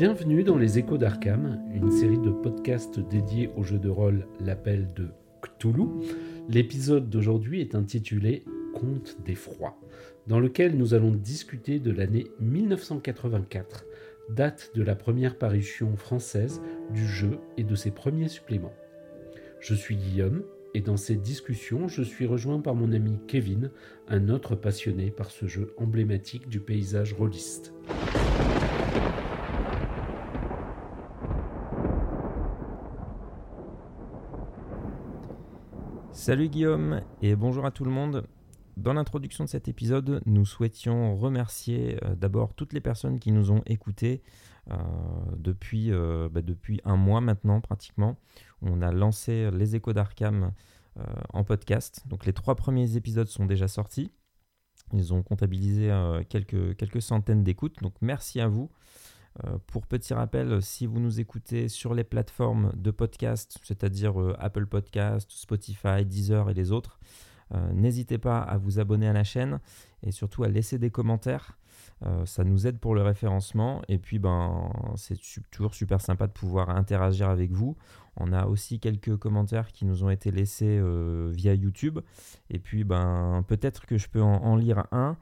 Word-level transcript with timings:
Bienvenue 0.00 0.44
dans 0.44 0.56
les 0.56 0.78
Échos 0.78 0.96
d'Arkham, 0.96 1.60
une 1.74 1.90
série 1.90 2.18
de 2.18 2.30
podcasts 2.30 2.98
dédiés 2.98 3.50
au 3.54 3.64
jeu 3.64 3.78
de 3.78 3.90
rôle 3.90 4.26
L'appel 4.40 4.88
de 4.94 5.08
Cthulhu. 5.42 5.88
L'épisode 6.48 7.10
d'aujourd'hui 7.10 7.60
est 7.60 7.74
intitulé 7.74 8.42
Conte 8.72 9.18
des 9.26 9.34
froids, 9.34 9.78
dans 10.26 10.40
lequel 10.40 10.78
nous 10.78 10.94
allons 10.94 11.10
discuter 11.10 11.80
de 11.80 11.90
l'année 11.90 12.28
1984, 12.40 13.84
date 14.30 14.70
de 14.74 14.82
la 14.82 14.96
première 14.96 15.36
parution 15.36 15.94
française 15.98 16.62
du 16.94 17.06
jeu 17.06 17.38
et 17.58 17.62
de 17.62 17.74
ses 17.74 17.90
premiers 17.90 18.28
suppléments. 18.28 18.72
Je 19.60 19.74
suis 19.74 19.96
Guillaume, 19.96 20.44
et 20.72 20.80
dans 20.80 20.96
cette 20.96 21.20
discussion, 21.20 21.88
je 21.88 22.02
suis 22.02 22.24
rejoint 22.24 22.60
par 22.60 22.74
mon 22.74 22.92
ami 22.92 23.18
Kevin, 23.28 23.70
un 24.08 24.30
autre 24.30 24.54
passionné 24.54 25.10
par 25.10 25.30
ce 25.30 25.46
jeu 25.46 25.74
emblématique 25.76 26.48
du 26.48 26.58
paysage 26.58 27.12
rôliste. 27.12 27.74
Salut 36.30 36.48
Guillaume 36.48 37.00
et 37.22 37.34
bonjour 37.34 37.66
à 37.66 37.72
tout 37.72 37.84
le 37.84 37.90
monde. 37.90 38.24
Dans 38.76 38.92
l'introduction 38.92 39.42
de 39.42 39.48
cet 39.48 39.66
épisode, 39.66 40.22
nous 40.26 40.46
souhaitions 40.46 41.16
remercier 41.16 41.98
euh, 42.04 42.14
d'abord 42.14 42.54
toutes 42.54 42.72
les 42.72 42.80
personnes 42.80 43.18
qui 43.18 43.32
nous 43.32 43.50
ont 43.50 43.62
écoutés 43.66 44.22
euh, 44.70 44.76
depuis, 45.36 45.90
euh, 45.90 46.28
bah, 46.30 46.40
depuis 46.40 46.80
un 46.84 46.94
mois 46.94 47.20
maintenant 47.20 47.60
pratiquement. 47.60 48.16
On 48.62 48.80
a 48.80 48.92
lancé 48.92 49.50
les 49.50 49.74
échos 49.74 49.92
d'Arkham 49.92 50.52
en 51.32 51.42
podcast. 51.42 52.04
Donc 52.06 52.24
les 52.26 52.32
trois 52.32 52.54
premiers 52.54 52.94
épisodes 52.94 53.26
sont 53.26 53.46
déjà 53.46 53.66
sortis. 53.66 54.12
Ils 54.92 55.12
ont 55.12 55.24
comptabilisé 55.24 55.90
quelques 56.28 57.02
centaines 57.02 57.42
d'écoutes. 57.42 57.82
Donc 57.82 57.94
merci 58.02 58.40
à 58.40 58.46
vous. 58.46 58.70
Pour 59.66 59.86
petit 59.86 60.12
rappel, 60.12 60.60
si 60.60 60.86
vous 60.86 61.00
nous 61.00 61.20
écoutez 61.20 61.68
sur 61.68 61.94
les 61.94 62.04
plateformes 62.04 62.72
de 62.74 62.90
podcast, 62.90 63.58
c'est-à-dire 63.62 64.14
Apple 64.38 64.66
Podcast, 64.66 65.30
Spotify, 65.30 66.04
Deezer 66.04 66.50
et 66.50 66.54
les 66.54 66.72
autres, 66.72 66.98
euh, 67.54 67.72
n'hésitez 67.72 68.18
pas 68.18 68.40
à 68.40 68.58
vous 68.58 68.78
abonner 68.78 69.08
à 69.08 69.12
la 69.12 69.24
chaîne 69.24 69.60
et 70.02 70.12
surtout 70.12 70.44
à 70.44 70.48
laisser 70.48 70.78
des 70.78 70.90
commentaires. 70.90 71.58
Euh, 72.06 72.24
ça 72.24 72.44
nous 72.44 72.66
aide 72.66 72.78
pour 72.78 72.94
le 72.94 73.02
référencement 73.02 73.82
et 73.88 73.98
puis 73.98 74.18
ben, 74.18 74.70
c'est 74.96 75.18
toujours 75.50 75.74
super 75.74 76.00
sympa 76.00 76.26
de 76.26 76.32
pouvoir 76.32 76.70
interagir 76.70 77.28
avec 77.28 77.50
vous. 77.52 77.76
On 78.16 78.32
a 78.32 78.46
aussi 78.46 78.80
quelques 78.80 79.16
commentaires 79.16 79.70
qui 79.70 79.84
nous 79.84 80.02
ont 80.02 80.10
été 80.10 80.30
laissés 80.30 80.78
euh, 80.80 81.30
via 81.32 81.54
YouTube 81.54 82.00
et 82.48 82.58
puis 82.58 82.84
ben, 82.84 83.44
peut-être 83.46 83.86
que 83.86 83.98
je 83.98 84.08
peux 84.08 84.22
en, 84.22 84.56
lire 84.56 84.84
un. 84.92 85.16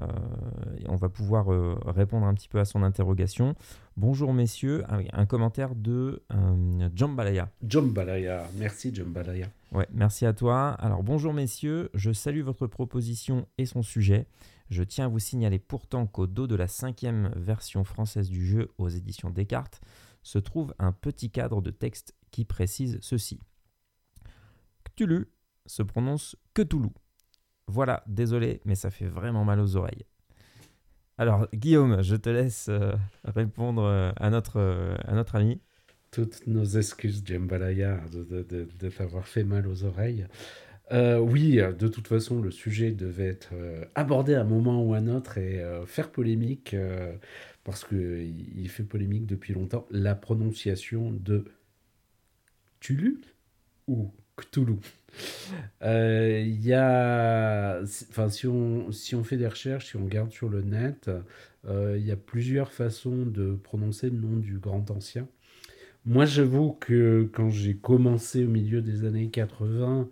et 0.00 0.88
on 0.88 0.96
va 0.96 1.08
pouvoir 1.08 1.46
répondre 1.86 2.26
un 2.26 2.34
petit 2.34 2.48
peu 2.48 2.58
à 2.58 2.64
son 2.64 2.82
interrogation. 2.82 3.54
Bonjour 3.96 4.32
messieurs, 4.34 4.84
ah 4.88 4.98
un 5.12 5.26
commentaire 5.26 5.74
de 5.74 6.22
Jambalaya. 6.94 7.48
Jambalaya, 7.66 8.44
merci 8.56 8.94
Jambalaya. 8.94 9.46
Ouais, 9.72 9.88
merci 9.92 10.26
à 10.26 10.32
toi. 10.32 10.70
Alors 10.70 11.02
bonjour 11.02 11.32
messieurs, 11.32 11.90
je 11.94 12.12
salue 12.12 12.42
votre 12.42 12.66
proposition 12.66 13.46
et 13.58 13.66
son 13.66 13.82
sujet. 13.82 14.26
Je 14.70 14.82
tiens 14.82 15.06
à 15.06 15.08
vous 15.08 15.18
signaler 15.18 15.58
pourtant 15.58 16.06
qu'au 16.06 16.26
dos 16.26 16.46
de 16.46 16.54
la 16.54 16.68
cinquième 16.68 17.32
version 17.36 17.84
française 17.84 18.28
du 18.28 18.46
jeu 18.46 18.70
aux 18.78 18.88
éditions 18.88 19.30
Descartes 19.30 19.80
se 20.22 20.38
trouve 20.38 20.74
un 20.78 20.92
petit 20.92 21.30
cadre 21.30 21.60
de 21.60 21.70
texte 21.70 22.14
qui 22.30 22.44
précise 22.44 22.98
ceci. 23.02 23.40
Cthulhu 24.84 25.26
se 25.66 25.82
prononce 25.82 26.36
Cthulhu. 26.54 26.90
Voilà, 27.66 28.02
désolé, 28.06 28.60
mais 28.64 28.74
ça 28.74 28.90
fait 28.90 29.06
vraiment 29.06 29.44
mal 29.44 29.60
aux 29.60 29.76
oreilles. 29.76 30.04
Alors 31.16 31.46
Guillaume, 31.54 32.02
je 32.02 32.16
te 32.16 32.28
laisse 32.28 32.68
euh, 32.68 32.92
répondre 33.24 33.84
euh, 33.84 34.12
à 34.16 34.30
notre, 34.30 34.58
euh, 34.58 34.96
à 35.04 35.14
notre 35.14 35.36
ami 35.36 35.60
toutes 36.14 36.46
nos 36.46 36.64
excuses, 36.64 37.24
Jambalaya, 37.26 38.00
de, 38.12 38.22
de, 38.22 38.68
de, 38.78 38.88
t'avoir 38.88 39.26
fait 39.26 39.42
mal 39.42 39.66
aux 39.66 39.82
oreilles. 39.82 40.28
Euh, 40.92 41.18
oui, 41.18 41.56
de 41.56 41.88
toute 41.88 42.08
façon, 42.08 42.40
le 42.40 42.50
sujet 42.50 42.92
devait 42.92 43.26
être 43.28 43.50
euh, 43.54 43.84
abordé 43.94 44.34
à 44.34 44.42
un 44.42 44.44
moment 44.44 44.82
ou 44.82 44.94
à 44.94 44.98
un 44.98 45.08
autre 45.08 45.38
et 45.38 45.60
euh, 45.60 45.86
faire 45.86 46.10
polémique, 46.10 46.76
parce 47.64 47.84
qu'il 47.84 48.68
fait 48.68 48.82
polémique 48.84 49.26
depuis 49.26 49.54
longtemps, 49.54 49.86
la 49.90 50.14
prononciation 50.14 51.10
de 51.12 51.44
Tulu 52.80 53.20
ou 53.88 54.12
Cthulhu? 54.36 54.78
Y 55.82 56.72
a, 56.72 57.80
enfin, 58.10 58.28
si 58.28 58.46
on, 58.46 58.90
si 58.92 59.14
on 59.14 59.24
fait 59.24 59.36
des 59.36 59.46
recherches, 59.48 59.86
si 59.90 59.96
on 59.96 60.04
regarde 60.04 60.30
sur 60.32 60.48
le 60.48 60.62
net, 60.62 61.10
il 61.68 62.04
y 62.04 62.10
a 62.10 62.16
plusieurs 62.16 62.72
façons 62.72 63.24
de 63.26 63.54
prononcer 63.54 64.10
le 64.10 64.16
nom 64.18 64.36
du 64.36 64.58
grand 64.58 64.90
ancien. 64.90 65.28
Moi, 66.06 66.26
j'avoue 66.26 66.72
que 66.72 67.28
quand 67.32 67.50
j'ai 67.50 67.76
commencé 67.76 68.44
au 68.44 68.48
milieu 68.48 68.82
des 68.82 69.04
années 69.06 69.30
80, 69.30 70.08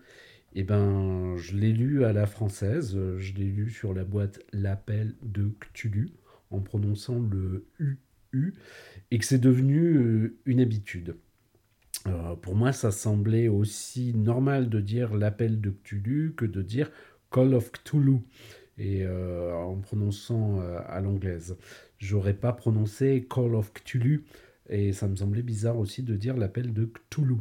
eh 0.54 0.64
ben, 0.64 1.36
je 1.36 1.56
l'ai 1.56 1.72
lu 1.72 2.04
à 2.04 2.12
la 2.12 2.26
française. 2.26 2.98
Je 3.18 3.34
l'ai 3.34 3.46
lu 3.46 3.70
sur 3.70 3.94
la 3.94 4.04
boîte 4.04 4.40
L'appel 4.52 5.14
de 5.22 5.50
Cthulhu, 5.60 6.10
en 6.50 6.60
prononçant 6.60 7.20
le 7.20 7.66
UU, 7.78 8.54
et 9.10 9.18
que 9.18 9.24
c'est 9.24 9.38
devenu 9.38 9.96
euh, 9.96 10.38
une 10.44 10.60
habitude. 10.60 11.16
Euh, 12.06 12.34
pour 12.36 12.54
moi, 12.54 12.72
ça 12.72 12.90
semblait 12.90 13.48
aussi 13.48 14.14
normal 14.14 14.68
de 14.68 14.80
dire 14.80 15.14
l'appel 15.14 15.60
de 15.60 15.70
Cthulhu 15.70 16.34
que 16.36 16.44
de 16.44 16.62
dire 16.62 16.90
Call 17.30 17.54
of 17.54 17.70
Cthulhu, 17.72 18.18
et 18.78 19.04
euh, 19.04 19.54
en 19.54 19.76
prononçant 19.76 20.60
à 20.60 21.00
l'anglaise. 21.00 21.56
J'aurais 21.98 22.34
pas 22.34 22.52
prononcé 22.52 23.26
Call 23.30 23.54
of 23.54 23.72
Cthulhu 23.72 24.24
et 24.68 24.92
ça 24.92 25.06
me 25.06 25.16
semblait 25.16 25.42
bizarre 25.42 25.78
aussi 25.78 26.02
de 26.02 26.16
dire 26.16 26.36
l'appel 26.36 26.72
de 26.72 26.86
Cthulhu. 26.86 27.36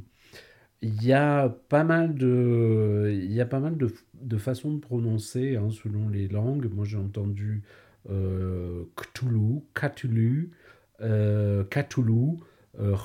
Il 0.84 1.04
y 1.04 1.14
a 1.14 1.50
pas 1.70 1.84
mal 1.84 2.16
de, 2.16 3.12
il 3.14 3.32
y 3.32 3.42
a 3.42 3.46
pas 3.46 3.60
mal 3.60 3.78
de, 3.78 3.94
de 4.16 4.38
façons 4.38 4.74
de 4.74 4.80
prononcer 4.80 5.56
hein, 5.56 5.70
selon 5.70 6.10
les 6.10 6.28
langues. 6.28 6.70
Moi, 6.74 6.86
j'ai 6.86 6.98
entendu 6.98 7.62
euh, 8.10 8.84
Cthulhu, 8.96 9.62
Cthulhu, 9.76 10.52
euh, 11.02 11.64
Cthulhu, 11.66 12.40
euh, 12.80 12.96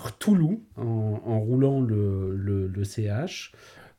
en, 0.77 1.23
en, 1.25 1.41
roulant 1.41 1.81
le, 1.83 2.35
le, 2.35 2.67
le 2.67 2.85
CH. 2.85 3.53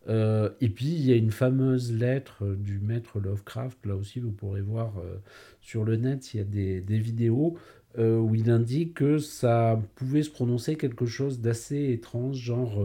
Euh, 0.09 0.49
et 0.61 0.69
puis, 0.69 0.87
il 0.87 1.05
y 1.05 1.11
a 1.13 1.15
une 1.15 1.31
fameuse 1.31 1.91
lettre 1.93 2.45
du 2.55 2.79
maître 2.79 3.19
Lovecraft. 3.19 3.85
Là 3.85 3.95
aussi, 3.95 4.19
vous 4.19 4.31
pourrez 4.31 4.61
voir 4.61 4.97
euh, 4.97 5.17
sur 5.61 5.83
le 5.85 5.97
net, 5.97 6.33
il 6.33 6.37
y 6.37 6.39
a 6.41 6.43
des, 6.45 6.81
des 6.81 6.97
vidéos 6.99 7.57
euh, 7.99 8.17
où 8.17 8.33
il 8.35 8.49
indique 8.49 8.95
que 8.95 9.17
ça 9.19 9.79
pouvait 9.95 10.23
se 10.23 10.29
prononcer 10.31 10.77
quelque 10.77 11.05
chose 11.05 11.41
d'assez 11.41 11.91
étrange, 11.91 12.37
genre 12.37 12.81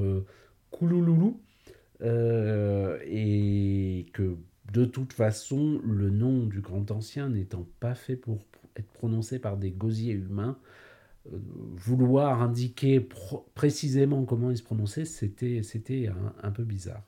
Koulouloulou, 0.72 1.41
euh, 2.03 2.99
et 3.06 4.06
que 4.12 4.37
de 4.72 4.84
toute 4.84 5.12
façon, 5.12 5.81
le 5.84 6.10
nom 6.10 6.47
du 6.47 6.60
grand 6.60 6.91
ancien 6.91 7.28
n'étant 7.28 7.66
pas 7.78 7.94
fait 7.94 8.16
pour 8.16 8.44
être 8.77 8.91
prononcé 8.93 9.38
par 9.38 9.56
des 9.56 9.71
gosiers 9.71 10.15
humains, 10.15 10.59
vouloir 11.77 12.43
indiquer 12.43 13.06
précisément 13.55 14.25
comment 14.25 14.50
il 14.50 14.56
se 14.56 14.62
prononçait, 14.65 15.05
c'était, 15.05 15.62
c'était 15.62 16.10
un, 16.43 16.50
peu 16.50 16.65
bizarre. 16.65 17.04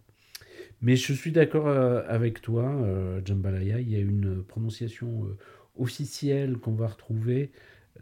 Mais 0.83 0.95
je 0.95 1.13
suis 1.13 1.33
d'accord 1.33 1.67
avec 1.67 2.41
toi, 2.41 2.87
Jambalaya, 3.25 3.81
il 3.81 3.91
y 3.91 3.97
a 3.97 4.01
une 4.01 4.45
prononciation 4.45 5.27
officielle 5.77 6.59
qu'on 6.59 6.75
va 6.75 6.87
retrouver 6.89 7.51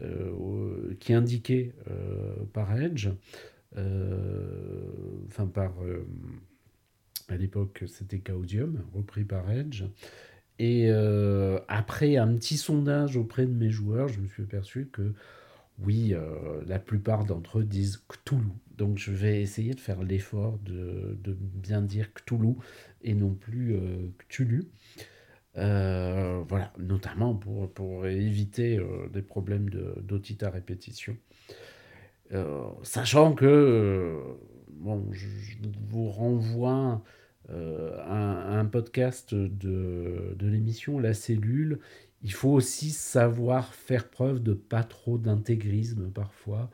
euh, 0.01 0.95
qui 0.99 1.11
est 1.11 1.15
indiqué 1.15 1.71
euh, 1.87 2.33
par 2.51 2.75
Edge, 2.75 3.07
euh, 3.07 3.11
enfin 3.75 5.47
par 5.47 5.73
à 7.29 7.37
l'époque 7.37 7.83
c'était 7.87 8.19
Caudium, 8.19 8.83
repris 8.93 9.23
par 9.23 9.49
Edge. 9.51 9.83
Et 10.59 10.89
après 11.67 12.17
un 12.17 12.35
petit 12.35 12.57
sondage 12.57 13.17
auprès 13.17 13.45
de 13.45 13.53
mes 13.53 13.69
joueurs, 13.69 14.07
je 14.07 14.19
me 14.19 14.27
suis 14.27 14.43
aperçu 14.43 14.89
que 14.91 15.13
oui, 15.79 16.13
la 16.67 16.79
plupart 16.79 17.25
d'entre 17.25 17.59
eux 17.59 17.63
disent 17.63 18.03
Cthulhu. 18.07 18.51
Donc 18.77 18.97
je 18.97 19.11
vais 19.11 19.41
essayer 19.41 19.73
de 19.73 19.79
faire 19.79 20.03
l'effort 20.03 20.59
de, 20.59 21.17
de, 21.23 21.33
bien 21.33 21.81
dire 21.81 22.13
Cthulhu 22.13 22.55
et 23.01 23.15
non 23.15 23.33
plus 23.33 23.75
Cthulhu. 24.19 24.69
Euh, 25.57 26.43
voilà, 26.47 26.73
notamment 26.79 27.35
pour, 27.35 27.71
pour 27.71 28.07
éviter 28.07 28.77
euh, 28.79 29.07
des 29.09 29.21
problèmes 29.21 29.69
d'otite 29.69 30.43
à 30.43 30.49
répétition. 30.49 31.15
Euh, 32.31 32.63
sachant 32.83 33.33
que, 33.33 34.19
bon, 34.71 35.07
je, 35.11 35.27
vous 35.89 36.09
renvoie 36.09 37.03
à 37.49 38.57
un 38.57 38.65
podcast 38.65 39.35
de, 39.35 40.33
de 40.35 40.47
l'émission 40.47 40.97
La 40.97 41.13
Cellule. 41.13 41.79
Il 42.23 42.31
faut 42.31 42.49
aussi 42.49 42.89
savoir 42.89 43.73
faire 43.75 44.09
preuve 44.09 44.41
de 44.41 44.53
pas 44.53 44.83
trop 44.83 45.17
d'intégrisme 45.17 46.09
parfois, 46.09 46.71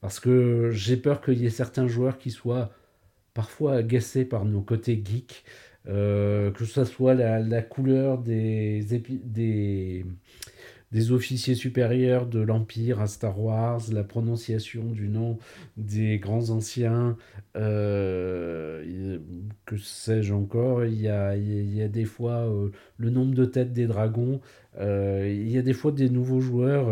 parce 0.00 0.20
que 0.20 0.70
j'ai 0.70 0.96
peur 0.96 1.20
qu'il 1.20 1.38
y 1.38 1.46
ait 1.46 1.50
certains 1.50 1.88
joueurs 1.88 2.18
qui 2.18 2.30
soient 2.30 2.70
parfois 3.34 3.74
agacés 3.74 4.24
par 4.24 4.44
nos 4.44 4.62
côtés 4.62 5.02
geeks 5.04 5.44
euh, 5.88 6.52
que 6.52 6.64
ce 6.64 6.84
soit 6.84 7.14
la, 7.14 7.40
la 7.40 7.60
couleur 7.60 8.18
des, 8.18 8.84
des, 8.84 10.06
des 10.92 11.10
officiers 11.10 11.54
supérieurs 11.54 12.26
de 12.26 12.40
l'Empire 12.40 13.00
à 13.00 13.06
Star 13.06 13.40
Wars, 13.40 13.80
la 13.92 14.04
prononciation 14.04 14.84
du 14.84 15.08
nom 15.08 15.38
des 15.76 16.18
grands 16.18 16.50
anciens, 16.50 17.16
euh, 17.56 19.18
que 19.64 19.78
sais-je 19.78 20.34
encore, 20.34 20.84
il 20.84 21.00
y 21.00 21.08
a, 21.08 21.36
il 21.36 21.74
y 21.74 21.82
a 21.82 21.88
des 21.88 22.04
fois 22.04 22.46
euh, 22.46 22.70
le 22.98 23.10
nombre 23.10 23.34
de 23.34 23.46
têtes 23.46 23.72
des 23.72 23.86
dragons, 23.86 24.40
euh, 24.78 25.26
il 25.34 25.50
y 25.50 25.58
a 25.58 25.62
des 25.62 25.72
fois 25.72 25.92
des 25.92 26.10
nouveaux 26.10 26.40
joueurs 26.40 26.88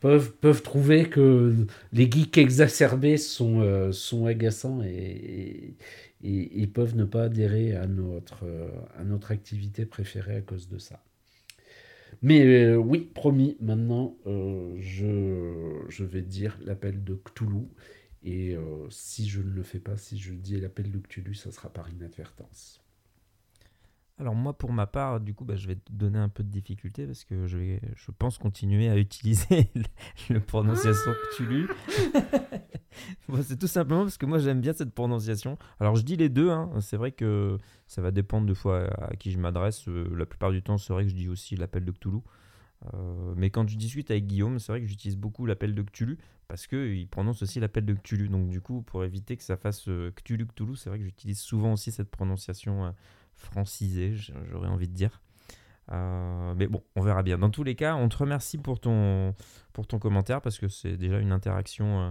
peuvent, 0.00 0.32
peuvent 0.36 0.62
trouver 0.62 1.08
que 1.08 1.54
les 1.92 2.10
geeks 2.10 2.38
exacerbés 2.38 3.16
sont, 3.16 3.92
sont 3.92 4.26
agaçants 4.26 4.82
et, 4.82 5.74
et, 6.22 6.62
et, 6.62 6.66
peuvent 6.66 6.96
ne 6.96 7.04
pas 7.04 7.24
adhérer 7.24 7.74
à 7.76 7.86
notre, 7.86 8.44
à 8.98 9.04
notre 9.04 9.32
activité 9.32 9.86
préférée 9.86 10.36
à 10.36 10.40
cause 10.42 10.68
de 10.68 10.78
ça. 10.78 11.02
Mais 12.22 12.44
euh, 12.44 12.76
oui, 12.76 13.10
promis, 13.14 13.56
maintenant, 13.60 14.16
euh, 14.26 14.74
je, 14.78 16.04
vais 16.04 16.22
dire 16.22 16.58
l'appel 16.62 17.04
de 17.04 17.14
Cthulhu. 17.14 17.68
Et 18.22 18.54
euh, 18.56 18.88
si 18.90 19.28
je 19.28 19.40
ne 19.40 19.50
le 19.50 19.62
fais 19.62 19.80
pas, 19.80 19.96
si 19.96 20.18
je 20.18 20.34
dis 20.34 20.60
l'appel 20.60 20.90
de 20.90 20.98
Cthulhu, 20.98 21.34
ça 21.34 21.50
sera 21.50 21.72
par 21.72 21.88
inadvertance. 21.90 22.79
Alors 24.20 24.34
moi, 24.34 24.52
pour 24.52 24.70
ma 24.70 24.86
part, 24.86 25.18
du 25.18 25.32
coup, 25.32 25.46
bah, 25.46 25.56
je 25.56 25.66
vais 25.66 25.76
te 25.76 25.90
donner 25.90 26.18
un 26.18 26.28
peu 26.28 26.42
de 26.42 26.50
difficulté 26.50 27.06
parce 27.06 27.24
que 27.24 27.46
je, 27.46 27.56
vais, 27.56 27.80
je 27.96 28.10
pense 28.10 28.36
continuer 28.36 28.90
à 28.90 28.98
utiliser 28.98 29.70
le, 30.28 30.40
prononciation 30.40 31.12
Cthulhu. 31.32 31.70
c'est 33.42 33.58
tout 33.58 33.66
simplement 33.66 34.02
parce 34.02 34.18
que 34.18 34.26
moi, 34.26 34.38
j'aime 34.38 34.60
bien 34.60 34.74
cette 34.74 34.92
prononciation. 34.92 35.56
Alors 35.80 35.96
je 35.96 36.02
dis 36.02 36.16
les 36.16 36.28
deux, 36.28 36.50
hein. 36.50 36.70
c'est 36.80 36.98
vrai 36.98 37.12
que 37.12 37.56
ça 37.86 38.02
va 38.02 38.10
dépendre 38.10 38.46
de 38.46 38.52
fois 38.52 38.90
à 39.02 39.16
qui 39.16 39.30
je 39.30 39.38
m'adresse. 39.38 39.88
Euh, 39.88 40.14
la 40.14 40.26
plupart 40.26 40.50
du 40.50 40.62
temps, 40.62 40.76
c'est 40.76 40.92
vrai 40.92 41.04
que 41.04 41.10
je 41.10 41.14
dis 41.14 41.28
aussi 41.30 41.56
l'appel 41.56 41.86
de 41.86 41.90
Cthulhu. 41.90 42.18
Euh, 42.92 43.32
mais 43.36 43.48
quand 43.48 43.66
je 43.70 43.78
discute 43.78 44.10
avec 44.10 44.26
Guillaume, 44.26 44.58
c'est 44.58 44.72
vrai 44.72 44.82
que 44.82 44.86
j'utilise 44.86 45.16
beaucoup 45.16 45.46
l'appel 45.46 45.74
de 45.74 45.82
Cthulhu 45.82 46.18
parce 46.46 46.66
qu'il 46.66 47.08
prononce 47.08 47.42
aussi 47.42 47.58
l'appel 47.58 47.86
de 47.86 47.94
Cthulhu. 47.94 48.28
Donc 48.28 48.50
du 48.50 48.60
coup, 48.60 48.82
pour 48.82 49.02
éviter 49.02 49.38
que 49.38 49.44
ça 49.44 49.56
fasse 49.56 49.88
euh, 49.88 50.10
Cthulhu 50.10 50.46
Cthulhu, 50.46 50.76
c'est 50.76 50.90
vrai 50.90 50.98
que 50.98 51.04
j'utilise 51.04 51.40
souvent 51.40 51.72
aussi 51.72 51.90
cette 51.90 52.10
prononciation 52.10 52.92
francisé, 53.40 54.14
j'aurais 54.50 54.68
envie 54.68 54.88
de 54.88 54.94
dire. 54.94 55.20
Euh, 55.92 56.54
mais 56.56 56.66
bon, 56.66 56.82
on 56.96 57.02
verra 57.02 57.22
bien. 57.22 57.38
Dans 57.38 57.50
tous 57.50 57.64
les 57.64 57.74
cas, 57.74 57.94
on 57.96 58.08
te 58.08 58.16
remercie 58.16 58.58
pour 58.58 58.80
ton, 58.80 59.34
pour 59.72 59.86
ton 59.86 59.98
commentaire 59.98 60.40
parce 60.40 60.58
que 60.58 60.68
c'est 60.68 60.96
déjà 60.96 61.18
une 61.18 61.32
interaction 61.32 62.00
euh, 62.00 62.10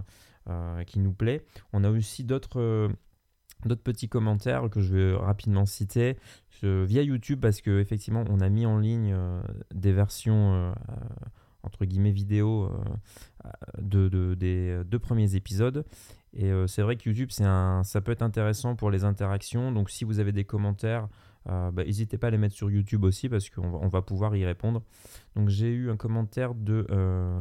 euh, 0.50 0.84
qui 0.84 0.98
nous 0.98 1.12
plaît. 1.12 1.44
On 1.72 1.84
a 1.84 1.90
aussi 1.90 2.24
d'autres 2.24 2.90
petits 3.82 4.08
commentaires 4.08 4.68
que 4.70 4.80
je 4.80 4.94
vais 4.94 5.16
rapidement 5.16 5.66
citer 5.66 6.16
via 6.62 7.02
YouTube 7.02 7.40
parce 7.40 7.62
que 7.62 7.80
effectivement 7.80 8.24
on 8.28 8.40
a 8.40 8.50
mis 8.50 8.66
en 8.66 8.78
ligne 8.78 9.16
des 9.74 9.92
versions 9.92 10.74
entre 11.62 11.86
guillemets 11.86 12.10
vidéo 12.10 12.70
de, 13.78 14.34
des 14.34 14.82
deux 14.84 14.98
premiers 14.98 15.36
épisodes 15.36 15.86
et 16.32 16.50
euh, 16.50 16.66
c'est 16.66 16.82
vrai 16.82 16.96
que 16.96 17.08
YouTube, 17.08 17.30
un, 17.40 17.82
ça 17.84 18.00
peut 18.00 18.12
être 18.12 18.22
intéressant 18.22 18.76
pour 18.76 18.90
les 18.90 19.04
interactions. 19.04 19.72
Donc 19.72 19.90
si 19.90 20.04
vous 20.04 20.20
avez 20.20 20.32
des 20.32 20.44
commentaires, 20.44 21.08
euh, 21.48 21.70
bah, 21.70 21.84
n'hésitez 21.84 22.18
pas 22.18 22.28
à 22.28 22.30
les 22.30 22.38
mettre 22.38 22.54
sur 22.54 22.70
YouTube 22.70 23.04
aussi 23.04 23.28
parce 23.28 23.50
qu'on 23.50 23.70
va, 23.70 23.78
on 23.78 23.88
va 23.88 24.02
pouvoir 24.02 24.36
y 24.36 24.44
répondre. 24.44 24.82
Donc 25.34 25.48
j'ai 25.48 25.70
eu 25.70 25.90
un 25.90 25.96
commentaire 25.96 26.54
de 26.54 26.86
euh, 26.90 27.40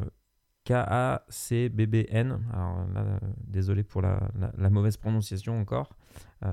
KACBBN. 0.64 2.40
Alors 2.52 2.88
là, 2.94 3.20
désolé 3.46 3.84
pour 3.84 4.02
la, 4.02 4.28
la, 4.58 4.70
mauvaise 4.70 4.98
prononciation 4.98 5.60
encore. 5.60 5.96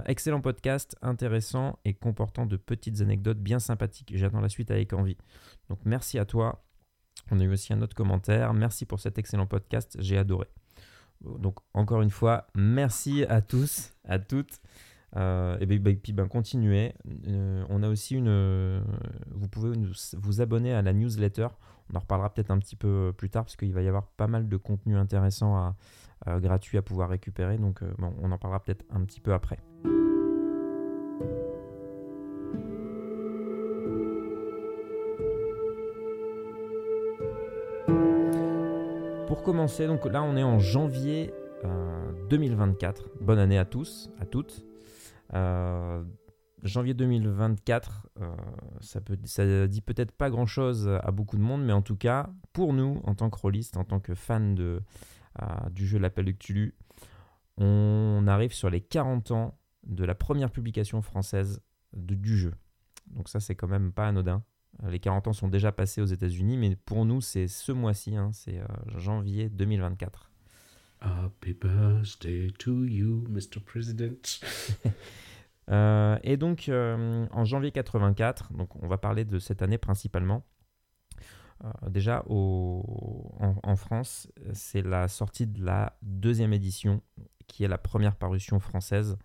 excellent 0.04 0.40
podcast, 0.40 0.96
intéressant 1.00 1.78
et 1.84 1.94
comportant 1.94 2.44
de 2.44 2.56
petites 2.56 3.00
anecdotes 3.00 3.38
bien 3.38 3.58
sympathiques. 3.58 4.12
J'attends 4.14 4.40
la 4.40 4.48
suite 4.50 4.70
avec 4.70 4.92
envie. 4.92 5.16
Donc 5.70 5.78
merci 5.84 6.18
à 6.18 6.26
toi. 6.26 6.64
On 7.30 7.40
a 7.40 7.44
eu 7.44 7.52
aussi 7.52 7.72
un 7.72 7.80
autre 7.80 7.96
commentaire. 7.96 8.52
Merci 8.52 8.84
pour 8.84 9.00
cet 9.00 9.18
excellent 9.18 9.46
podcast, 9.46 9.96
j'ai 10.00 10.18
adoré. 10.18 10.48
Donc 11.38 11.58
encore 11.74 12.02
une 12.02 12.10
fois, 12.10 12.46
merci 12.54 13.24
à 13.24 13.40
tous, 13.40 13.92
à 14.04 14.18
toutes. 14.18 14.60
Euh, 15.16 15.56
et, 15.60 15.66
ben, 15.66 15.96
puis 15.96 16.12
ben, 16.12 16.28
continuez. 16.28 16.94
Euh, 17.28 17.64
on 17.68 17.82
a 17.82 17.88
aussi 17.88 18.16
une. 18.16 18.82
vous 19.30 19.48
pouvez 19.48 19.72
vous 20.14 20.40
abonner 20.40 20.72
à 20.72 20.82
la 20.82 20.92
newsletter. 20.92 21.48
On 21.92 21.96
en 21.96 22.00
reparlera 22.00 22.32
peut-être 22.32 22.50
un 22.50 22.58
petit 22.58 22.76
peu 22.76 23.12
plus 23.16 23.30
tard 23.30 23.44
parce 23.44 23.56
qu'il 23.56 23.72
va 23.72 23.82
y 23.82 23.88
avoir 23.88 24.06
pas 24.06 24.26
mal 24.26 24.48
de 24.48 24.56
contenu 24.56 24.96
intéressant 24.96 25.56
à, 25.56 26.40
gratuit 26.40 26.78
à 26.78 26.82
pouvoir 26.82 27.08
récupérer. 27.08 27.58
Donc 27.58 27.82
euh, 27.82 27.92
bon, 27.98 28.14
on 28.20 28.32
en 28.32 28.38
parlera 28.38 28.62
peut-être 28.62 28.84
un 28.90 29.04
petit 29.04 29.20
peu 29.20 29.32
après. 29.32 29.58
Pour 39.36 39.42
commencer, 39.42 39.86
donc 39.86 40.06
là 40.06 40.22
on 40.22 40.34
est 40.34 40.42
en 40.42 40.58
janvier 40.58 41.30
2024. 42.30 43.02
Euh, 43.02 43.08
Bonne 43.20 43.38
année 43.38 43.58
à 43.58 43.66
tous, 43.66 44.10
à 44.18 44.24
toutes. 44.24 44.64
Euh, 45.34 46.02
janvier 46.62 46.94
2024, 46.94 48.08
euh, 48.22 48.34
ça, 48.80 49.02
peut, 49.02 49.18
ça 49.24 49.66
dit 49.66 49.82
peut-être 49.82 50.12
pas 50.12 50.30
grand-chose 50.30 50.88
à 50.88 51.10
beaucoup 51.10 51.36
de 51.36 51.42
monde, 51.42 51.62
mais 51.62 51.74
en 51.74 51.82
tout 51.82 51.96
cas, 51.96 52.30
pour 52.54 52.72
nous, 52.72 53.02
en 53.04 53.14
tant 53.14 53.28
que 53.28 53.38
rôlistes, 53.38 53.76
en 53.76 53.84
tant 53.84 54.00
que 54.00 54.14
fans 54.14 54.54
de, 54.54 54.80
du 55.70 55.86
jeu 55.86 55.98
L'Appel 55.98 56.24
de 56.24 56.32
Cthulhu, 56.32 56.74
on 57.58 58.24
arrive 58.26 58.54
sur 58.54 58.70
les 58.70 58.80
40 58.80 59.32
ans 59.32 59.58
de 59.86 60.06
la 60.06 60.14
première 60.14 60.50
publication 60.50 61.02
française 61.02 61.60
du 61.92 62.38
jeu. 62.38 62.54
Donc 63.08 63.28
ça, 63.28 63.38
c'est 63.38 63.54
quand 63.54 63.68
même 63.68 63.92
pas 63.92 64.08
anodin. 64.08 64.42
Euh, 64.84 64.90
les 64.90 64.98
40 64.98 65.28
ans 65.28 65.32
sont 65.32 65.48
déjà 65.48 65.72
passés 65.72 66.00
aux 66.00 66.06
États-Unis, 66.06 66.56
mais 66.56 66.76
pour 66.76 67.04
nous, 67.04 67.20
c'est 67.20 67.48
ce 67.48 67.72
mois-ci, 67.72 68.16
hein, 68.16 68.30
c'est 68.32 68.58
euh, 68.58 68.66
janvier 68.96 69.48
2024. 69.48 70.30
Happy 71.00 71.52
birthday 71.52 72.50
to 72.58 72.84
you, 72.84 73.24
Mr. 73.28 73.60
President. 73.64 74.40
Euh, 75.68 76.16
et 76.22 76.36
donc, 76.36 76.70
en 76.70 77.44
janvier 77.44 77.72
84, 77.72 78.52
donc 78.52 78.80
on 78.80 78.86
va 78.86 78.98
parler 78.98 79.24
de 79.24 79.40
cette 79.40 79.62
année 79.62 79.78
principalement. 79.78 80.44
déjà, 81.88 82.22
au, 82.28 83.34
en, 83.40 83.56
en, 83.64 83.74
France, 83.74 84.28
c'est 84.52 84.82
la 84.82 85.08
sortie 85.08 85.48
de 85.48 85.64
la 85.64 85.98
deuxième 86.02 86.52
édition, 86.52 87.02
qui 87.48 87.64
est 87.64 87.68
la 87.68 87.78
première 87.78 88.14
parution 88.14 88.60
française. 88.60 89.18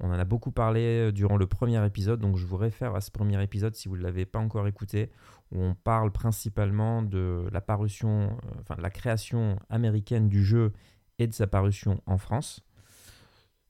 On 0.00 0.10
en 0.10 0.18
a 0.18 0.24
beaucoup 0.24 0.52
parlé 0.52 1.08
euh, 1.08 1.12
durant 1.12 1.36
le 1.36 1.46
premier 1.46 1.84
épisode, 1.84 2.20
donc 2.20 2.36
je 2.36 2.46
vous 2.46 2.56
réfère 2.56 2.94
à 2.94 3.00
ce 3.00 3.10
premier 3.10 3.42
épisode 3.42 3.74
si 3.74 3.88
vous 3.88 3.96
ne 3.96 4.02
l'avez 4.02 4.26
pas 4.26 4.38
encore 4.38 4.68
écouté, 4.68 5.10
où 5.50 5.60
on 5.60 5.74
parle 5.74 6.12
principalement 6.12 7.02
de 7.02 7.48
la 7.52 7.60
parution, 7.60 8.38
euh, 8.70 8.76
de 8.76 8.82
la 8.82 8.90
création 8.90 9.58
américaine 9.68 10.28
du 10.28 10.44
jeu 10.44 10.72
et 11.18 11.26
de 11.26 11.32
sa 11.32 11.48
parution 11.48 12.00
en 12.06 12.16
France. 12.16 12.64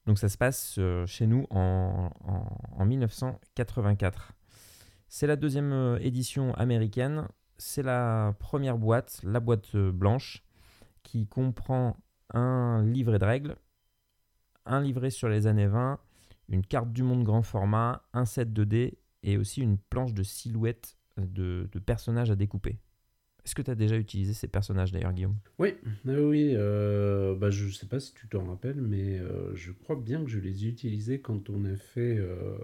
Donc 0.05 0.19
ça 0.19 0.29
se 0.29 0.37
passe 0.37 0.77
euh, 0.79 1.07
chez 1.07 1.27
nous 1.27 1.47
en, 1.51 2.11
1984. 2.85 4.33
C'est 5.09 5.27
la 5.27 5.37
deuxième 5.37 5.99
édition 6.03 6.55
américaine, 6.55 7.27
c'est 7.57 7.83
la 7.83 8.35
première 8.39 8.77
boîte, 8.77 9.21
la 9.23 9.41
boîte 9.41 9.75
blanche, 9.75 10.45
qui 11.03 11.27
comprend 11.27 11.97
un 12.35 12.85
livret 12.85 13.19
de 13.19 13.25
règles, 13.25 13.57
un 14.67 14.83
livret 14.83 15.09
sur 15.09 15.29
les 15.29 15.47
années 15.47 15.67
20, 15.67 15.99
une 16.49 16.65
carte 16.65 16.93
du 16.93 17.03
monde 17.03 17.25
grand 17.25 17.43
format, 17.43 18.03
un 18.13 18.25
set 18.25 18.51
2D 18.51 18.95
et 19.23 19.37
aussi 19.37 19.61
une 19.61 19.79
planche 19.79 20.15
de 20.15 20.23
silhouettes 20.23 20.97
de, 21.17 21.69
personnages 21.85 22.31
à 22.31 22.37
découper. 22.37 22.79
Est-ce 23.45 23.55
que 23.55 23.63
tu 23.63 23.71
as 23.71 23.75
déjà 23.75 23.97
utilisé 23.97 24.35
ces 24.35 24.49
personnages 24.49 24.93
d'ailleurs, 24.93 25.13
Guillaume? 25.13 25.37
Oui, 25.59 25.75
oui. 26.05 26.53
Euh, 26.55 27.35
bah, 27.35 27.51
je 27.51 27.67
ne 27.67 27.71
sais 27.71 27.87
pas 27.87 27.99
si 27.99 28.13
tu 28.13 28.29
t'en 28.29 28.45
rappelles, 28.45 28.81
mais 28.81 29.19
euh, 29.19 29.55
je 29.55 29.73
crois 29.73 29.97
bien 29.97 30.23
que 30.23 30.31
je 30.31 30.39
les 30.39 30.65
ai 30.65 30.69
utilisés 30.69 31.21
quand 31.21 31.49
on 31.49 31.65
a 31.65 31.77
fait 31.77 32.19
euh, 32.19 32.59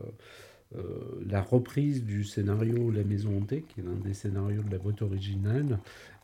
la 1.26 1.41
reprise 1.41 2.05
du 2.05 2.23
scénario 2.25 2.91
La 2.91 3.03
Maison 3.03 3.38
Hantée, 3.38 3.62
qui 3.62 3.81
est 3.81 3.83
l'un 3.83 3.95
des 3.95 4.14
scénarios 4.14 4.62
de 4.62 4.71
la 4.71 4.79
boîte 4.79 5.03
originale. 5.03 5.79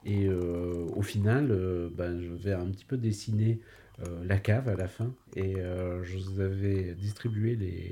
Et 0.05 0.31
au 0.31 1.03
final, 1.03 1.55
bah, 1.95 2.19
je 2.19 2.33
vais 2.33 2.55
un 2.55 2.67
petit 2.71 2.87
peu 2.87 2.97
dessiner 2.97 3.61
euh, 3.61 3.90
la 4.25 4.39
cave 4.39 4.69
à 4.69 4.77
la 4.77 4.89
fin. 4.89 5.15
Et 5.37 5.57
euh, 5.57 6.03
je 6.05 6.19
vous 6.19 6.41
avais 6.41 6.95
distribué 6.95 7.57
les, 7.57 7.91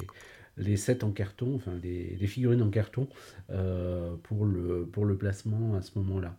les 0.57 0.77
sets 0.77 1.05
en 1.05 1.11
carton, 1.11 1.55
enfin 1.55 1.73
les, 1.83 2.27
figurines 2.27 2.63
en 2.63 2.71
carton 2.71 3.09
euh, 3.51 4.15
pour, 4.23 4.45
le, 4.45 4.87
pour 4.87 5.05
le 5.05 5.17
placement 5.17 5.75
à 5.75 5.83
ce 5.83 5.99
moment-là. 5.99 6.37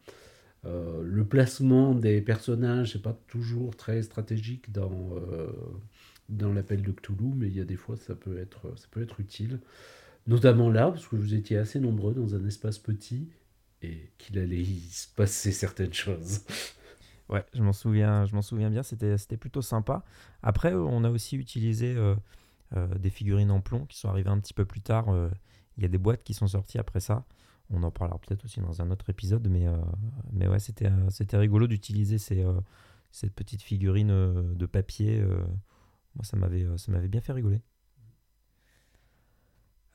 le 0.66 1.24
placement 1.24 1.94
des 1.94 2.22
personnages 2.22 2.96
n'est 2.96 3.02
pas 3.02 3.18
toujours 3.28 3.76
très 3.76 4.02
stratégique 4.02 4.72
dans, 4.72 5.16
dans 6.30 6.54
l'appel 6.54 6.82
de 6.82 6.92
Cthulhu, 6.92 7.34
mais 7.36 7.48
il 7.48 7.58
y 7.58 7.62
a 7.62 7.66
des 7.66 7.78
fois 7.78 7.96
ça 7.98 8.16
peut 8.16 8.38
être, 8.38 8.74
ça 8.78 8.88
peut 8.92 9.02
être 9.02 9.20
utile. 9.20 9.60
Notamment 10.28 10.70
là, 10.70 10.92
parce 10.92 11.08
que 11.08 11.16
vous 11.16 11.34
étiez 11.34 11.58
assez 11.58 11.80
nombreux 11.80 12.14
dans 12.14 12.36
un 12.36 12.46
espace 12.46 12.78
petit 12.78 13.30
et 13.82 14.12
qu'il 14.18 14.38
allait 14.38 14.62
y 14.62 14.82
se 14.92 15.08
passer 15.08 15.52
certaines 15.52 15.94
choses. 15.94 16.42
Ouais, 17.30 17.46
je 17.54 17.62
m'en 17.62 17.74
souviens, 17.74 18.26
je 18.26 18.34
m'en 18.34 18.42
souviens 18.42 18.72
bien, 18.72 18.82
c'était, 18.82 19.38
plutôt 19.38 19.62
sympa. 19.62 20.04
Après, 20.42 20.74
on 20.74 21.04
a 21.04 21.12
aussi 21.12 21.38
utilisé 21.38 21.96
euh, 21.96 22.16
euh, 22.76 22.88
des 22.98 23.12
figurines 23.12 23.52
en 23.52 23.62
plomb 23.62 23.86
qui 23.86 24.00
sont 24.00 24.10
arrivées 24.10 24.32
un 24.32 24.40
petit 24.40 24.56
peu 24.56 24.66
plus 24.66 24.82
tard. 24.82 25.10
Euh, 25.10 25.30
il 25.78 25.84
y 25.84 25.86
a 25.86 25.90
des 25.90 26.00
boîtes 26.00 26.24
qui 26.24 26.34
sont 26.34 26.48
sorties 26.48 26.80
après 26.80 27.00
ça. 27.00 27.26
On 27.70 27.84
en 27.84 27.92
parlera 27.92 28.18
peut-être 28.20 28.46
aussi 28.46 28.60
dans 28.62 28.82
un 28.82 28.90
autre 28.90 29.12
épisode, 29.12 29.48
mais, 29.48 29.68
mais 30.34 30.48
ouais, 30.48 30.58
c'était, 30.58 30.90
c'était 31.10 31.38
rigolo 31.38 31.68
d'utiliser 31.68 32.18
ces, 32.18 32.44
cette 33.12 33.34
petite 33.36 33.62
figurine 33.62 34.56
de 34.56 34.66
papier. 34.66 35.22
moi, 36.16 36.24
ça 36.24 36.36
m'avait, 36.36 36.66
ça 36.78 36.92
m'avait 36.92 37.08
bien 37.08 37.22
fait 37.22 37.32
rigoler. 37.32 37.62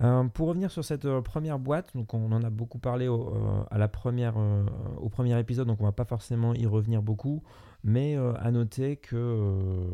Euh, 0.03 0.25
pour 0.25 0.49
revenir 0.49 0.73
sur 0.73 0.85
cette 0.85 1.05
euh, 1.05 1.21
première 1.23 1.61
boîte, 1.61 1.95
donc 1.95 2.15
on 2.15 2.33
en 2.33 2.43
a 2.43 2.51
beaucoup 2.51 2.79
parlé 2.79 3.07
au, 3.07 3.29
euh, 3.29 3.65
à 3.71 3.79
la 3.79 3.87
première, 3.87 4.35
au 4.99 5.09
premier 5.09 5.39
épisode, 5.39 5.69
donc 5.69 5.81
on 5.81 5.85
va 5.85 5.93
pas 5.93 6.05
forcément 6.05 6.53
y 6.53 6.67
revenir 6.67 7.01
beaucoup, 7.01 7.43
mais 7.85 8.17
à 8.17 8.51
noter 8.51 8.97
que 8.97 9.91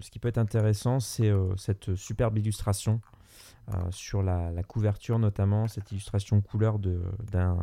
ce 0.00 0.10
qui 0.10 0.18
peut 0.18 0.28
être 0.28 0.38
intéressant, 0.38 1.00
c'est 1.00 1.30
cette 1.56 1.94
superbe 1.94 2.38
illustration 2.38 3.00
sur 3.90 4.22
la, 4.22 4.62
couverture 4.62 5.18
notamment, 5.18 5.68
cette 5.68 5.92
illustration 5.92 6.40
couleur 6.40 6.78
d'un 6.78 7.58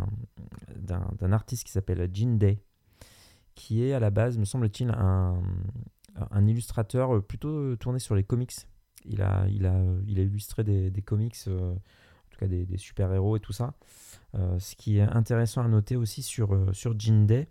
artiste 1.31 1.65
qui 1.65 1.71
s'appelle 1.71 2.07
Jean 2.13 2.37
Day, 2.37 2.59
qui 3.55 3.83
est 3.83 3.93
à 3.93 3.99
la 3.99 4.11
base, 4.11 4.37
me 4.37 4.45
semble-t-il, 4.45 4.91
un 4.91 6.47
illustrateur 6.47 7.23
plutôt 7.23 7.75
tourné 7.77 7.97
sur 7.97 8.13
les 8.13 8.23
comics 8.23 8.53
il 9.05 9.21
a, 9.21 9.45
il 9.49 9.65
a, 9.65 9.83
il 10.07 10.19
a 10.19 10.23
illustré 10.23 10.63
des, 10.63 11.01
comics, 11.01 11.35
euh, 11.47 11.73
en 11.73 12.29
tout 12.29 12.39
cas 12.39 12.47
des, 12.47 12.77
super-héros 12.77 13.37
et 13.37 13.39
tout 13.39 13.53
ça. 13.53 13.73
Euh, 14.35 14.57
ce 14.59 14.75
qui 14.75 14.97
est 14.97 15.01
intéressant 15.01 15.63
à 15.63 15.67
noter 15.67 15.95
aussi 15.95 16.21
sur, 16.21 16.53
euh, 16.53 16.71
sur 16.73 16.95
Day, 16.95 17.47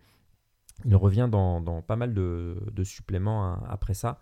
il 0.84 0.96
revient 0.96 1.28
dans, 1.30 1.60
dans 1.60 1.82
pas 1.82 1.96
mal 1.96 2.14
de, 2.14 2.56
de 2.72 2.84
suppléments 2.84 3.46
hein, 3.46 3.62
après 3.68 3.94
ça. 3.94 4.20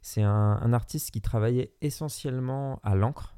C'est 0.00 0.22
un, 0.22 0.72
artiste 0.72 1.10
qui 1.10 1.20
travaillait 1.20 1.74
essentiellement 1.80 2.80
à 2.82 2.94
l'encre, 2.94 3.36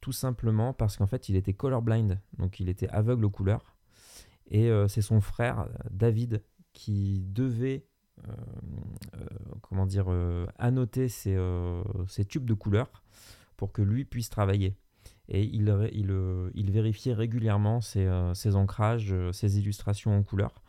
tout 0.00 0.12
simplement 0.12 0.72
parce 0.72 0.96
qu'en 0.96 1.06
fait 1.06 1.28
il 1.28 1.34
était 1.34 1.54
colorblind, 1.54 2.20
donc 2.38 2.60
il 2.60 2.68
était 2.68 2.88
aveugle 2.88 3.24
aux 3.24 3.30
couleurs. 3.30 3.74
Et 4.50 4.70
c'est 4.88 5.02
son 5.02 5.20
frère 5.20 5.68
David 5.90 6.42
qui 6.72 7.20
devait 7.26 7.87
comment 9.62 9.86
dire, 9.86 10.06
euh, 10.08 10.46
annoter 10.58 11.08
ses, 11.08 11.36
tubes 12.28 12.46
de 12.46 12.54
couleurs 12.54 13.02
pour 13.56 13.72
que 13.72 13.82
lui 13.82 14.04
puisse 14.04 14.30
travailler. 14.30 14.74
Et 15.28 15.42
il, 15.42 15.70
il, 16.54 16.70
vérifiait 16.70 17.12
régulièrement 17.12 17.82
ses, 17.82 18.08
ancrages, 18.54 19.14
ses 19.32 19.58
illustrations 19.58 20.16
en 20.16 20.22
couleur, 20.22 20.62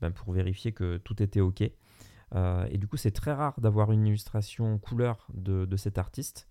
ben 0.00 0.10
pour 0.10 0.32
vérifier 0.32 0.72
que 0.72 0.96
tout 0.96 1.22
était 1.22 1.40
OK. 1.40 1.60
et 1.60 2.78
du 2.78 2.86
coup, 2.86 2.96
c'est 2.96 3.10
très 3.10 3.34
rare 3.34 3.60
d'avoir 3.60 3.92
une 3.92 4.06
illustration 4.06 4.78
couleur 4.78 5.26
de, 5.34 5.66
de, 5.66 5.76
cet 5.76 5.98
artiste. 5.98 6.48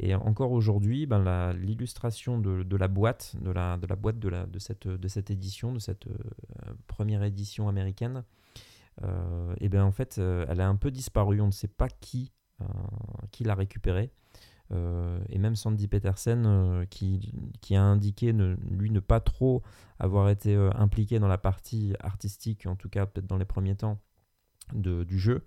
Et 0.00 0.16
encore 0.16 0.50
aujourd'hui, 0.50 1.06
ben 1.06 1.52
l'illustration 1.52 2.40
de, 2.40 2.76
la 2.76 2.88
boîte, 2.88 3.36
de 3.40 3.52
la, 3.52 3.76
de 3.76 3.86
la 3.86 3.94
boîte 3.94 4.18
de, 4.18 4.28
la, 4.28 4.46
cette, 4.58 4.88
cette 5.06 5.30
édition, 5.30 5.72
de 5.72 5.78
cette 5.78 6.08
première 6.88 7.22
édition 7.22 7.68
américaine, 7.68 8.16
euh, 8.16 8.43
et 9.60 9.68
bien 9.68 9.84
en 9.84 9.92
fait, 9.92 10.16
euh, 10.18 10.46
elle 10.48 10.60
a 10.60 10.68
un 10.68 10.76
peu 10.76 10.90
disparu. 10.90 11.40
On 11.40 11.46
ne 11.46 11.52
sait 11.52 11.68
pas 11.68 11.88
qui, 11.88 12.32
euh, 12.60 12.64
qui 13.30 13.44
l'a 13.44 13.54
récupérée. 13.54 14.10
et 15.28 15.38
même 15.38 15.56
Sandy 15.56 15.88
Petersen, 15.88 16.86
qui, 16.90 17.32
qui, 17.60 17.76
a 17.76 17.82
indiqué 17.82 18.32
lui 18.32 18.90
ne 18.90 19.00
pas 19.00 19.20
trop 19.20 19.62
avoir 19.98 20.28
été 20.30 20.56
impliqué 20.74 21.18
dans 21.18 21.28
la 21.28 21.38
partie 21.38 21.94
artistique, 22.00 22.66
en 22.66 22.74
tout 22.74 22.88
cas 22.88 23.06
peut-être 23.06 23.26
dans 23.26 23.36
les 23.36 23.44
premiers 23.44 23.76
temps 23.76 24.00
de, 24.72 25.04
du 25.04 25.18
jeu, 25.18 25.44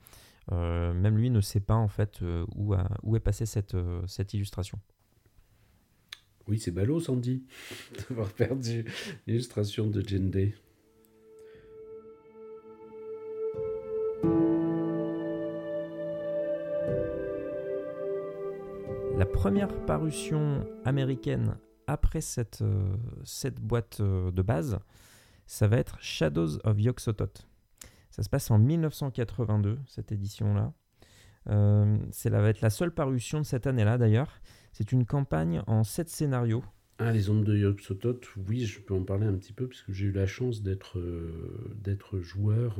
même 0.51 1.17
lui 1.17 1.29
ne 1.29 1.41
sait 1.41 1.59
pas 1.59 1.75
en 1.75 1.89
fait 1.89 2.21
où, 2.55 2.75
où 3.03 3.15
est 3.17 3.19
passée 3.19 3.45
cette, 3.45 3.75
cette 4.05 4.33
illustration. 4.33 4.79
Oui, 6.47 6.59
c'est 6.59 6.71
ballot, 6.71 7.01
Sandy, 7.01 7.43
d'avoir 8.09 8.31
perdu 8.31 8.85
l'illustration 9.25 9.87
de 9.87 10.01
Jane 10.07 10.29
Day. 10.29 10.55
Première 19.37 19.85
parution 19.85 20.65
américaine 20.83 21.57
après 21.85 22.21
cette, 22.21 22.63
euh, 22.63 22.95
cette 23.23 23.61
boîte 23.61 23.99
euh, 23.99 24.31
de 24.31 24.41
base, 24.41 24.79
ça 25.45 25.67
va 25.67 25.77
être 25.77 25.99
Shadows 26.01 26.57
of 26.63 26.79
Yog-Sothoth. 26.79 27.47
Ça 28.09 28.23
se 28.23 28.29
passe 28.29 28.49
en 28.49 28.57
1982, 28.57 29.77
cette 29.85 30.11
édition-là. 30.11 30.73
Euh, 31.51 31.97
ça 32.09 32.31
va 32.31 32.49
être 32.49 32.61
la 32.61 32.71
seule 32.71 32.91
parution 32.91 33.37
de 33.37 33.45
cette 33.45 33.67
année-là 33.67 33.99
d'ailleurs. 33.99 34.41
C'est 34.73 34.91
une 34.91 35.05
campagne 35.05 35.61
en 35.67 35.83
7 35.83 36.09
scénarios. 36.09 36.63
Ah, 36.97 37.11
les 37.11 37.29
ondes 37.29 37.43
de 37.43 37.55
Yog-Sothoth, 37.55 38.25
oui, 38.49 38.65
je 38.65 38.79
peux 38.79 38.95
en 38.95 39.03
parler 39.03 39.27
un 39.27 39.35
petit 39.35 39.53
peu, 39.53 39.67
puisque 39.67 39.91
j'ai 39.91 40.07
eu 40.07 40.11
la 40.11 40.25
chance 40.25 40.63
d'être 40.63 40.99
d'être 41.75 42.17
joueur 42.17 42.79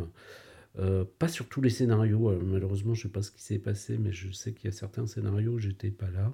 euh, 0.80 1.06
pas 1.18 1.28
sur 1.28 1.48
tous 1.48 1.62
les 1.62 1.70
scénarios, 1.70 2.30
euh, 2.30 2.40
malheureusement 2.44 2.94
je 2.94 3.00
ne 3.00 3.04
sais 3.04 3.14
pas 3.14 3.24
ce 3.24 3.32
qui 3.32 3.42
s'est 3.42 3.58
passé, 3.58 3.98
mais 3.98 4.12
je 4.12 4.32
sais 4.32 4.54
qu'il 4.54 4.66
y 4.66 4.74
a 4.74 4.76
certains 4.76 5.08
scénarios, 5.08 5.58
j'étais 5.58 5.90
pas 5.90 6.10
là. 6.10 6.34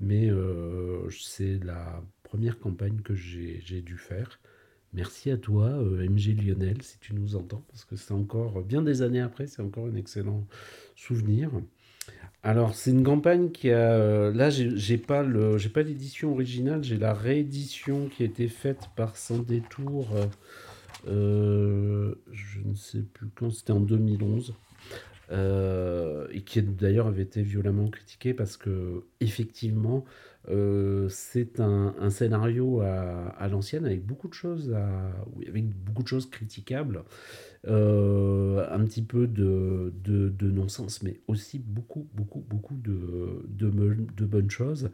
Mais 0.00 0.30
euh, 0.30 1.08
c'est 1.10 1.62
la 1.62 2.02
première 2.22 2.58
campagne 2.58 3.00
que 3.02 3.14
j'ai 3.14 3.82
dû 3.82 3.96
faire. 3.96 4.40
Merci 4.92 5.30
à 5.30 5.36
toi, 5.36 5.70
MG 5.70 6.36
Lionel, 6.40 6.82
si 6.82 6.98
tu 6.98 7.14
nous 7.14 7.36
entends, 7.36 7.64
parce 7.68 7.84
que 7.84 7.96
c'est 7.96 8.12
encore, 8.12 8.62
bien 8.62 8.80
des 8.82 9.02
années 9.02 9.20
après, 9.20 9.46
c'est 9.46 9.62
encore 9.62 9.86
un 9.86 9.96
excellent 9.96 10.46
souvenir. 10.94 11.50
Alors, 12.42 12.74
c'est 12.74 12.90
une 12.90 13.02
campagne 13.02 13.50
qui 13.50 13.70
a. 13.70 14.30
là, 14.30 14.50
j'ai 14.50 14.98
pas 14.98 15.24
pas 15.24 15.82
l'édition 15.82 16.32
originale, 16.32 16.84
j'ai 16.84 16.98
la 16.98 17.12
réédition 17.12 18.08
qui 18.08 18.22
a 18.22 18.26
été 18.26 18.48
faite 18.48 18.88
par 18.96 19.16
Sans 19.16 19.38
Détour 19.38 20.08
euh, 21.06 22.14
je 22.32 22.60
ne 22.64 22.74
sais 22.74 23.02
plus 23.02 23.28
quand, 23.34 23.50
c'était 23.50 23.72
en 23.72 23.80
2011. 23.80 24.54
Euh, 25.30 26.26
et 26.32 26.42
qui 26.42 26.60
d'ailleurs 26.60 27.06
avait 27.06 27.22
été 27.22 27.40
violemment 27.40 27.88
critiqué 27.88 28.34
parce 28.34 28.58
que 28.58 29.04
effectivement 29.20 30.04
euh, 30.50 31.08
c'est 31.08 31.60
un, 31.60 32.10
scénario 32.10 32.82
à, 32.82 33.48
l'ancienne 33.48 33.86
avec 33.86 34.04
beaucoup 34.04 34.28
de 34.28 34.34
choses 34.34 34.74
à, 34.74 34.86
avec 35.48 35.66
beaucoup 35.82 36.02
de 36.02 36.08
choses 36.08 36.28
critiquables 36.28 37.04
euh, 37.66 38.66
un 38.70 38.84
petit 38.84 39.00
peu 39.00 39.26
de, 39.26 39.94
de, 40.04 40.28
de 40.28 40.50
non-sens 40.50 41.02
mais 41.02 41.20
aussi 41.26 41.58
beaucoup 41.58 42.06
beaucoup 42.12 42.44
beaucoup 42.46 42.76
de, 42.76 43.46
de, 43.48 43.70
de, 43.70 44.24
bonnes 44.26 44.50
choses 44.50 44.90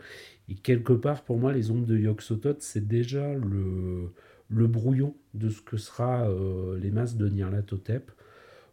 et 0.48 0.54
quelque 0.54 0.92
part 0.92 1.24
pour 1.24 1.38
moi 1.38 1.52
les 1.52 1.72
ombres 1.72 1.86
de 1.86 1.98
Yog 1.98 2.20
c'est 2.60 2.86
déjà 2.86 3.34
le 3.34 4.12
le 4.50 4.66
brouillon 4.66 5.14
de 5.34 5.48
ce 5.48 5.62
que 5.62 5.76
sera 5.76 6.28
euh, 6.28 6.78
les 6.78 6.90
masses 6.90 7.16
de 7.16 7.28
Nyarlathotep. 7.28 8.10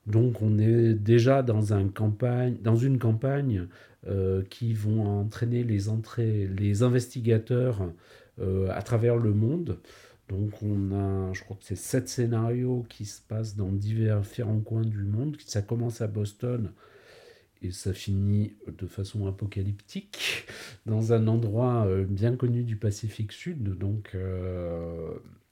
Donc 0.05 0.41
on 0.41 0.57
est 0.57 0.93
déjà 0.93 1.43
dans, 1.43 1.73
une 1.73 1.91
campagne 1.91 3.67
euh, 4.07 4.43
qui 4.49 4.73
vont 4.73 5.05
entraîner 5.05 5.63
les, 5.63 5.89
entrées, 5.89 6.47
les 6.47 6.81
investigateurs 6.81 7.91
euh, 8.39 8.69
à 8.71 8.81
travers 8.81 9.17
le 9.17 9.33
monde. 9.33 9.79
Donc 10.29 10.61
on 10.61 10.91
a, 10.91 11.33
je 11.33 11.43
crois 11.43 11.57
que 11.57 11.63
c'est 11.63 11.77
sept 11.77 12.09
scénarios 12.09 12.85
qui 12.89 13.05
se 13.05 13.21
passent 13.21 13.55
dans 13.55 13.71
divers 13.71 14.21
différents 14.21 14.59
coins 14.59 14.85
du 14.85 15.03
monde. 15.03 15.37
Ça 15.45 15.61
commence 15.61 16.01
à 16.01 16.07
Boston 16.07 16.71
et 17.61 17.71
ça 17.71 17.93
finit 17.93 18.53
de 18.67 18.87
façon 18.87 19.25
apocalyptique 19.27 20.45
dans 20.85 21.11
un 21.11 21.27
endroit 21.27 21.87
bien 22.07 22.35
connu 22.35 22.63
du 22.63 22.75
Pacifique 22.75 23.31
Sud. 23.31 23.77
Donc 23.77 24.15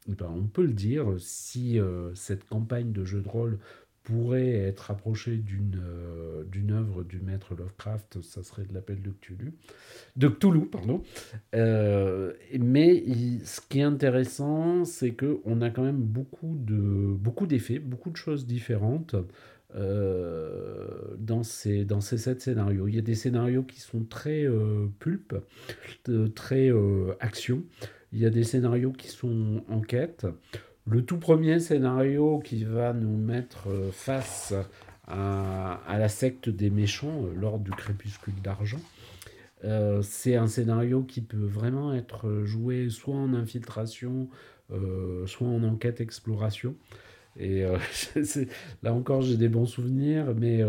ben, 0.08 0.28
on 0.30 0.48
peut 0.48 0.66
le 0.66 0.74
dire, 0.74 1.16
si 1.18 1.80
euh, 1.80 2.14
cette 2.14 2.46
campagne 2.46 2.92
de 2.92 3.04
jeu 3.04 3.22
de 3.22 3.28
rôle 3.28 3.58
pourrait 4.04 4.52
être 4.52 4.82
rapprochée 4.82 5.38
d'une 5.38 5.82
euh, 5.84 6.44
d'une 6.44 6.72
œuvre 6.72 7.04
du 7.04 7.20
maître 7.20 7.56
Lovecraft, 7.56 8.22
ça 8.22 8.44
serait 8.44 8.66
de 8.66 8.74
l'appel 8.74 9.02
de 9.02 9.10
Cthulhu, 9.10 9.54
de 10.16 10.28
Cthulhu, 10.28 10.68
pardon. 10.68 11.02
Euh, 11.56 12.34
mais 12.60 13.04
ce 13.44 13.62
qui 13.62 13.80
est 13.80 13.84
intéressant, 13.84 14.86
c'est 14.86 15.16
que 15.16 15.40
on 15.44 15.62
a 15.62 15.72
quand 15.72 15.84
même 15.84 16.04
beaucoup 16.04 16.56
de 16.56 17.16
beaucoup 17.16 17.48
d'effets, 17.48 17.80
beaucoup 17.80 18.12
de 18.12 18.18
choses 18.18 18.46
différentes. 18.46 19.16
dans, 19.74 21.44
ces, 21.44 21.84
dans 21.84 22.00
ces 22.00 22.18
sept 22.18 22.40
scénarios. 22.42 22.88
Il 22.88 22.96
y 22.96 22.98
a 22.98 23.02
des 23.02 23.16
scénarios 23.16 23.64
qui 23.64 23.82
sont 23.82 24.06
très 24.06 24.48
pulp, 25.00 25.36
très 26.34 26.72
action. 27.20 27.64
Il 28.16 28.22
y 28.22 28.26
a 28.26 28.30
des 28.30 28.46
scénarios 28.46 28.94
qui 28.94 29.10
sont 29.10 29.62
en 29.68 29.82
quête. 29.82 30.26
Le 30.88 31.04
tout 31.04 31.18
premier 31.18 31.60
scénario 31.60 32.40
qui 32.40 32.64
va 32.64 32.94
nous 32.94 33.18
mettre 33.18 33.68
euh, 33.68 33.92
face 33.92 34.54
à, 35.06 35.82
la 35.90 36.08
secte 36.08 36.48
des 36.48 36.70
méchants 36.70 37.26
euh, 37.26 37.34
lors 37.36 37.60
du 37.60 37.72
crépuscule 37.72 38.42
d'argent. 38.42 38.80
Euh, 39.66 40.02
c'est 40.02 40.38
un 40.38 40.48
scénario 40.48 41.04
qui 41.04 41.20
peut 41.20 41.46
vraiment 41.46 41.94
être 41.94 42.46
joué 42.46 42.90
soit 42.90 43.16
en 43.16 43.34
infiltration, 43.34 44.30
soit 45.26 45.48
en 45.48 45.64
enquête 45.64 46.00
exploration. 46.00 46.76
Et 47.38 47.66
là 48.84 48.94
encore, 48.94 49.24
j'ai 49.24 49.36
des 49.36 49.50
bons 49.50 49.66
souvenirs, 49.66 50.34
mais 50.34 50.62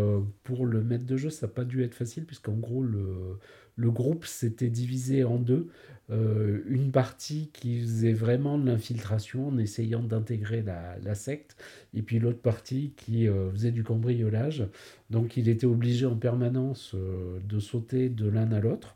pour 0.43 0.65
le 0.65 0.83
maître 0.83 1.05
de 1.05 1.15
jeu, 1.15 1.29
ça 1.29 1.47
n'a 1.47 1.53
pas 1.53 1.63
dû 1.63 1.81
être 1.81 1.95
facile, 1.95 2.25
puisqu'en 2.25 2.55
gros, 2.55 2.83
le, 2.83 3.39
le 3.77 3.91
groupe 3.91 4.25
s'était 4.25 4.69
divisé 4.69 5.23
en 5.23 5.37
deux. 5.37 5.69
Euh, 6.09 6.63
une 6.67 6.91
partie 6.91 7.49
qui 7.51 7.81
faisait 7.81 8.13
vraiment 8.13 8.57
de 8.57 8.65
l'infiltration 8.65 9.49
en 9.49 9.57
essayant 9.57 10.01
d'intégrer 10.01 10.63
la, 10.63 11.15
secte, 11.15 11.57
et 11.93 12.01
puis 12.01 12.19
l'autre 12.19 12.39
partie 12.39 12.93
qui 12.95 13.27
euh, 13.27 13.51
faisait 13.51 13.71
du 13.71 13.83
cambriolage. 13.83 14.67
Donc 15.09 15.37
il 15.37 15.49
était 15.49 15.67
obligé 15.67 16.05
en 16.05 16.15
permanence 16.15 16.93
euh, 16.95 17.39
de 17.43 17.59
sauter 17.59 18.09
de 18.09 18.27
l'un 18.27 18.51
à 18.53 18.59
l'autre. 18.61 18.95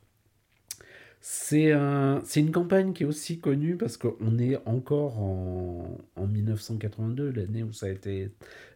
C'est 1.19 1.71
un, 1.73 2.23
une 2.35 2.51
campagne 2.51 2.93
qui 2.93 3.03
est 3.03 3.05
aussi 3.05 3.39
connue 3.39 3.75
parce 3.75 3.97
qu'on 3.97 4.39
est 4.39 4.57
encore 4.65 5.19
en, 5.19 5.97
en 6.15 6.27
1982, 6.27 7.29
l'année 7.29 7.61
où 7.61 7.73
ça 7.73 7.87
a 7.87 7.89
été 7.89 8.31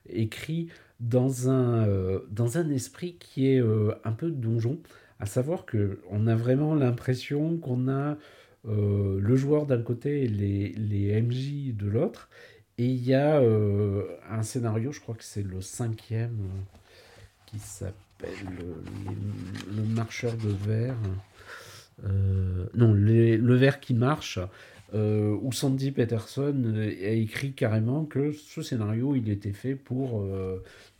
écrit, 0.09 0.67
dans 0.99 1.49
un, 1.49 1.87
dans 2.29 2.57
un 2.57 2.69
esprit 2.69 3.15
qui 3.19 3.47
est 3.47 3.59
un 3.59 4.11
peu 4.11 4.29
donjon. 4.29 4.79
À 5.19 5.25
savoir 5.25 5.65
qu'on 5.65 6.27
a 6.27 6.35
vraiment 6.35 6.75
l'impression 6.75 7.57
qu'on 7.57 7.87
a 7.87 8.17
euh, 8.67 9.19
le 9.21 9.35
joueur 9.35 9.67
d'un 9.67 9.81
côté 9.81 10.23
et 10.23 10.27
les, 10.27 10.69
les 10.69 11.21
MJ 11.21 11.75
de 11.75 11.87
l'autre. 11.87 12.29
Et 12.77 12.85
il 12.85 13.05
y 13.05 13.13
a 13.13 13.39
euh, 13.39 14.03
un 14.29 14.43
scénario, 14.43 14.91
je 14.91 14.99
crois 14.99 15.15
que 15.15 15.23
c'est 15.23 15.43
le 15.43 15.61
cinquième, 15.61 16.37
euh, 16.41 17.17
qui 17.45 17.59
s'appelle 17.59 17.93
le, 18.57 19.83
marcheur 19.83 20.33
de 20.37 20.49
verre. 20.49 20.97
non, 22.73 22.93
le 22.93 23.55
verre 23.55 23.79
qui 23.79 23.93
marche, 23.93 24.39
où 24.93 25.51
Sandy 25.51 25.91
Peterson 25.91 26.73
a 26.75 27.09
écrit 27.09 27.53
carrément 27.53 28.05
que 28.05 28.31
ce 28.31 28.61
scénario, 28.61 29.15
il 29.15 29.29
était 29.29 29.53
fait 29.53 29.75
pour 29.75 30.25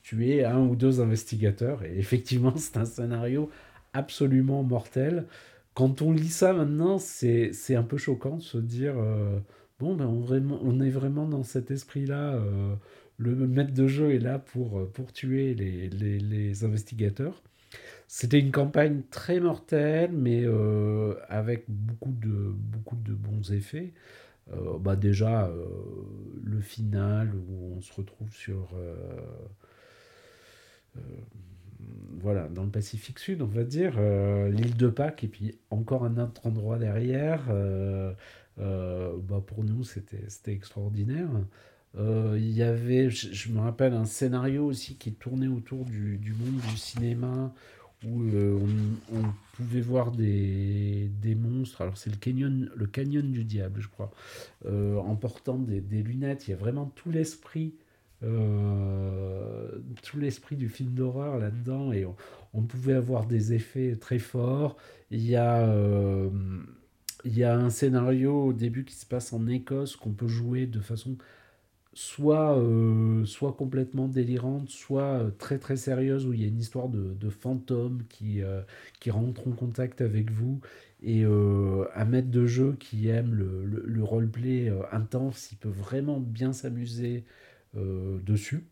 tuer 0.04 0.46
un 0.46 0.60
ou 0.60 0.76
deux 0.76 1.02
investigateurs. 1.02 1.84
Et 1.84 1.98
effectivement, 1.98 2.54
c'est 2.58 2.78
un 2.78 2.86
scénario 2.86 3.50
absolument 3.96 4.64
mortel. 4.64 5.26
Quand 5.74 6.02
on 6.02 6.12
lit 6.12 6.30
ça 6.30 6.54
maintenant, 6.54 7.00
c'est 7.00 7.76
un 7.76 7.84
peu 7.84 7.98
choquant 7.98 8.38
de 8.38 8.42
se 8.42 8.58
dire 8.58 8.96
euh, 8.98 9.40
bon, 9.80 9.96
ben 9.96 10.06
on, 10.06 10.20
vraiment, 10.22 10.60
on 10.64 10.80
est 10.82 10.90
vraiment 10.90 11.28
dans 11.28 11.44
cet 11.44 11.72
esprit-là. 11.72 12.36
Euh, 12.36 12.76
le 13.18 13.36
maître 13.36 13.74
de 13.74 13.88
jeu 13.88 14.14
est 14.14 14.20
là 14.20 14.40
pour, 14.40 14.80
euh, 14.80 14.86
pour 14.94 15.14
tuer 15.14 15.54
les, 15.54 15.90
les, 15.90 16.20
les 16.20 16.64
investigateurs. 16.66 17.42
C'était 18.08 18.40
une 18.40 18.52
campagne 18.52 19.02
très 19.12 19.40
mortelle, 19.40 20.12
mais 20.14 20.46
avec 21.28 21.66
beaucoup 21.68 22.14
de, 22.14 22.54
beaucoup 22.56 22.96
de 22.96 23.14
bons 23.14 23.52
effets. 23.52 23.94
bah 24.80 24.96
déjà, 24.96 25.52
le 26.44 26.62
final 26.62 27.34
où 27.36 27.76
on 27.78 27.82
se 27.82 27.92
retrouve 27.94 28.32
sur 28.34 28.70
voilà, 32.20 32.48
dans 32.48 32.64
le 32.64 32.70
Pacifique 32.70 33.20
Sud, 33.20 33.42
on 33.42 33.48
va 33.48 33.64
dire, 33.64 33.96
euh, 33.98 34.50
l'île 34.50 34.76
de 34.76 34.88
Pâques, 34.88 35.24
et 35.24 35.28
puis 35.28 35.58
encore 35.70 36.04
un 36.06 36.18
autre 36.18 36.46
endroit 36.46 36.78
derrière. 36.78 37.44
Euh, 37.50 38.14
euh, 38.60 39.16
bah 39.22 39.44
pour 39.46 39.64
nous, 39.64 39.84
c'était 39.84 40.52
extraordinaire. 40.52 41.30
Il 41.98 42.52
y 42.52 42.62
avait, 42.62 43.10
je, 43.10 43.52
me 43.52 43.60
rappelle, 43.60 43.94
un 43.94 44.06
scénario 44.06 44.66
aussi 44.66 44.96
qui 44.96 45.14
tournait 45.14 45.48
autour 45.48 45.86
du, 45.86 46.18
du 46.18 46.34
monde 46.34 46.60
du 46.70 46.78
cinéma, 46.78 47.54
où 48.06 48.24
on, 49.14 49.24
pouvait 49.54 49.82
voir 49.82 50.12
des, 50.12 51.10
des 51.22 51.36
monstres. 51.36 51.82
Alors, 51.82 51.98
c'est 51.98 52.10
le 52.10 52.18
canyon, 52.18 52.70
le 52.76 52.86
canyon 52.88 53.32
du 53.32 53.46
diable, 53.46 53.80
je 53.80 53.88
crois, 53.88 54.12
en 54.66 55.16
portant 55.16 55.58
des, 55.58 55.80
des 55.80 56.04
lunettes. 56.04 56.48
Il 56.48 56.52
y 56.52 56.54
a 56.54 56.58
vraiment 56.58 56.92
tout 56.96 57.12
l'esprit 57.12 57.76
euh, 58.26 59.80
tout 60.02 60.18
l'esprit 60.18 60.56
du 60.56 60.70
film 60.70 60.94
d'horreur 60.94 61.38
là-dedans 61.38 61.92
et 61.92 62.06
on, 62.54 62.62
pouvait 62.64 62.94
avoir 62.94 63.26
des 63.26 63.54
effets 63.54 63.96
très 63.96 64.20
forts. 64.20 64.78
Il 65.12 65.26
y 65.26 65.36
a, 65.36 65.68
euh, 65.68 66.30
il 67.26 67.38
y 67.38 67.44
a 67.44 67.56
un 67.56 67.70
scénario 67.70 68.46
au 68.46 68.54
début 68.54 68.86
qui 68.86 68.96
se 68.96 69.06
passe 69.06 69.34
en 69.34 69.48
Écosse 69.48 69.96
qu'on 69.96 70.14
peut 70.14 70.28
jouer 70.28 70.66
de 70.66 70.80
façon 70.80 71.18
soit, 71.94 72.58
euh, 72.58 73.26
soit 73.26 73.54
complètement 73.54 74.08
délirante, 74.08 74.70
soit 74.70 75.32
très 75.38 75.60
très 75.60 75.78
sérieuse 75.78 76.26
où 76.26 76.34
il 76.34 76.42
y 76.42 76.46
a 76.46 76.48
une 76.48 76.60
histoire 76.60 76.90
de, 76.90 77.14
de 77.14 77.30
fantômes 77.30 78.04
qui, 78.10 78.42
qui 79.00 79.12
rentrent 79.12 79.48
en 79.48 79.52
contact 79.52 80.02
avec 80.02 80.32
vous 80.32 80.62
et 81.04 81.24
un 81.24 82.06
maître 82.06 82.32
de 82.32 82.46
jeu 82.46 82.76
qui 82.80 83.10
aime 83.10 83.34
le, 83.34 83.66
le, 83.66 83.84
le 83.86 84.04
roleplay 84.04 84.72
intense, 84.92 85.52
il 85.52 85.58
peut 85.58 85.70
vraiment 85.70 86.20
bien 86.20 86.54
s'amuser 86.54 87.24
euh, 87.26 87.45
dessus. 87.76 88.64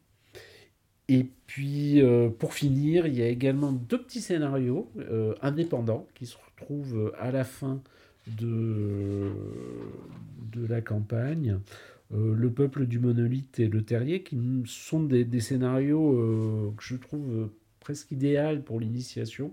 Et 1.09 1.25
puis, 1.47 2.01
euh, 2.01 2.29
pour 2.29 2.53
finir, 2.53 3.07
il 3.07 3.15
y 3.15 3.21
a 3.21 3.27
également 3.27 3.71
deux 3.71 4.01
petits 4.01 4.21
scénarios 4.21 4.89
euh, 4.97 5.35
indépendants 5.41 6.07
qui 6.15 6.25
se 6.25 6.37
retrouvent 6.37 7.13
à 7.19 7.31
la 7.31 7.43
fin 7.43 7.81
de, 8.39 9.31
de 10.51 10.65
la 10.65 10.81
campagne. 10.81 11.59
le 12.11 12.49
peuple 12.51 12.85
du 12.85 12.99
monolithe 12.99 13.59
et 13.59 13.67
le 13.67 13.81
terrier, 13.83 14.23
qui 14.23 14.37
sont 14.65 15.03
des, 15.03 15.25
des 15.25 15.41
scénarios 15.41 16.73
que 16.77 16.83
je 16.83 16.95
trouve 16.95 17.49
presque 17.81 18.11
idéal 18.11 18.63
pour 18.63 18.79
l'initiation. 18.79 19.51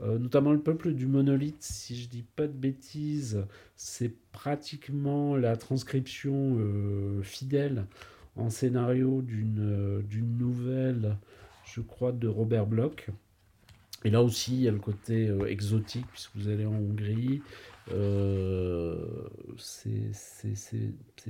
notamment 0.00 0.52
le 0.52 0.58
peuple 0.58 0.94
du 0.94 1.06
monolithe, 1.06 1.62
si 1.62 1.94
je 1.94 2.08
dis 2.08 2.24
pas 2.34 2.48
de 2.48 2.52
bêtises, 2.52 3.44
c'est 3.76 4.12
pratiquement 4.32 5.36
la 5.36 5.56
transcription 5.56 6.58
fidèle 7.22 7.84
en 8.36 8.50
scénario 8.50 9.22
d'une 9.22 10.02
d'une 10.02 10.38
nouvelle, 10.38 11.16
je 11.64 11.80
crois, 11.80 12.12
de 12.12 12.28
Robert 12.28 12.66
Bloch. 12.66 13.10
Et 14.04 14.10
là 14.10 14.22
aussi, 14.22 14.54
il 14.54 14.62
y 14.62 14.68
a 14.68 14.72
le 14.72 14.78
côté 14.78 15.28
euh, 15.28 15.46
exotique, 15.46 16.06
puisque 16.10 16.34
vous 16.34 16.48
allez 16.48 16.66
en 16.66 16.74
Hongrie. 16.74 17.40
Euh, 17.92 18.96
c'est 19.58 20.10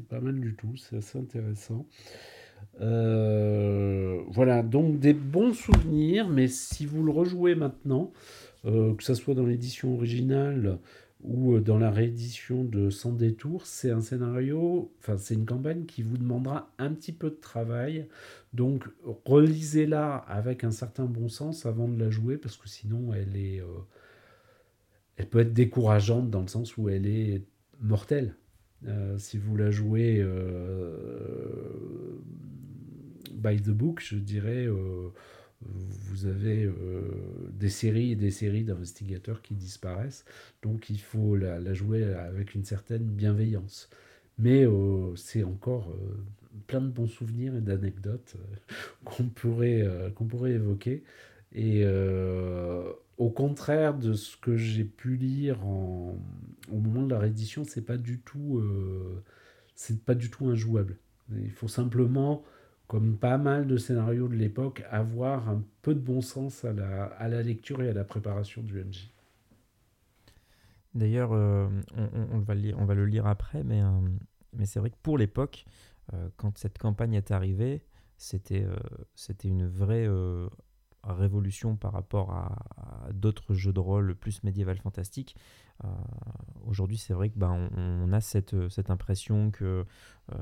pas 0.08 0.20
mal 0.20 0.40
du 0.40 0.54
tout, 0.54 0.76
c'est 0.76 0.96
assez 0.96 1.18
intéressant. 1.18 1.86
Euh, 2.80 4.20
voilà, 4.28 4.62
donc 4.62 4.98
des 4.98 5.14
bons 5.14 5.52
souvenirs, 5.52 6.28
mais 6.28 6.48
si 6.48 6.86
vous 6.86 7.02
le 7.02 7.10
rejouez 7.10 7.54
maintenant, 7.54 8.12
que 8.64 9.02
ce 9.02 9.14
soit 9.14 9.34
dans 9.34 9.44
l'édition 9.44 9.94
originale 9.94 10.78
ou 11.22 11.54
euh, 11.54 11.60
dans 11.60 11.78
la 11.78 11.90
réédition 11.90 12.64
de 12.64 12.90
Sans 12.90 13.12
détour, 13.12 13.66
c'est 13.66 13.90
un 13.90 14.00
scénario, 14.00 14.92
enfin 14.98 15.16
c'est 15.18 15.34
une 15.34 15.46
campagne 15.46 15.84
qui 15.84 16.02
vous 16.02 16.18
demandera 16.18 16.70
un 16.78 16.92
petit 16.92 17.12
peu 17.12 17.30
de 17.30 17.36
travail. 17.36 18.08
Donc 18.52 18.84
relisez-la 19.24 20.16
avec 20.16 20.64
un 20.64 20.70
certain 20.70 21.04
bon 21.04 21.28
sens 21.28 21.66
avant 21.66 21.88
de 21.88 21.98
la 21.98 22.10
jouer 22.10 22.36
parce 22.36 22.56
que 22.56 22.68
sinon 22.68 23.14
elle 23.14 23.36
est, 23.36 23.60
euh, 23.60 23.66
elle 25.16 25.28
peut 25.28 25.40
être 25.40 25.52
décourageante 25.52 26.30
dans 26.30 26.42
le 26.42 26.48
sens 26.48 26.76
où 26.76 26.88
elle 26.88 27.06
est 27.06 27.42
mortelle. 27.80 28.36
Euh, 28.86 29.16
si 29.18 29.38
vous 29.38 29.56
la 29.56 29.70
jouez 29.70 30.26
by 33.32 33.60
the 33.60 33.70
book, 33.70 34.00
je 34.00 34.16
dirais 34.16 34.66
vous 35.66 36.26
avez 36.26 36.64
euh, 36.64 37.02
des 37.52 37.68
séries 37.68 38.12
et 38.12 38.16
des 38.16 38.30
séries 38.30 38.64
d'investigateurs 38.64 39.42
qui 39.42 39.54
disparaissent. 39.54 40.24
Donc 40.62 40.90
il 40.90 41.00
faut 41.00 41.36
la, 41.36 41.74
jouer 41.74 42.04
avec 42.04 42.54
une 42.54 42.64
certaine 42.64 43.04
bienveillance. 43.04 43.88
Mais 44.38 44.64
euh, 44.64 45.14
c'est 45.16 45.42
encore 45.42 45.90
euh, 45.90 46.16
plein 46.66 46.80
de 46.80 46.88
bons 46.88 47.06
souvenirs 47.06 47.54
et 47.56 47.60
d'anecdotes 47.60 48.36
qu'on 49.04 49.24
pourrait, 49.24 49.86
qu'on 50.14 50.26
pourrait 50.26 50.52
évoquer. 50.52 51.02
Et 51.54 51.84
au 53.18 53.30
contraire 53.30 53.98
de 53.98 54.14
ce 54.14 54.38
que 54.38 54.56
j'ai 54.56 54.84
pu 54.84 55.16
lire 55.16 55.66
au 55.66 56.16
moment 56.70 57.02
de 57.02 57.10
la 57.10 57.18
réédition, 57.18 57.64
c'est 57.64 57.84
pas 57.84 57.98
du 57.98 58.22
pas 60.06 60.14
du 60.14 60.30
tout 60.30 60.46
injouable. 60.46 60.96
Il 61.30 61.50
faut 61.50 61.68
simplement 61.68 62.42
comme 62.92 63.16
pas 63.16 63.38
mal 63.38 63.66
de 63.66 63.78
scénarios 63.78 64.28
de 64.28 64.34
l'époque, 64.34 64.84
avoir 64.90 65.48
un 65.48 65.64
peu 65.80 65.94
de 65.94 65.98
bon 65.98 66.20
sens 66.20 66.62
à 66.66 66.74
la, 66.74 67.04
à 67.04 67.26
la 67.26 67.42
lecture 67.42 67.82
et 67.82 67.88
à 67.88 67.94
la 67.94 68.04
préparation 68.04 68.60
du 68.60 68.84
MJ. 68.84 69.08
D'ailleurs, 70.92 71.32
euh, 71.32 71.70
on, 71.96 72.40
va 72.40 72.94
le 72.94 73.06
lire 73.06 73.26
après, 73.26 73.64
mais, 73.64 73.80
euh, 73.80 73.88
mais 74.52 74.66
c'est 74.66 74.78
vrai 74.78 74.90
que 74.90 74.98
pour 75.02 75.16
l'époque, 75.16 75.64
euh, 76.12 76.28
quand 76.36 76.58
cette 76.58 76.76
campagne 76.76 77.14
est 77.14 77.30
arrivée, 77.30 77.82
c'était 78.18 78.66
une 79.42 79.66
vraie 79.66 80.06
révolution 81.04 81.76
par 81.76 81.92
rapport 81.92 82.32
à, 82.32 83.12
d'autres 83.12 83.54
jeux 83.54 83.72
de 83.72 83.80
rôle 83.80 84.14
plus 84.14 84.42
médiéval 84.44 84.78
fantastique. 84.78 85.36
Euh, 85.84 85.88
aujourd'hui, 86.66 86.96
c'est 86.96 87.14
vrai 87.14 87.30
que 87.30 87.38
ben, 87.38 87.68
on, 87.76 88.12
a 88.12 88.20
cette, 88.20 88.54
cette 88.68 88.90
impression 88.90 89.50
que 89.50 89.84
euh, 90.32 90.36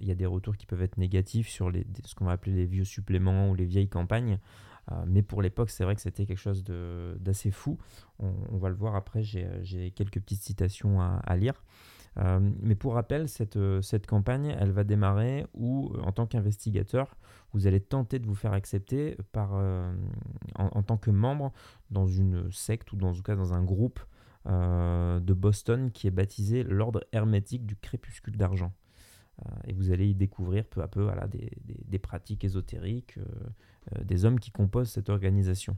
il 0.00 0.06
y 0.06 0.10
a 0.10 0.14
des 0.14 0.26
retours 0.26 0.56
qui 0.56 0.66
peuvent 0.66 0.82
être 0.82 0.96
négatifs 0.98 1.48
sur 1.48 1.70
les, 1.70 1.86
ce 2.04 2.14
qu'on 2.14 2.26
va 2.26 2.32
appeler 2.32 2.54
les 2.54 2.66
vieux 2.66 2.84
suppléments 2.84 3.50
ou 3.50 3.54
les 3.54 3.64
vieilles 3.64 3.88
campagnes. 3.88 4.38
Euh, 4.92 5.04
mais 5.06 5.22
pour 5.22 5.42
l'époque, 5.42 5.70
c'est 5.70 5.84
vrai 5.84 5.96
que 5.96 6.00
c'était 6.00 6.26
quelque 6.26 6.38
chose 6.38 6.62
d'assez 6.64 7.50
fou. 7.50 7.78
On, 8.18 8.56
va 8.58 8.68
le 8.68 8.74
voir 8.74 8.94
après, 8.94 9.22
j'ai 9.22 9.90
quelques 9.94 10.20
petites 10.20 10.42
citations 10.42 11.00
à, 11.00 11.36
lire. 11.36 11.64
Mais 12.62 12.74
pour 12.74 12.94
rappel, 12.94 13.28
cette, 13.28 13.58
cette 13.82 14.06
campagne, 14.06 14.56
elle 14.58 14.70
va 14.70 14.84
démarrer 14.84 15.46
où, 15.52 15.92
en 16.02 16.12
tant 16.12 16.26
qu'investigateur, 16.26 17.16
vous 17.52 17.66
allez 17.66 17.80
tenter 17.80 18.18
de 18.18 18.26
vous 18.26 18.34
faire 18.34 18.54
accepter 18.54 19.16
par, 19.32 19.52
en, 20.54 20.82
tant 20.82 20.96
que 20.96 21.10
membre 21.10 21.52
dans 21.90 22.06
une 22.06 22.50
secte 22.50 22.92
ou 22.92 22.96
dans 22.96 23.12
cas 23.22 23.36
dans 23.36 23.52
un 23.52 23.62
groupe 23.62 24.00
de 24.46 25.32
Boston 25.34 25.90
qui 25.90 26.06
est 26.06 26.10
baptisé 26.10 26.62
l'Ordre 26.62 27.04
hermétique 27.12 27.66
du 27.66 27.76
crépuscule 27.76 28.36
d'argent. 28.38 28.72
Euh, 29.44 29.50
et 29.66 29.72
vous 29.72 29.90
allez 29.90 30.08
y 30.08 30.14
découvrir 30.14 30.64
peu 30.64 30.82
à 30.82 30.88
peu 30.88 31.02
voilà, 31.02 31.26
des, 31.26 31.50
des, 31.64 31.98
pratiques 31.98 32.44
ésotériques, 32.44 33.18
euh, 33.18 33.24
euh, 33.94 34.04
des 34.04 34.24
hommes 34.24 34.40
qui 34.40 34.50
composent 34.50 34.90
cette 34.90 35.10
organisation. 35.10 35.76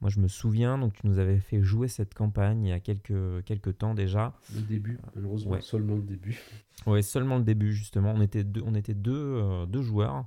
Moi, 0.00 0.10
je 0.10 0.20
me 0.20 0.28
souviens, 0.28 0.78
donc 0.78 0.94
tu 0.94 1.06
nous 1.06 1.18
avais 1.18 1.38
fait 1.38 1.62
jouer 1.62 1.88
cette 1.88 2.14
campagne 2.14 2.64
il 2.64 2.68
y 2.70 2.72
a 2.72 2.80
quelques, 2.80 3.44
quelques 3.44 3.78
temps 3.78 3.94
déjà. 3.94 4.34
Le 4.54 4.62
début, 4.62 4.98
malheureusement, 5.14 5.60
seulement 5.60 5.96
le 5.96 6.02
début. 6.02 6.40
Oui, 6.86 7.02
seulement 7.02 7.36
le 7.36 7.44
début, 7.44 7.74
justement. 7.74 8.14
On 8.16 8.22
était 8.22 8.42
deux, 8.42 8.62
on 8.64 8.74
était 8.74 8.94
deux, 8.94 9.66
deux 9.66 9.82
joueurs. 9.82 10.24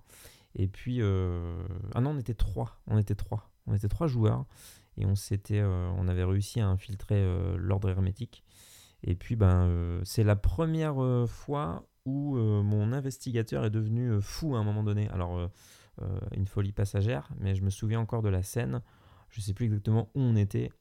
Et 0.53 0.67
puis, 0.67 1.01
ah 1.01 1.99
non, 1.99 2.12
on 2.12 2.19
était 2.19 2.36
trois. 2.36 2.79
On 2.86 2.99
était 2.99 3.15
trois. 3.15 3.49
On 3.65 3.73
était 3.73 3.88
trois 3.88 4.05
joueurs. 4.05 4.45
Et 4.97 5.07
on, 5.07 5.15
s'était, 5.15 5.63
on 5.63 6.07
avait 6.07 6.23
réussi 6.23 6.59
à 6.59 6.67
infiltrer 6.67 7.25
l'ordre 7.57 7.89
hermétique. 7.89 8.43
Et 9.01 9.15
puis, 9.15 9.36
ben, 9.36 9.99
c'est 10.03 10.23
la 10.23 10.36
première 10.36 11.27
fois 11.27 11.88
où 12.05 12.38
euh, 12.38 12.62
mon 12.63 12.91
investigateur 12.93 13.65
est 13.65 13.69
devenu 13.69 14.09
euh, 14.09 14.21
fou 14.21 14.55
à 14.55 14.59
un 14.59 14.63
moment 14.63 14.83
donné. 14.83 15.09
Alors, 15.09 15.38
euh, 15.38 15.47
une 16.36 16.47
folie 16.47 16.71
passagère, 16.71 17.29
mais 17.39 17.55
je 17.55 17.63
me 17.63 17.69
souviens 17.69 17.99
encore 17.99 18.21
de 18.21 18.29
la 18.29 18.43
scène. 18.43 18.81
Je 19.34 19.39
ne 19.39 19.43
sais 19.43 19.54
plus 19.54 19.65
exactement 19.65 20.10
où 20.15 20.22
on 20.22 20.36
était, 20.36 20.72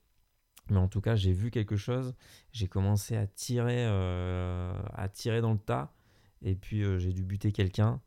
mais 0.71 0.79
en 0.79 0.89
tout 0.89 1.01
cas, 1.01 1.17
j'ai 1.17 1.33
vu 1.33 1.51
quelque 1.51 1.77
chose. 1.77 2.15
J'ai 2.53 2.69
commencé 2.69 3.17
à 3.17 3.27
tirer, 3.27 3.85
à 3.87 5.09
tirer 5.13 5.41
dans 5.41 5.53
le 5.53 5.59
tas, 5.59 5.93
et 6.43 6.55
puis 6.55 6.85
j'ai 7.01 7.13
dû 7.13 7.25
buter 7.25 7.51
quelqu'un. 7.51 8.01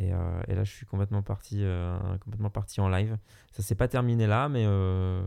Euh, 0.00 0.42
et, 0.48 0.54
là, 0.54 0.64
je 0.64 0.72
suis 0.72 0.86
complètement 0.86 1.22
parti, 1.22 1.58
euh, 1.60 1.98
complètement 2.18 2.50
parti 2.50 2.80
en 2.80 2.88
live. 2.88 3.18
Ça 3.50 3.62
s'est 3.62 3.74
pas 3.74 3.88
terminé 3.88 4.26
là, 4.26 4.48
mais 4.48 4.64
euh, 4.66 5.22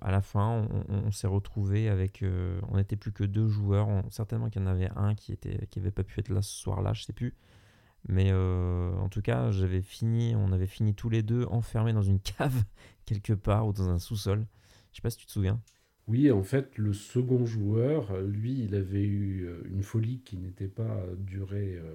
à 0.00 0.10
la 0.10 0.20
fin, 0.20 0.66
on, 0.88 1.10
s'est 1.12 1.28
retrouvé 1.28 1.88
avec. 1.88 2.24
on 2.68 2.76
n'était 2.76 2.96
plus 2.96 3.12
que 3.12 3.24
deux 3.24 3.48
joueurs. 3.48 3.88
certainement 4.10 4.50
qu'il 4.50 4.62
y 4.62 4.64
en 4.64 4.68
avait 4.68 4.90
un 4.96 5.14
qui 5.14 5.32
était, 5.32 5.66
qui 5.68 5.78
avait 5.78 5.90
pas 5.90 6.02
pu 6.02 6.20
être 6.20 6.28
là 6.28 6.42
ce 6.42 6.52
soir-là, 6.52 6.92
je 6.92 7.04
sais 7.04 7.12
plus. 7.12 7.34
Mais 8.08 8.32
en 8.32 9.08
tout 9.08 9.22
cas, 9.22 9.50
j'avais 9.50 9.82
fini, 9.82 10.34
on 10.34 10.52
avait 10.52 10.66
fini 10.66 10.94
tous 10.94 11.10
les 11.10 11.22
deux 11.22 11.44
enfermés 11.46 11.92
dans 11.92 12.02
une 12.02 12.20
cave 12.38 12.64
quelque 13.04 13.32
part 13.32 13.66
ou 13.66 13.72
dans 13.72 13.88
un 13.88 13.98
sous-sol. 13.98 14.46
Je 14.90 14.96
sais 14.96 15.02
pas 15.02 15.10
si 15.10 15.18
tu 15.18 15.26
te 15.26 15.32
souviens. 15.32 15.60
Oui, 16.10 16.28
en 16.32 16.42
fait, 16.42 16.76
le 16.76 16.92
second 16.92 17.46
joueur, 17.46 18.20
lui, 18.22 18.64
il 18.64 18.74
avait 18.74 19.04
eu 19.04 19.44
euh, 19.46 19.62
une 19.70 19.84
folie 19.84 20.22
qui 20.24 20.38
n'était 20.38 20.66
pas 20.66 21.04
durée, 21.18 21.76
euh, 21.76 21.94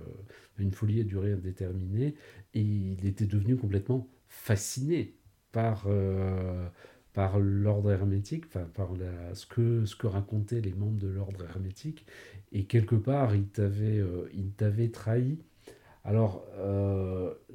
une 0.58 0.72
folie 0.72 1.02
à 1.02 1.04
durée 1.04 1.34
indéterminée, 1.34 2.16
et 2.54 2.62
il 2.62 3.06
était 3.06 3.26
devenu 3.26 3.58
complètement 3.58 4.08
fasciné 4.30 5.16
par, 5.52 5.88
euh, 5.88 6.66
par 7.12 7.40
l'ordre 7.40 7.92
hermétique, 7.92 8.46
enfin, 8.48 8.66
par 8.74 8.92
ce, 9.34 9.46
que, 9.46 9.84
ce 9.84 9.98
que 9.98 10.08
racontaient 10.08 10.62
les 10.62 10.74
membres 10.74 11.00
de 11.00 11.10
l'ordre 11.10 11.44
hermétique, 11.44 12.06
et 12.54 12.64
quelque 12.64 12.96
part, 12.96 13.36
il 13.36 13.48
t'avait, 13.48 14.02
t'avait 14.56 14.92
trahi. 14.92 15.40
Alors, 16.06 16.46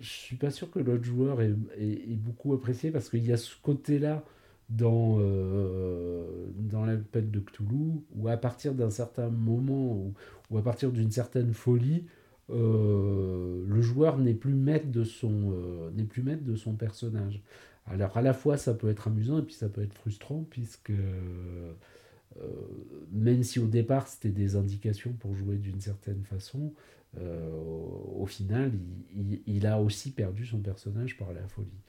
je 0.01 0.09
suis 0.09 0.37
pas 0.37 0.51
sûr 0.51 0.71
que 0.71 0.81
l'autre 0.81 1.05
joueur 1.05 1.41
ait 1.41 1.55
beaucoup 2.17 2.53
apprécié, 2.53 2.91
parce 2.91 3.09
qu'il 3.09 3.25
y 3.25 3.33
a 3.33 3.37
ce 3.37 3.55
côté-là 3.63 4.25
dans, 4.71 5.19
euh, 5.21 6.47
de 6.55 7.41
Cthulhu, 7.41 8.03
où 8.15 8.29
à 8.29 8.37
partir 8.37 8.75
d'un 8.75 8.91
certain 8.91 9.29
moment, 9.29 10.13
ou, 10.51 10.59
à 10.59 10.63
partir 10.63 10.93
d'une 10.93 11.11
certaine 11.11 11.53
folie, 11.53 12.07
euh, 12.51 13.65
le 13.67 13.83
joueur 13.83 14.19
n'est 14.19 14.35
plus 14.35 14.55
maître 14.55 14.87
euh, 14.97 15.91
n'est 15.93 16.05
plus 16.05 16.23
maître 16.23 16.45
de 16.45 16.57
son 16.57 16.75
personnage. 16.75 17.43
Alors 17.87 18.17
à 18.17 18.23
la 18.23 18.33
fois 18.33 18.57
ça 18.57 18.75
peut 18.75 18.89
être 18.89 19.09
amusant 19.09 19.39
et 19.39 19.43
puis 19.43 19.55
ça 19.55 19.69
peut 19.69 19.83
être 19.83 19.95
frustrant 19.95 20.45
puisque 20.49 20.93
même 23.13 23.43
si 23.43 23.59
au 23.59 23.67
départ 23.67 24.07
c'était 24.07 24.31
des 24.31 24.55
indications 24.57 25.13
pour 25.19 25.35
jouer 25.35 25.57
d'une 25.57 25.81
certaine 25.81 26.23
façon, 26.25 26.73
au, 27.19 28.27
final 28.27 28.73
il, 29.47 29.67
a 29.67 29.81
aussi 29.81 30.13
perdu 30.13 30.47
son 30.47 30.61
personnage 30.61 31.17
par 31.17 31.33
la 31.33 31.47
folie. 31.49 31.81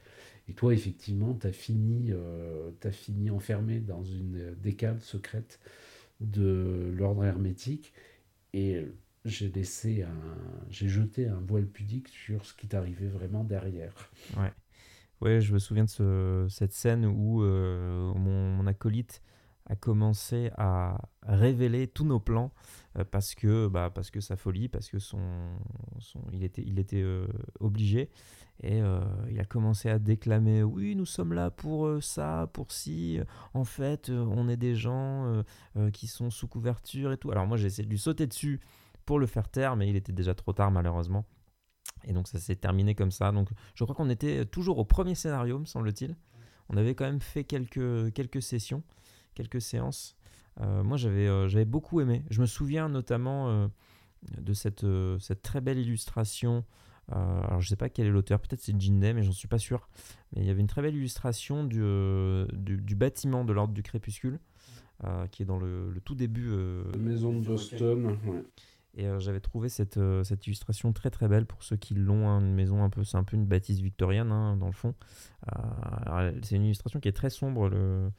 Et 0.48 0.54
toi, 0.54 0.74
effectivement, 0.74 1.36
tu 1.36 1.48
as, 1.48 1.52
fini, 1.52 2.12
euh, 2.12 2.72
fini 2.92 3.30
enfermé 3.30 3.80
dans 3.80 4.04
une 4.04 4.56
des 4.56 4.74
caves 4.74 5.04
secrètes 5.04 5.60
de 6.20 6.92
l'ordre 6.96 7.24
hermétique. 7.24 7.94
Et 8.54 8.86
j'ai 9.24 9.50
laissé 9.50 10.04
un, 10.04 10.38
j'ai 10.70 10.90
jeté 10.90 11.28
un 11.28 11.40
voile 11.40 11.68
pudique 11.68 12.10
sur 12.10 12.46
ce 12.46 12.54
qui 12.54 12.68
t'arrivait 12.68 13.08
vraiment 13.08 13.44
derrière. 13.44 13.94
Ouais. 14.38 14.52
Ouais, 15.22 15.40
je 15.40 15.54
me 15.54 15.60
souviens 15.60 15.84
de 15.84 15.90
ce, 15.90 16.48
cette 16.50 16.74
scène 16.74 17.06
où 17.06 17.44
euh, 17.44 18.12
mon, 18.16 18.66
acolyte 18.66 19.22
a 19.72 19.76
commencé 19.78 20.52
à 20.58 20.98
révéler 21.24 21.88
tous 21.88 22.04
nos 22.04 22.20
plans 22.20 22.52
euh, 22.98 23.06
parce 23.10 23.36
que 23.36 23.68
bah, 23.68 23.90
parce 23.90 24.12
que 24.12 24.20
sa 24.20 24.36
folie 24.36 24.68
parce 24.68 24.90
que 24.90 25.00
son, 25.00 25.22
son 26.00 26.20
il 26.34 26.44
était 26.44 26.64
il 26.66 26.78
était 26.78 27.02
euh, 27.02 27.26
obligé. 27.60 28.10
Et 28.64 28.82
euh, 28.82 29.00
il 29.32 29.40
a 29.40 29.46
commencé 29.46 29.90
à 29.90 29.98
déclamer 29.98 30.62
oui 30.62 30.96
nous 30.96 31.06
sommes 31.06 31.34
là 31.34 31.50
pour 31.50 32.04
ça 32.04 32.50
pour 32.54 32.72
ci. 32.72 33.20
En 33.54 33.64
fait 33.64 34.10
on 34.10 34.50
est 34.50 34.58
des 34.58 34.76
gens 34.76 35.42
qui 35.94 36.08
sont 36.08 36.30
sous 36.30 36.48
couverture 36.48 37.14
et 37.14 37.18
tout 37.18 37.32
alors 37.32 37.48
moi 37.48 37.58
j'ai 37.58 37.68
essayé 37.68 37.86
de 37.86 37.90
lui 37.90 37.98
sauter 37.98 38.28
dessus 38.28 38.60
pour 39.06 39.20
le 39.20 39.26
faire 39.26 39.50
taire 39.50 39.78
mais 39.78 39.90
il 39.90 39.96
était 39.96 40.12
déjà 40.14 40.36
trop 40.36 40.52
tard 40.52 40.70
malheureusement. 40.70 41.26
Et 42.04 42.14
donc 42.14 42.28
ça 42.28 42.40
s'est 42.40 42.58
terminé 42.58 42.94
comme 42.94 43.12
ça. 43.12 43.32
Donc 43.32 43.50
je 43.74 43.84
crois 43.86 43.96
qu'on 43.96 44.10
était 44.10 44.46
toujours 44.46 44.80
au 44.80 44.86
premier 44.86 45.16
scénario 45.16 45.58
me 45.60 45.66
semble-t-il. 45.66 46.18
On 46.68 46.78
avait 46.78 46.94
quand 46.94 47.06
même 47.06 47.22
fait 47.22 47.46
quelques 47.46 48.14
quelques 48.14 48.42
sessions 48.42 48.84
quelques 49.36 49.62
séances. 49.62 50.16
Euh, 50.60 50.84
moi, 50.84 50.98
j'avais 50.98 51.28
euh, 51.28 51.48
j'avais 51.48 51.66
beaucoup 51.66 52.02
aimé. 52.02 52.24
Je 52.30 52.42
me 52.42 52.46
souviens 52.46 52.90
notamment 52.90 53.50
euh, 53.50 53.68
de 54.40 54.54
cette, 54.54 54.86
cette 55.20 55.42
très 55.42 55.62
belle 55.62 55.80
illustration. 55.80 56.64
alors, 57.10 57.62
je 57.62 57.68
sais 57.68 57.76
pas 57.76 57.90
quel 57.90 58.08
est 58.08 58.12
l'auteur, 58.12 58.40
peut-être 58.40 58.62
c'est 58.62 58.80
Jinday, 58.80 59.14
mais 59.14 59.24
j'en 59.24 59.32
suis 59.32 59.48
pas 59.48 59.58
sûr. 59.58 59.90
Mais 60.34 60.42
il 60.42 60.48
y 60.48 60.50
avait 60.50 60.62
une 60.62 60.68
très 60.68 60.82
belle 60.82 60.96
illustration 60.96 61.64
du, 61.64 61.82
du, 62.54 62.96
bâtiment 62.96 63.44
de 63.44 63.52
l'ordre 63.52 63.74
du 63.74 63.84
crépuscule, 63.84 64.40
qui 65.32 65.42
est 65.42 65.46
dans 65.46 65.58
le, 65.58 65.94
tout 66.06 66.16
début. 66.16 66.52
La 66.92 66.98
maison 66.98 67.34
de 67.34 67.46
Boston, 67.46 68.18
Et 68.96 69.08
j'avais 69.18 69.42
trouvé 69.42 69.68
cette, 69.68 70.00
cette, 70.24 70.46
illustration 70.46 70.94
très 70.94 71.10
très 71.10 71.28
belle 71.28 71.48
pour 71.48 71.64
ceux 71.64 71.76
qui 71.78 71.96
l'ont. 71.96 72.30
Hein, 72.30 72.40
une 72.40 72.54
maison 72.54 72.84
un 72.84 72.90
peu, 72.90 73.04
c'est 73.04 73.18
un 73.18 73.24
peu 73.24 73.36
une 73.36 73.46
bâtisse 73.46 73.80
victorienne 73.80 74.32
hein, 74.32 74.56
dans 74.56 74.68
le 74.68 74.74
fond. 74.74 74.94
c'est 76.44 76.56
une 76.56 76.66
illustration 76.66 77.00
qui 77.00 77.10
est 77.10 77.14
très 77.14 77.32
sombre. 77.32 77.68
Le, 77.68 78.12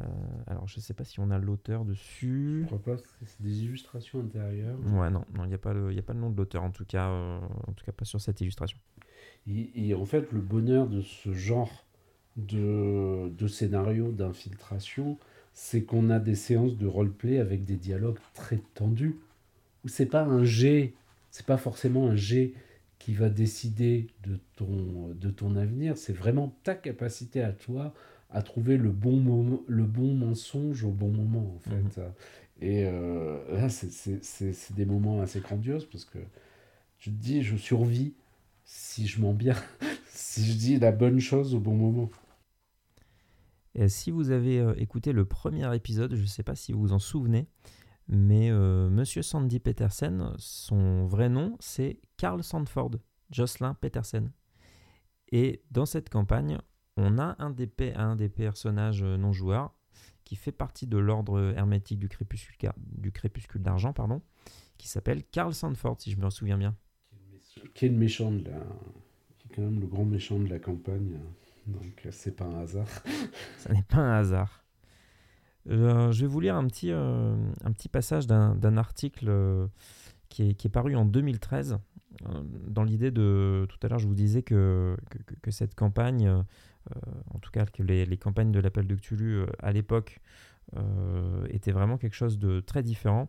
euh, 0.00 0.04
alors, 0.46 0.66
je 0.68 0.78
ne 0.78 0.80
sais 0.80 0.94
pas 0.94 1.04
si 1.04 1.20
on 1.20 1.30
a 1.30 1.38
l'auteur 1.38 1.84
dessus. 1.84 2.60
Je 2.62 2.66
crois 2.66 2.96
pas, 2.96 3.02
c'est 3.24 3.42
des 3.42 3.64
illustrations 3.64 4.20
intérieures. 4.20 4.78
Ouais, 4.86 5.10
non, 5.10 5.24
il 5.40 5.48
n'y 5.48 5.54
a, 5.54 5.58
pas 5.58 5.74
le, 5.74 5.96
a 5.96 6.02
pas 6.02 6.14
le 6.14 6.20
nom 6.20 6.30
de 6.30 6.36
l'auteur, 6.36 6.62
en, 6.62 6.70
tout 6.70 6.84
cas, 6.84 7.08
euh, 7.08 7.38
en 7.66 7.72
tout 7.72 7.84
cas 7.84 7.92
pas 7.92 8.04
sur 8.04 8.20
cette 8.20 8.40
illustration. 8.40 8.78
Et, 9.46 9.94
en 9.94 10.06
fait, 10.06 10.32
le 10.32 10.40
bonheur 10.40 10.86
de 10.86 11.02
ce 11.02 11.32
genre 11.32 11.84
de, 12.36 13.28
de 13.28 13.46
scénario 13.46 14.12
d'infiltration, 14.12 15.18
c'est 15.52 15.82
qu'on 15.82 16.08
a 16.08 16.18
des 16.18 16.36
séances 16.36 16.78
de 16.78 16.86
roleplay 16.86 17.38
avec 17.38 17.64
des 17.64 17.76
dialogues 17.76 18.18
très 18.34 18.62
tendus, 18.74 19.18
où 19.84 19.88
c'est 19.88 20.06
pas 20.06 20.22
un 20.22 20.44
G, 20.44 20.94
c'est 21.30 21.44
pas 21.44 21.58
forcément 21.58 22.08
un 22.08 22.16
G 22.16 22.54
qui 22.98 23.14
va 23.14 23.28
décider 23.28 24.06
de 24.22 24.38
ton, 24.54 25.08
de 25.14 25.30
ton 25.30 25.56
avenir, 25.56 25.98
c'est 25.98 26.12
vraiment 26.12 26.56
ta 26.62 26.74
capacité 26.76 27.42
à 27.42 27.52
toi 27.52 27.92
à 28.32 28.42
trouver 28.42 28.76
le 28.76 28.90
bon, 28.90 29.16
moment, 29.16 29.60
le 29.66 29.84
bon 29.84 30.14
mensonge 30.14 30.84
au 30.84 30.90
bon 30.90 31.10
moment, 31.10 31.54
en 31.54 31.58
fait. 31.58 31.98
Mhm. 31.98 32.12
Et 32.60 32.84
euh, 32.86 33.38
là, 33.56 33.68
c'est 33.68 34.74
des 34.74 34.84
moments 34.84 35.20
assez 35.20 35.40
grandioses 35.40 35.84
parce 35.86 36.04
que 36.04 36.18
tu 36.98 37.10
te 37.10 37.16
dis, 37.16 37.42
je 37.42 37.56
survis 37.56 38.14
si 38.64 39.06
je 39.06 39.20
mens 39.20 39.34
bien, 39.34 39.56
si 40.08 40.44
je 40.44 40.52
dis 40.56 40.78
la 40.78 40.92
bonne 40.92 41.18
chose 41.18 41.54
au 41.54 41.60
bon 41.60 41.74
moment. 41.74 42.10
Et 43.74 43.88
si 43.88 44.10
vous 44.10 44.30
avez 44.30 44.60
euh, 44.60 44.74
écouté 44.76 45.12
le 45.12 45.24
premier 45.24 45.74
épisode, 45.74 46.14
je 46.14 46.22
ne 46.22 46.26
sais 46.26 46.42
pas 46.42 46.54
si 46.54 46.72
vous 46.72 46.80
vous 46.80 46.92
en 46.92 46.98
souvenez, 46.98 47.48
mais 48.06 48.50
euh, 48.50 48.88
Monsieur 48.90 49.22
Sandy 49.22 49.60
Petersen, 49.60 50.32
son 50.36 51.06
vrai 51.06 51.28
nom, 51.28 51.56
c'est 51.58 52.00
Carl 52.16 52.42
Sandford, 52.44 52.92
Jocelyn 53.30 53.74
Petersen. 53.74 54.30
Et 55.32 55.62
dans 55.70 55.86
cette 55.86 56.10
campagne, 56.10 56.58
on 56.96 57.18
a 57.18 57.36
un 57.38 57.50
des, 57.50 57.70
un 57.96 58.16
des 58.16 58.28
personnages 58.28 59.02
euh, 59.02 59.16
non 59.16 59.32
joueurs 59.32 59.74
qui 60.24 60.36
fait 60.36 60.52
partie 60.52 60.86
de 60.86 60.98
l'ordre 60.98 61.52
hermétique 61.56 61.98
du 61.98 62.08
crépuscule, 62.08 62.70
du 62.76 63.12
crépuscule 63.12 63.62
d'argent, 63.62 63.92
pardon, 63.92 64.22
qui 64.78 64.88
s'appelle 64.88 65.24
Carl 65.24 65.52
Sandford, 65.52 66.00
si 66.00 66.10
je 66.10 66.18
me 66.18 66.30
souviens 66.30 66.58
bien. 66.58 66.76
Qui 67.74 67.86
est 67.86 67.88
le 67.88 67.96
méchant 67.96 68.30
de 68.30 68.44
la... 68.44 68.58
Qui 69.38 69.48
est 69.48 69.54
quand 69.54 69.62
même 69.62 69.80
le 69.80 69.86
grand 69.86 70.04
méchant 70.04 70.38
de 70.38 70.48
la 70.48 70.58
campagne. 70.58 71.18
Donc 71.66 72.08
c'est 72.10 72.36
pas 72.36 72.44
un 72.44 72.60
hasard. 72.60 72.88
Ça 73.58 73.72
n'est 73.72 73.82
pas 73.82 73.98
un 73.98 74.18
hasard. 74.18 74.64
Euh, 75.68 76.10
je 76.10 76.22
vais 76.22 76.26
vous 76.26 76.40
lire 76.40 76.56
un 76.56 76.66
petit, 76.66 76.90
euh, 76.90 77.36
un 77.64 77.72
petit 77.72 77.88
passage 77.88 78.26
d'un 78.26 78.76
article 78.76 79.68
qui 80.28 80.50
est, 80.50 80.68
paru 80.68 80.96
en 80.96 81.04
2013. 81.04 81.78
Dans 82.68 82.84
l'idée 82.84 83.10
de. 83.10 83.66
Tout 83.68 83.78
à 83.82 83.88
l'heure, 83.88 83.98
je 83.98 84.06
vous 84.06 84.14
disais 84.14 84.42
que, 84.42 84.96
que, 85.40 85.50
cette 85.50 85.74
campagne, 85.74 86.44
en 87.32 87.38
tout 87.38 87.50
cas 87.50 87.66
que 87.66 87.82
les, 87.82 88.16
campagnes 88.16 88.52
de 88.52 88.60
l'appel 88.60 88.86
de 88.86 88.94
Cthulhu 88.94 89.44
à 89.58 89.72
l'époque, 89.72 90.20
étaient 91.50 91.72
vraiment 91.72 91.98
quelque 91.98 92.14
chose 92.14 92.38
de 92.38 92.60
très 92.60 92.82
différent. 92.82 93.28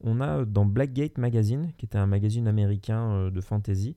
On 0.00 0.20
a 0.20 0.44
dans 0.44 0.64
Blackgate 0.64 1.18
Magazine, 1.18 1.72
qui 1.78 1.86
était 1.86 1.98
un 1.98 2.06
magazine 2.06 2.48
américain 2.48 3.30
de 3.30 3.40
fantasy, 3.40 3.96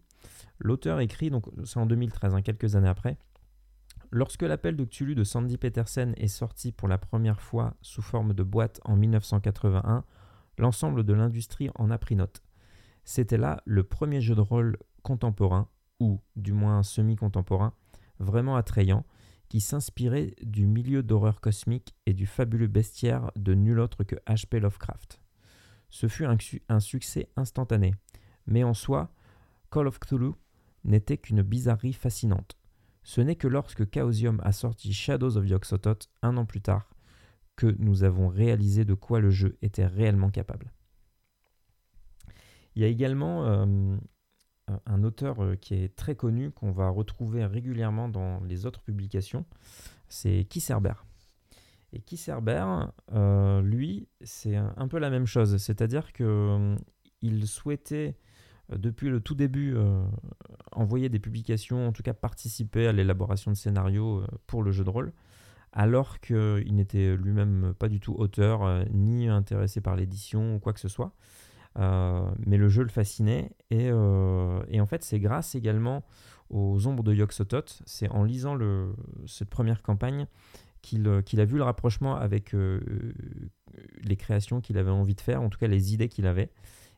l'auteur 0.60 1.00
écrit, 1.00 1.30
donc 1.30 1.46
c'est 1.64 1.80
en 1.80 1.86
2013, 1.86 2.36
hein, 2.36 2.42
quelques 2.42 2.76
années 2.76 2.90
après, 2.90 3.18
Lorsque 4.12 4.44
l'appel 4.44 4.78
de 4.78 5.14
de 5.14 5.24
Sandy 5.26 5.58
Petersen 5.58 6.14
est 6.18 6.28
sorti 6.28 6.72
pour 6.72 6.88
la 6.88 6.98
première 6.98 7.42
fois 7.42 7.76
sous 7.82 8.02
forme 8.02 8.34
de 8.34 8.44
boîte 8.44 8.80
en 8.86 8.96
1981, 8.96 10.06
l'ensemble 10.58 11.04
de 11.04 11.14
l'industrie 11.14 11.70
en 11.76 11.92
a 11.92 11.98
pris 11.98 12.16
note. 12.16 12.42
C'était 13.04 13.38
là 13.38 13.62
le 13.66 13.84
premier 13.84 14.22
jeu 14.22 14.34
de 14.34 14.42
rôle 14.42 14.78
contemporain, 15.04 15.68
ou 16.00 16.22
du 16.38 16.54
moins 16.54 16.82
semi-contemporain, 16.82 17.74
vraiment 18.20 18.56
attrayant, 18.56 19.06
qui 19.50 19.62
s'inspirait 19.62 20.36
du 20.42 20.66
milieu 20.66 21.04
d'horreur 21.04 21.40
cosmique 21.40 21.96
et 22.06 22.14
du 22.14 22.26
fabuleux 22.26 22.68
bestiaire 22.68 23.32
de 23.36 23.54
nul 23.54 23.80
autre 23.80 24.04
que 24.04 24.16
H.P. 24.28 24.60
Lovecraft. 24.60 25.22
Ce 25.90 26.08
fut 26.08 26.26
un, 26.26 26.80
succès 26.80 27.30
instantané, 27.36 27.94
mais 28.48 28.64
en 28.64 28.74
soi, 28.74 29.14
Call 29.72 29.88
of 29.88 30.00
Cthulhu 30.00 30.32
n'était 30.84 31.18
qu'une 31.18 31.42
bizarrerie 31.42 31.94
fascinante. 31.94 32.58
Ce 33.04 33.22
n'est 33.22 33.36
que 33.36 33.48
lorsque 33.48 33.90
Chaosium 33.94 34.42
a 34.44 34.52
sorti 34.52 34.92
Shadows 34.92 35.38
of 35.38 35.46
Yogg-Sothoth 35.46 36.10
un 36.22 36.38
an 36.38 36.46
plus 36.46 36.62
tard 36.62 36.90
que 37.56 37.68
nous 37.80 38.04
avons 38.04 38.28
réalisé 38.28 38.84
de 38.84 38.94
quoi 38.94 39.20
le 39.20 39.30
jeu 39.30 39.58
était 39.62 39.86
réellement 39.86 40.30
capable. 40.30 40.74
Il 42.76 42.82
y 42.82 42.86
a 42.86 42.90
également 42.90 43.46
euh, 43.46 43.98
un 44.86 45.04
auteur 45.04 45.44
euh, 45.44 45.56
qui 45.56 45.76
est 45.76 45.96
très 45.96 46.16
connu, 46.16 46.52
qu'on 46.52 46.72
va 46.72 46.90
retrouver 46.90 47.46
régulièrement 47.46 48.10
dans 48.10 48.40
les 48.42 48.66
autres 48.66 48.82
publications, 48.82 49.46
c'est 50.08 50.46
Kisserber. 50.50 50.94
Et 51.94 52.02
Kisserber, 52.02 52.66
euh, 53.14 53.62
lui, 53.62 54.08
c'est 54.22 54.56
un, 54.56 54.88
peu 54.88 55.00
la 55.00 55.10
même 55.10 55.26
chose, 55.26 55.58
c'est-à-dire 55.58 56.12
qu'il 56.14 57.48
souhaitait 57.48 58.18
euh, 58.72 58.78
depuis 58.78 59.10
le 59.10 59.20
tout 59.20 59.36
début, 59.36 59.76
euh, 59.76 60.04
envoyer 60.72 61.10
des 61.10 61.20
publications, 61.20 61.88
en 61.88 61.92
tout 61.92 62.04
cas 62.04 62.14
participer 62.14 62.88
à 62.88 62.92
l'élaboration 62.92 63.52
de 63.52 63.58
scénarios 63.58 64.22
euh, 64.22 64.28
pour 64.48 64.64
le 64.64 64.72
jeu 64.72 64.84
de 64.84 64.90
rôle, 64.90 65.14
alors 65.72 66.20
qu'il 66.20 66.76
n'était 66.76 67.16
lui-même 67.18 67.74
pas 67.78 67.90
du 67.90 68.00
tout 68.00 68.14
auteur, 68.14 68.86
ni 68.94 69.28
intéressé 69.28 69.82
par 69.82 69.98
l'édition 69.98 70.56
ou 70.56 70.60
quoi 70.60 70.72
que 70.72 70.80
ce 70.80 70.88
soit. 70.88 71.14
Mais 71.76 72.58
le 72.58 72.70
jeu 72.70 72.84
le 72.84 72.90
fascinait, 72.90 73.52
et, 73.70 73.92
en 73.92 74.86
fait 74.86 75.04
c'est 75.04 75.20
grâce 75.20 75.56
également 75.56 76.04
aux 76.50 76.86
ombres 76.88 77.04
de 77.04 77.14
yogg 77.14 77.32
c'est 77.86 78.10
en 78.10 78.24
lisant 78.24 78.58
cette 79.26 79.50
première 79.50 79.82
campagne 79.82 80.28
qu'il 80.82 81.08
a 81.08 81.46
vu 81.46 81.58
le 81.58 81.64
rapprochement 81.64 82.16
avec 82.16 82.56
les 84.04 84.16
créations 84.16 84.62
qu'il 84.62 84.78
avait 84.78 84.92
envie 84.92 85.16
de 85.16 85.22
faire, 85.22 85.42
en 85.42 85.50
tout 85.50 85.60
cas 85.60 85.68
les 85.68 85.94
idées 85.94 86.10
qu'il 86.10 86.28
avait. 86.28 86.52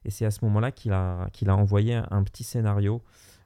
Et 0.06 0.10
c'est 0.10 0.26
à 0.26 0.32
ce 0.32 0.44
moment-là 0.46 0.72
qu'il 0.72 0.94
a, 0.94 1.30
envoyé 1.50 1.96
un 1.96 2.24
petit 2.24 2.44
scénario, 2.44 3.04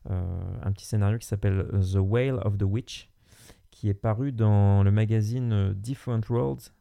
euh, 0.09 0.23
un 0.61 0.71
petit 0.71 0.85
scénario 0.85 1.17
qui 1.17 1.27
s'appelle 1.27 1.67
The 1.71 1.97
Whale 1.97 2.39
of 2.45 2.57
the 2.57 2.63
Witch, 2.63 3.09
qui 3.71 3.89
est 3.89 3.95
paru 3.95 4.31
dans 4.31 4.83
le 4.83 4.91
magazine 4.91 5.73
Different 5.73 6.21
Worlds, 6.29 6.71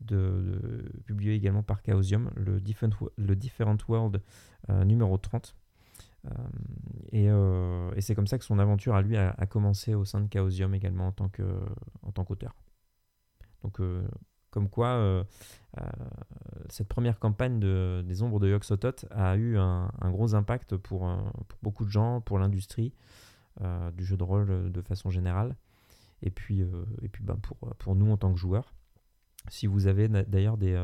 de, 0.00 0.84
publié 1.06 1.34
également 1.34 1.62
par 1.62 1.82
Chaosium, 1.82 2.30
le 2.36 2.60
Different, 2.60 2.90
le 3.16 3.36
Different 3.36 3.78
World 3.88 4.22
euh, 4.70 4.84
numéro 4.84 5.16
30. 5.18 5.56
Euh, 6.26 7.90
et, 7.92 7.98
et 7.98 8.00
c'est 8.00 8.14
comme 8.14 8.26
ça 8.26 8.38
que 8.38 8.44
son 8.44 8.58
aventure 8.58 8.94
à 8.94 9.02
lui 9.02 9.16
a, 9.16 9.34
commencé 9.46 9.94
au 9.94 10.04
sein 10.04 10.20
de 10.20 10.28
Chaosium 10.32 10.74
également 10.74 11.08
en 11.08 11.12
tant, 11.12 11.28
qu'auteur. 12.24 12.54
Donc 13.62 13.80
comme 14.50 14.68
quoi, 14.68 14.88
euh, 14.88 15.24
euh, 15.80 15.84
cette 16.68 16.88
première 16.88 17.18
campagne 17.18 17.60
des 17.60 18.22
ombres 18.22 18.40
de 18.40 18.48
Yogg-Sothoth 18.48 19.06
a 19.10 19.36
eu 19.36 19.58
un, 19.58 19.90
gros 20.10 20.34
impact 20.34 20.76
pour, 20.76 21.08
euh, 21.08 21.16
pour, 21.48 21.58
beaucoup 21.62 21.84
de 21.84 21.90
gens, 21.90 22.20
pour 22.20 22.38
l'industrie 22.38 22.94
du 23.96 24.04
jeu 24.04 24.16
de 24.16 24.22
rôle 24.22 24.70
de 24.70 24.82
façon 24.82 25.10
générale, 25.10 25.56
et 26.22 26.30
puis, 26.30 26.60
et 27.02 27.08
puis 27.08 27.24
ben 27.24 27.34
pour, 27.34 27.56
pour 27.78 27.96
nous 27.96 28.08
en 28.12 28.16
tant 28.16 28.32
que 28.32 28.38
joueurs. 28.38 28.72
Si 29.48 29.66
vous 29.66 29.86
avez 29.86 30.08
d'ailleurs 30.08 30.58
des, 30.58 30.76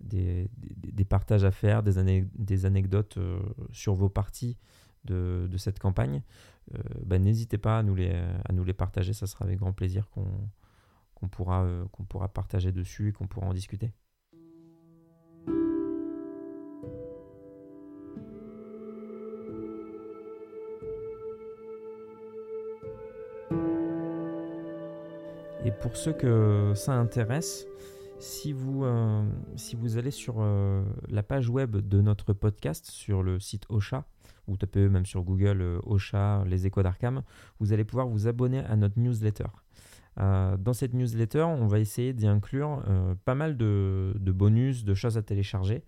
des, 0.00 1.04
partages 1.04 1.44
à 1.44 1.50
faire, 1.50 1.82
des, 1.82 2.66
anecdotes 2.66 3.18
sur 3.72 3.94
vos 3.94 4.08
parties 4.08 4.58
de, 5.04 5.48
cette 5.56 5.78
campagne, 5.78 6.22
ben 7.04 7.22
n'hésitez 7.22 7.58
pas 7.58 7.78
à 7.78 7.82
nous, 7.82 7.94
les, 7.94 8.12
partager, 8.76 9.12
ça 9.12 9.26
sera 9.26 9.44
avec 9.44 9.58
grand 9.58 9.72
plaisir 9.72 10.06
euh, 10.18 11.84
qu'on 11.90 12.04
pourra 12.04 12.28
partager 12.28 12.72
dessus 12.72 13.08
et 13.08 13.12
qu'on 13.12 13.26
pourra 13.26 13.46
en 13.46 13.54
discuter. 13.54 13.92
Pour 25.80 25.96
ceux 25.96 26.12
que 26.12 26.72
ça 26.74 26.94
intéresse, 26.94 27.66
si 28.18 28.52
vous, 28.52 28.84
euh, 28.84 29.22
si 29.56 29.76
vous 29.76 29.96
allez 29.96 30.10
sur 30.10 30.36
euh, 30.38 30.82
la 31.08 31.22
page 31.22 31.48
web 31.48 31.76
de 31.76 32.00
notre 32.00 32.32
podcast, 32.32 32.86
sur 32.86 33.22
le 33.22 33.38
site 33.38 33.64
Ocha, 33.68 34.04
ou 34.48 34.56
tapez 34.56 34.88
même 34.88 35.06
sur 35.06 35.22
Google 35.22 35.80
Ocha, 35.84 36.44
les 36.46 36.66
échos 36.66 36.82
d'Arkham, 36.82 37.22
vous 37.60 37.72
allez 37.72 37.84
pouvoir 37.84 38.08
vous 38.08 38.26
abonner 38.26 38.60
à 38.60 38.76
notre 38.76 38.98
newsletter. 38.98 39.46
Euh, 40.20 40.56
dans 40.56 40.72
cette 40.72 40.94
newsletter, 40.94 41.42
on 41.42 41.66
va 41.66 41.78
essayer 41.78 42.12
d'y 42.12 42.26
inclure 42.26 42.82
euh, 42.88 43.14
pas 43.24 43.34
mal 43.34 43.56
de, 43.56 44.12
bonus, 44.18 44.84
de 44.84 44.94
choses 44.94 45.16
à 45.16 45.22
télécharger. 45.22 45.82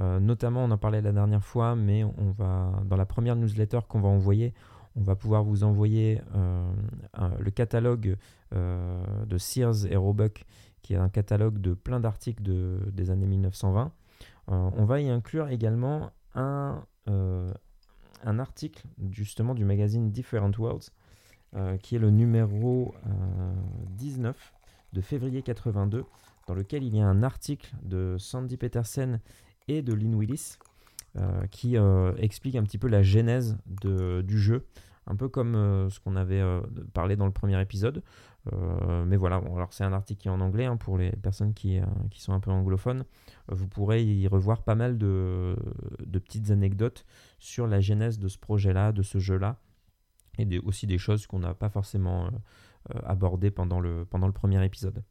Euh, 0.00 0.20
notamment, 0.20 0.64
on 0.64 0.70
en 0.70 0.78
parlait 0.78 1.02
la 1.02 1.12
dernière 1.12 1.44
fois, 1.44 1.76
mais 1.76 2.04
on 2.04 2.30
va 2.32 2.82
dans 2.86 2.96
la 2.96 3.06
première 3.06 3.36
newsletter 3.36 3.80
qu'on 3.88 4.00
va 4.00 4.08
envoyer, 4.08 4.54
on 4.96 5.02
va 5.02 5.16
pouvoir 5.16 5.42
vous 5.42 5.64
envoyer 5.64 6.20
le 7.38 7.50
catalogue 7.50 8.16
de 8.52 9.38
Sears 9.38 9.86
et 9.90 9.96
Roebuck, 9.96 10.44
qui 10.82 10.94
est 10.94 10.98
un 10.98 11.08
catalogue 11.08 11.58
de 11.58 11.74
plein 11.74 12.00
d'articles 12.00 12.42
des 12.92 13.10
années 13.10 13.26
1920. 13.26 13.92
on 14.48 14.84
va 14.84 15.00
y 15.00 15.08
inclure 15.10 15.48
également 15.48 16.10
un, 16.34 16.84
un 17.06 18.38
article 18.38 18.86
justement 19.10 19.54
du 19.54 19.64
magazine 19.64 20.10
Different 20.10 20.52
Worlds 20.58 20.90
euh, 21.56 21.76
qui 21.76 21.94
est 21.94 22.00
le 22.00 22.10
numéro 22.10 22.96
19 23.90 24.36
euh, 24.36 24.68
de 24.92 25.00
février 25.00 25.40
82, 25.40 26.04
dans 26.48 26.54
lequel 26.54 26.82
il 26.82 26.96
y 26.96 27.00
a 27.00 27.06
un 27.06 27.22
article 27.22 27.72
de 27.84 28.16
Sandy 28.18 28.56
Petersen 28.56 29.20
et 29.68 29.80
de 29.80 29.94
Lynn 29.94 30.16
Willis 30.16 30.56
euh, 30.58 30.73
qui 31.50 31.76
explique 32.18 32.56
un 32.56 32.62
petit 32.62 32.78
peu 32.78 32.88
la 32.88 33.02
genèse 33.02 33.56
du 33.66 34.38
jeu, 34.38 34.66
un 35.06 35.16
peu 35.16 35.28
comme 35.28 35.54
ce 35.90 36.00
qu'on 36.00 36.16
avait 36.16 36.42
parlé 36.92 37.16
dans 37.16 37.26
le 37.26 37.32
premier 37.32 37.60
épisode. 37.60 38.02
mais 39.06 39.16
voilà, 39.16 39.36
alors 39.36 39.72
c'est 39.72 39.84
un 39.84 39.92
article 39.92 40.22
qui 40.22 40.28
est 40.28 40.32
en 40.32 40.40
anglais 40.40 40.64
hein, 40.64 40.76
pour 40.76 40.98
les 40.98 41.12
personnes 41.12 41.54
qui, 41.54 41.80
qui, 42.10 42.20
sont 42.20 42.32
un 42.32 42.40
peu 42.40 42.50
anglophones. 42.50 43.04
vous 43.48 43.68
pourrez 43.68 44.04
y 44.04 44.26
revoir 44.26 44.62
pas 44.62 44.74
mal 44.74 44.98
de, 44.98 45.56
de 46.04 46.18
petites 46.18 46.50
anecdotes 46.50 47.04
sur 47.38 47.66
la 47.66 47.80
genèse 47.80 48.18
de 48.18 48.28
ce 48.28 48.38
projet-là, 48.38 48.92
de 48.92 49.02
ce 49.02 49.18
jeu-là, 49.18 49.60
et 50.38 50.58
aussi 50.60 50.86
des 50.86 50.98
choses 50.98 51.26
qu'on 51.26 51.40
n'a 51.40 51.54
pas 51.54 51.68
forcément 51.68 52.26
euh, 52.26 52.30
euh, 52.94 53.00
abordées 53.04 53.50
pendant 53.50 53.80
le, 53.80 54.04
pendant 54.04 54.26
le 54.26 54.32
premier 54.32 54.64
épisode. 54.64 55.02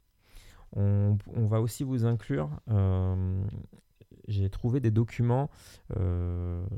On, 0.75 1.17
va 1.35 1.61
aussi 1.61 1.83
vous 1.83 2.05
inclure, 2.05 2.49
euh, 2.71 3.43
j'ai 4.27 4.49
trouvé 4.49 4.79
des 4.79 4.91
documents 4.91 5.49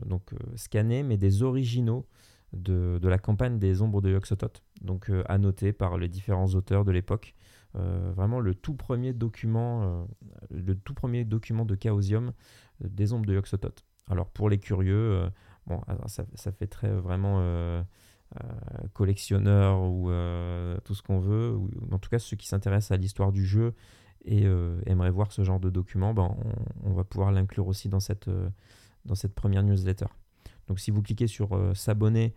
donc 0.05 0.33
scannés, 0.55 1.03
mais 1.03 1.17
des 1.17 1.43
originaux 1.43 2.05
de, 2.53 2.99
de, 3.01 3.07
la 3.09 3.17
campagne 3.17 3.59
des 3.59 3.81
ombres 3.81 4.01
de 4.01 4.09
Yoxotot, 4.09 4.61
donc 4.81 5.11
annotés 5.27 5.73
par 5.73 5.97
les 5.97 6.07
différents 6.07 6.47
auteurs 6.55 6.85
de 6.85 6.91
l'époque. 6.91 7.35
vraiment 7.73 8.39
le 8.39 8.55
tout 8.55 8.75
premier 8.75 9.13
document, 9.13 10.07
le 10.49 10.75
tout 10.75 10.93
premier 10.93 11.25
document 11.25 11.65
de 11.65 11.77
Chaosium 11.81 12.31
des 12.81 13.13
ombres 13.13 13.25
de 13.25 13.33
Yoxotot. 13.33 13.75
Alors 14.09 14.27
pour 14.29 14.49
les 14.49 14.59
curieux, 14.59 15.29
bon, 15.67 15.81
ça, 16.07 16.25
ça, 16.35 16.51
fait 16.51 16.67
très 16.67 16.91
vraiment 16.91 17.41
euh, 18.43 18.87
collectionneurs 18.93 19.81
ou 19.81 20.09
euh, 20.09 20.77
tout 20.83 20.95
ce 20.95 21.03
qu'on 21.03 21.19
veut, 21.19 21.51
ou 21.51 21.69
en 21.91 21.99
tout 21.99 22.09
cas 22.09 22.17
ceux 22.17 22.35
qui 22.35 22.47
s'intéressent 22.47 22.91
à 22.91 22.97
l'histoire 22.97 23.31
du 23.31 23.45
jeu 23.45 23.73
et 24.25 24.45
euh, 24.45 24.81
aimeraient 24.85 25.11
voir 25.11 25.31
ce 25.31 25.43
genre 25.43 25.59
de 25.59 25.69
document, 25.69 26.13
ben, 26.13 26.35
on, 26.83 26.93
va 26.93 27.03
pouvoir 27.03 27.31
l'inclure 27.31 27.67
aussi 27.67 27.89
dans 27.89 27.99
cette, 27.99 28.29
dans 29.05 29.15
cette 29.15 29.33
première 29.33 29.63
newsletter. 29.63 30.07
Donc 30.67 30.79
si 30.79 30.91
vous 30.91 31.01
cliquez 31.01 31.27
sur 31.27 31.57
s'abonner 31.75 32.33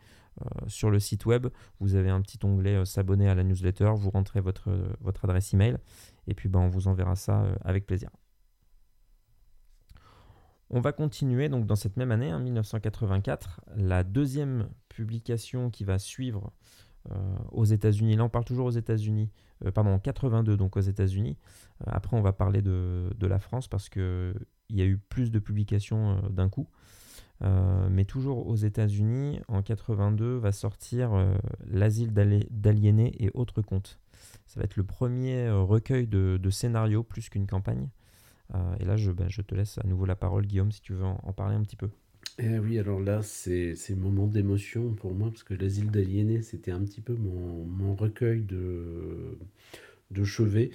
sur 0.66 0.90
le 0.90 1.00
site 1.00 1.26
web, 1.26 1.48
vous 1.80 1.94
avez 1.94 2.10
un 2.10 2.20
petit 2.20 2.38
onglet 2.44 2.84
s'abonner 2.84 3.28
à 3.28 3.34
la 3.34 3.42
newsletter, 3.42 3.92
vous 3.96 4.10
rentrez 4.10 4.40
votre, 4.40 4.70
votre 5.00 5.24
adresse 5.24 5.52
email 5.54 5.78
et 6.26 6.34
puis 6.34 6.48
ben, 6.48 6.60
on 6.60 6.68
vous 6.68 6.88
enverra 6.88 7.16
ça 7.16 7.44
avec 7.64 7.86
plaisir. 7.86 8.10
On 10.70 10.80
va 10.80 10.92
continuer 10.92 11.48
donc 11.48 11.66
dans 11.66 11.76
cette 11.76 11.96
même 11.96 12.12
année, 12.12 12.32
en 12.32 12.40
1984, 12.40 13.62
la 13.76 14.04
deuxième 14.04 14.68
publication 14.90 15.70
qui 15.70 15.84
va 15.84 15.98
suivre 15.98 16.52
euh, 16.52 16.87
aux 17.52 17.64
États-Unis. 17.64 18.16
Là, 18.16 18.24
on 18.24 18.28
parle 18.28 18.44
toujours 18.44 18.66
aux 18.66 18.70
États-Unis, 18.70 19.30
euh, 19.64 19.70
pardon, 19.70 19.98
82 19.98 20.56
donc 20.56 20.76
aux 20.76 20.80
États-Unis. 20.80 21.36
Euh, 21.86 21.90
après, 21.92 22.16
on 22.16 22.22
va 22.22 22.32
parler 22.32 22.62
de, 22.62 23.10
la 23.20 23.38
France 23.38 23.68
parce 23.68 23.88
qu'il 23.88 24.34
y 24.70 24.82
a 24.82 24.84
eu 24.84 24.98
plus 24.98 25.30
de 25.30 25.38
publications 25.38 26.20
d'un 26.30 26.48
coup. 26.48 26.68
mais 27.90 28.04
toujours 28.04 28.46
aux 28.48 28.56
États-Unis, 28.56 29.40
en 29.48 29.62
82 29.62 30.36
va 30.36 30.52
sortir 30.52 31.10
L'asile 31.66 32.12
d'aliénés 32.12 33.14
et 33.18 33.30
autres 33.34 33.62
contes. 33.62 34.00
Ça 34.46 34.60
va 34.60 34.64
être 34.64 34.76
le 34.76 34.84
premier 34.84 35.50
recueil 35.50 36.06
de, 36.06 36.50
scénarios 36.50 37.02
plus 37.02 37.28
qu'une 37.28 37.46
campagne. 37.46 37.88
et 38.80 38.84
là, 38.84 38.96
ben, 39.14 39.28
je, 39.28 39.42
te 39.42 39.54
laisse 39.54 39.78
à 39.78 39.86
nouveau 39.86 40.06
la 40.06 40.16
parole, 40.16 40.46
Guillaume, 40.46 40.72
si 40.72 40.80
tu 40.80 40.94
veux 40.94 41.04
en 41.04 41.32
parler 41.32 41.54
un 41.54 41.62
petit 41.62 41.76
peu. 41.76 41.90
Eh 42.40 42.58
oui, 42.60 42.78
alors 42.78 43.00
là, 43.00 43.20
c'est 43.22 43.74
un 43.90 43.96
moment 43.96 44.26
d'émotion 44.28 44.94
pour 44.94 45.12
moi, 45.12 45.28
parce 45.30 45.42
que 45.42 45.54
l'asile 45.54 45.90
d'aliénés, 45.90 46.42
c'était 46.42 46.70
un 46.70 46.80
petit 46.84 47.00
peu 47.00 47.14
mon, 47.14 47.64
mon 47.64 47.96
recueil 47.96 48.42
de, 48.42 49.36
de 50.12 50.24
chevet. 50.24 50.70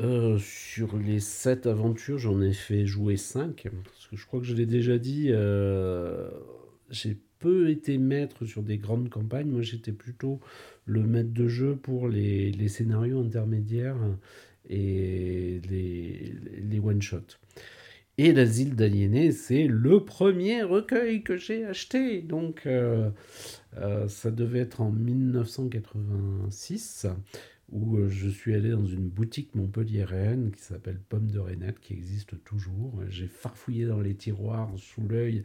Euh, 0.00 0.38
sur 0.38 0.96
les 0.98 1.20
sept 1.20 1.66
aventures, 1.66 2.18
j'en 2.18 2.40
ai 2.42 2.52
fait 2.52 2.86
jouer 2.86 3.16
cinq, 3.16 3.68
parce 3.84 4.08
que 4.08 4.16
je 4.16 4.26
crois 4.26 4.40
que 4.40 4.46
je 4.46 4.54
l'ai 4.54 4.66
déjà 4.66 4.98
dit, 4.98 5.28
euh, 5.30 6.30
j'ai 6.90 7.18
peu 7.40 7.70
été 7.70 7.98
maître 7.98 8.46
sur 8.46 8.62
des 8.62 8.78
grandes 8.78 9.10
campagnes. 9.10 9.48
Moi, 9.50 9.62
j'étais 9.62 9.92
plutôt 9.92 10.40
le 10.86 11.02
maître 11.02 11.32
de 11.32 11.48
jeu 11.48 11.76
pour 11.76 12.08
les, 12.08 12.52
les 12.52 12.68
scénarios 12.68 13.20
intermédiaires 13.20 13.98
et 14.70 15.60
les, 15.70 16.34
les 16.62 16.78
one-shots. 16.80 17.38
Et 18.18 18.32
l'asile 18.32 18.76
d'aliénés, 18.76 19.30
c'est 19.30 19.66
le 19.66 20.02
premier 20.02 20.62
recueil 20.62 21.22
que 21.22 21.36
j'ai 21.36 21.66
acheté. 21.66 22.22
Donc, 22.22 22.62
euh, 22.64 23.10
euh, 23.76 24.08
ça 24.08 24.30
devait 24.30 24.60
être 24.60 24.80
en 24.80 24.90
1986, 24.90 27.08
où 27.70 27.98
euh, 27.98 28.08
je 28.08 28.30
suis 28.30 28.54
allé 28.54 28.70
dans 28.70 28.86
une 28.86 29.06
boutique 29.06 29.54
montpelliéraine 29.54 30.50
qui 30.52 30.62
s'appelle 30.62 30.98
Pomme 31.10 31.30
de 31.30 31.38
Renette, 31.38 31.78
qui 31.78 31.92
existe 31.92 32.42
toujours. 32.42 33.02
J'ai 33.10 33.26
farfouillé 33.26 33.84
dans 33.84 34.00
les 34.00 34.14
tiroirs 34.14 34.72
sous 34.78 35.06
l'œil 35.06 35.44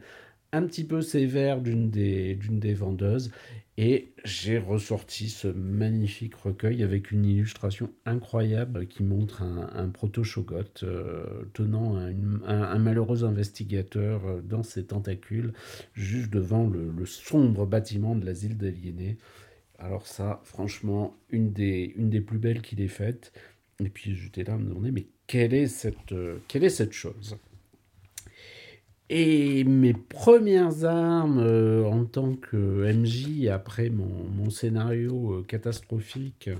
un 0.52 0.62
petit 0.66 0.84
peu 0.84 1.00
sévère 1.00 1.60
d'une 1.60 1.90
des, 1.90 2.38
des 2.50 2.74
vendeuses 2.74 3.30
et 3.78 4.12
j'ai 4.24 4.58
ressorti 4.58 5.30
ce 5.30 5.48
magnifique 5.48 6.34
recueil 6.34 6.82
avec 6.82 7.10
une 7.10 7.24
illustration 7.24 7.90
incroyable 8.04 8.86
qui 8.86 9.02
montre 9.02 9.42
un, 9.42 9.88
proto-shogot 9.88 10.82
euh, 10.82 11.44
tenant 11.54 11.96
un, 11.96 12.78
malheureux 12.78 13.24
investigateur 13.24 14.26
euh, 14.26 14.40
dans 14.42 14.62
ses 14.62 14.84
tentacules 14.84 15.54
juste 15.94 16.30
devant 16.30 16.68
le, 16.68 16.92
sombre 17.06 17.64
bâtiment 17.64 18.14
de 18.14 18.26
l'asile 18.26 18.58
d'aliénés. 18.58 19.16
Alors 19.78 20.06
ça, 20.06 20.42
franchement, 20.44 21.16
une 21.30 21.52
des, 21.52 21.94
une 21.96 22.10
des 22.10 22.20
plus 22.20 22.38
belles 22.38 22.60
qu'il 22.60 22.80
ait 22.82 22.88
faites. 22.88 23.32
Et 23.80 23.88
puis 23.88 24.14
j'étais 24.14 24.44
là 24.44 24.54
à 24.54 24.58
me 24.58 24.68
demander, 24.68 24.92
mais 24.92 25.06
quelle 25.26 25.54
est 25.54 25.66
cette, 25.66 26.12
euh, 26.12 26.38
quelle 26.46 26.64
est 26.64 26.68
cette 26.68 26.92
chose? 26.92 27.38
Et 29.10 29.64
mes 29.64 29.92
premières 29.92 30.84
armes 30.84 31.38
euh, 31.38 31.84
en 31.84 32.04
tant 32.04 32.34
que 32.34 32.90
MJ, 32.92 33.48
après 33.48 33.90
mon, 33.90 34.48
scénario 34.50 35.34
euh, 35.34 35.42
catastrophique 35.42 36.50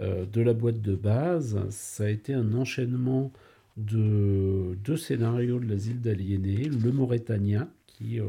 euh, 0.00 0.26
de 0.26 0.40
la 0.42 0.52
boîte 0.52 0.82
de 0.82 0.94
base, 0.94 1.58
ça 1.70 2.04
a 2.04 2.08
été 2.08 2.34
un 2.34 2.52
enchaînement 2.54 3.32
de 3.76 4.76
deux 4.84 4.96
scénarios 4.96 5.58
de 5.58 5.66
l'asile 5.66 6.00
d'aliénés, 6.00 6.68
le 6.68 6.92
Mauritania, 6.92 7.68
qui, 7.86 8.20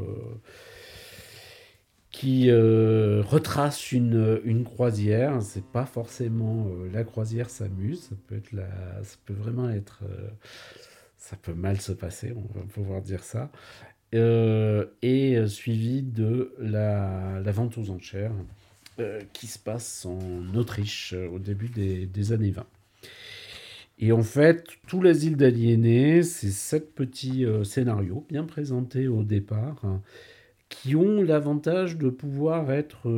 qui 2.12 2.52
retrace 2.52 3.94
une, 3.94 4.42
une 4.44 4.66
croisière. 4.66 5.42
C'est 5.42 5.66
pas 5.66 5.86
forcément 5.86 6.68
la 6.92 7.06
croisière 7.06 7.50
s'amuse, 7.50 8.10
ça 8.10 8.16
ça 9.04 9.18
peut 9.26 9.34
vraiment 9.34 9.70
être 9.70 10.04
ça 11.28 11.36
peut 11.36 11.54
mal 11.54 11.82
se 11.82 11.92
passer, 11.92 12.34
on 12.38 12.58
va 12.58 12.66
pouvoir 12.66 13.02
dire 13.02 13.22
ça, 13.22 13.52
euh, 14.16 14.86
et 15.02 15.36
euh, 15.36 15.48
suivi 15.48 16.02
de 16.02 16.54
la, 16.58 17.42
vente 17.48 17.78
aux 17.78 17.90
enchères 17.90 18.32
euh, 19.00 19.20
qui 19.34 19.48
se 19.48 19.60
passe 19.60 20.06
en 20.06 20.56
Autriche 20.56 21.14
au 21.14 21.38
début 21.40 21.68
des, 21.68 22.32
années 22.32 22.52
20. 22.52 22.66
Et 24.00 24.14
en 24.14 24.24
fait, 24.24 24.68
tout 24.88 25.02
l'asile 25.02 25.36
d'aliénés, 25.36 26.24
c'est 26.24 26.52
sept 26.52 26.96
petits 26.96 27.46
scénarios 27.66 28.26
bien 28.30 28.46
présentés 28.46 29.10
au 29.10 29.24
départ, 29.24 29.84
hein, 29.84 30.02
qui 30.70 30.96
ont 30.96 31.22
l'avantage 31.24 31.98
de 31.98 32.10
pouvoir 32.10 32.72
être 32.72 33.10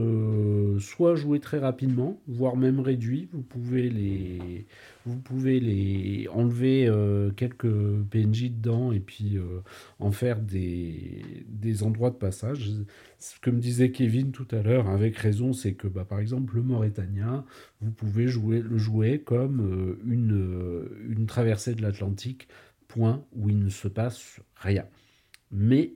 soit 0.79 1.15
joués 1.15 1.39
très 1.39 1.57
rapidement, 1.57 2.21
voire 2.27 2.55
même 2.55 2.79
réduits. 2.79 3.27
Vous 3.31 3.41
pouvez 3.41 3.89
les, 3.89 4.67
vous 5.09 5.17
pouvez 5.17 5.59
les 5.59 6.27
enlever 6.29 6.87
euh, 6.87 7.31
quelques 7.31 7.71
PNJ 8.11 8.51
dedans 8.51 8.91
et 8.91 8.99
puis 8.99 9.37
euh, 9.37 9.61
en 9.99 10.11
faire 10.11 10.39
des, 10.39 11.23
des, 11.47 11.83
endroits 11.83 12.11
de 12.11 12.15
passage. 12.15 12.69
Ce 13.17 13.39
que 13.39 13.49
me 13.49 13.59
disait 13.59 13.91
Kevin 13.91 14.31
tout 14.31 14.47
à 14.51 14.61
l'heure, 14.61 14.89
avec 14.89 15.17
raison, 15.17 15.53
c'est 15.53 15.73
que 15.73 15.87
bah, 15.87 16.05
par 16.05 16.19
exemple 16.19 16.55
le 16.55 16.61
Mauritania, 16.61 17.43
vous 17.81 17.91
pouvez 17.91 18.27
jouer, 18.27 18.61
le 18.61 18.77
jouer 18.77 19.21
comme 19.21 19.61
euh, 19.61 19.99
une, 20.05 20.87
une 21.09 21.25
traversée 21.25 21.73
de 21.73 21.81
l'Atlantique, 21.81 22.47
point 22.87 23.25
où 23.33 23.49
il 23.49 23.59
ne 23.59 23.69
se 23.69 23.87
passe 23.87 24.39
rien. 24.55 24.85
Mais 25.51 25.93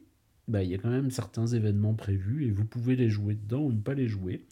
bah, 0.47 0.63
il 0.63 0.69
y 0.69 0.75
a 0.75 0.77
quand 0.77 0.89
même 0.89 1.11
certains 1.11 1.47
événements 1.47 1.93
prévus 1.93 2.45
et 2.45 2.51
vous 2.51 2.65
pouvez 2.65 2.95
les 2.95 3.09
jouer 3.09 3.35
dedans 3.35 3.61
ou 3.61 3.71
ne 3.71 3.81
pas 3.81 3.93
les 3.93 4.07
jouer. 4.07 4.43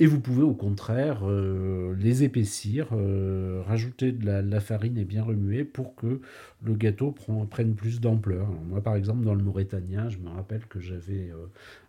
Et 0.00 0.06
vous 0.06 0.18
pouvez 0.18 0.42
au 0.42 0.54
contraire 0.54 1.28
euh, 1.28 1.94
les 1.98 2.24
épaissir, 2.24 2.88
euh, 2.92 3.60
rajouter 3.66 4.12
de 4.12 4.24
la, 4.24 4.60
farine 4.60 4.96
et 4.96 5.04
bien 5.04 5.22
remuer 5.22 5.62
pour 5.62 5.94
que 5.94 6.22
le 6.62 6.74
gâteau 6.74 7.14
prenne 7.50 7.74
plus 7.74 8.00
d'ampleur. 8.00 8.48
Moi 8.66 8.80
par 8.80 8.96
exemple 8.96 9.26
dans 9.26 9.34
le 9.34 9.44
Mauritanien, 9.44 10.08
je 10.08 10.16
me 10.16 10.30
rappelle 10.30 10.64
que 10.66 10.80
j'avais 10.80 11.28
euh, 11.28 11.46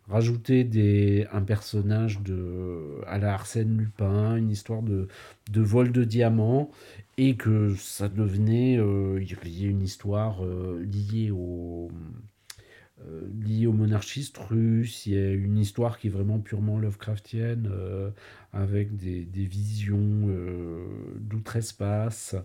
rajouté 0.09 0.65
des, 0.65 1.25
un 1.31 1.41
personnage 1.41 2.19
de, 2.21 2.99
à 3.07 3.17
la 3.17 3.33
Arsène 3.33 3.77
Lupin, 3.77 4.35
une 4.35 4.51
histoire 4.51 4.81
de, 4.81 5.07
de 5.49 5.61
vol 5.61 5.93
de 5.93 6.03
diamants, 6.03 6.69
et 7.17 7.37
que 7.37 7.75
ça 7.75 8.09
devenait, 8.09 8.73
il 8.73 9.23
y 9.23 9.65
a 9.65 9.69
une 9.69 9.81
histoire 9.81 10.41
liée 10.81 11.31
au 11.31 11.89
lié 13.43 13.67
aux 13.67 13.73
monarchistes 13.73 14.37
russes. 14.37 15.05
Il 15.05 15.13
y 15.13 15.17
a 15.17 15.31
une 15.31 15.57
histoire 15.57 15.97
qui 15.97 16.07
est 16.07 16.11
vraiment 16.11 16.39
purement 16.39 16.79
Lovecraftienne, 16.79 17.69
euh, 17.71 18.09
avec 18.53 18.95
des, 18.95 19.25
visions 19.45 20.27
euh, 20.27 20.85
d'outre-espace. 21.19 22.35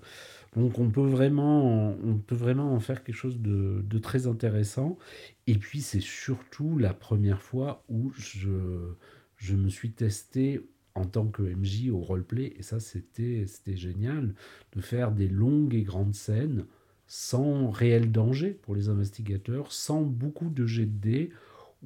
Donc 0.54 0.78
on 0.78 0.90
peut, 0.90 1.06
vraiment, 1.06 1.96
on 2.02 2.16
peut 2.16 2.34
vraiment 2.34 2.72
en 2.72 2.80
faire 2.80 3.04
quelque 3.04 3.16
chose 3.16 3.40
de, 3.40 3.98
très 3.98 4.26
intéressant. 4.26 4.98
Et 5.46 5.54
puis 5.54 5.80
c'est 5.80 6.00
surtout 6.00 6.78
la 6.78 6.94
première 6.94 7.42
fois 7.42 7.84
où 7.88 8.12
je, 8.16 8.94
je 9.36 9.54
me 9.54 9.68
suis 9.68 9.92
testé 9.92 10.60
en 10.94 11.04
tant 11.04 11.26
que 11.26 11.42
MJ 11.42 11.90
au 11.90 12.00
roleplay. 12.00 12.54
Et 12.58 12.62
ça, 12.62 12.80
c'était 12.80 13.46
génial 13.76 14.34
de 14.74 14.80
faire 14.80 15.12
des 15.12 15.28
longues 15.28 15.74
et 15.74 15.82
grandes 15.82 16.14
scènes 16.14 16.64
sans 17.06 17.70
réel 17.70 18.10
danger 18.10 18.50
pour 18.50 18.74
les 18.74 18.88
investigateurs, 18.88 19.72
sans 19.72 20.02
beaucoup 20.02 20.50
de 20.50 20.66
jets 20.66 20.86
de 20.86 20.98
dés, 20.98 21.30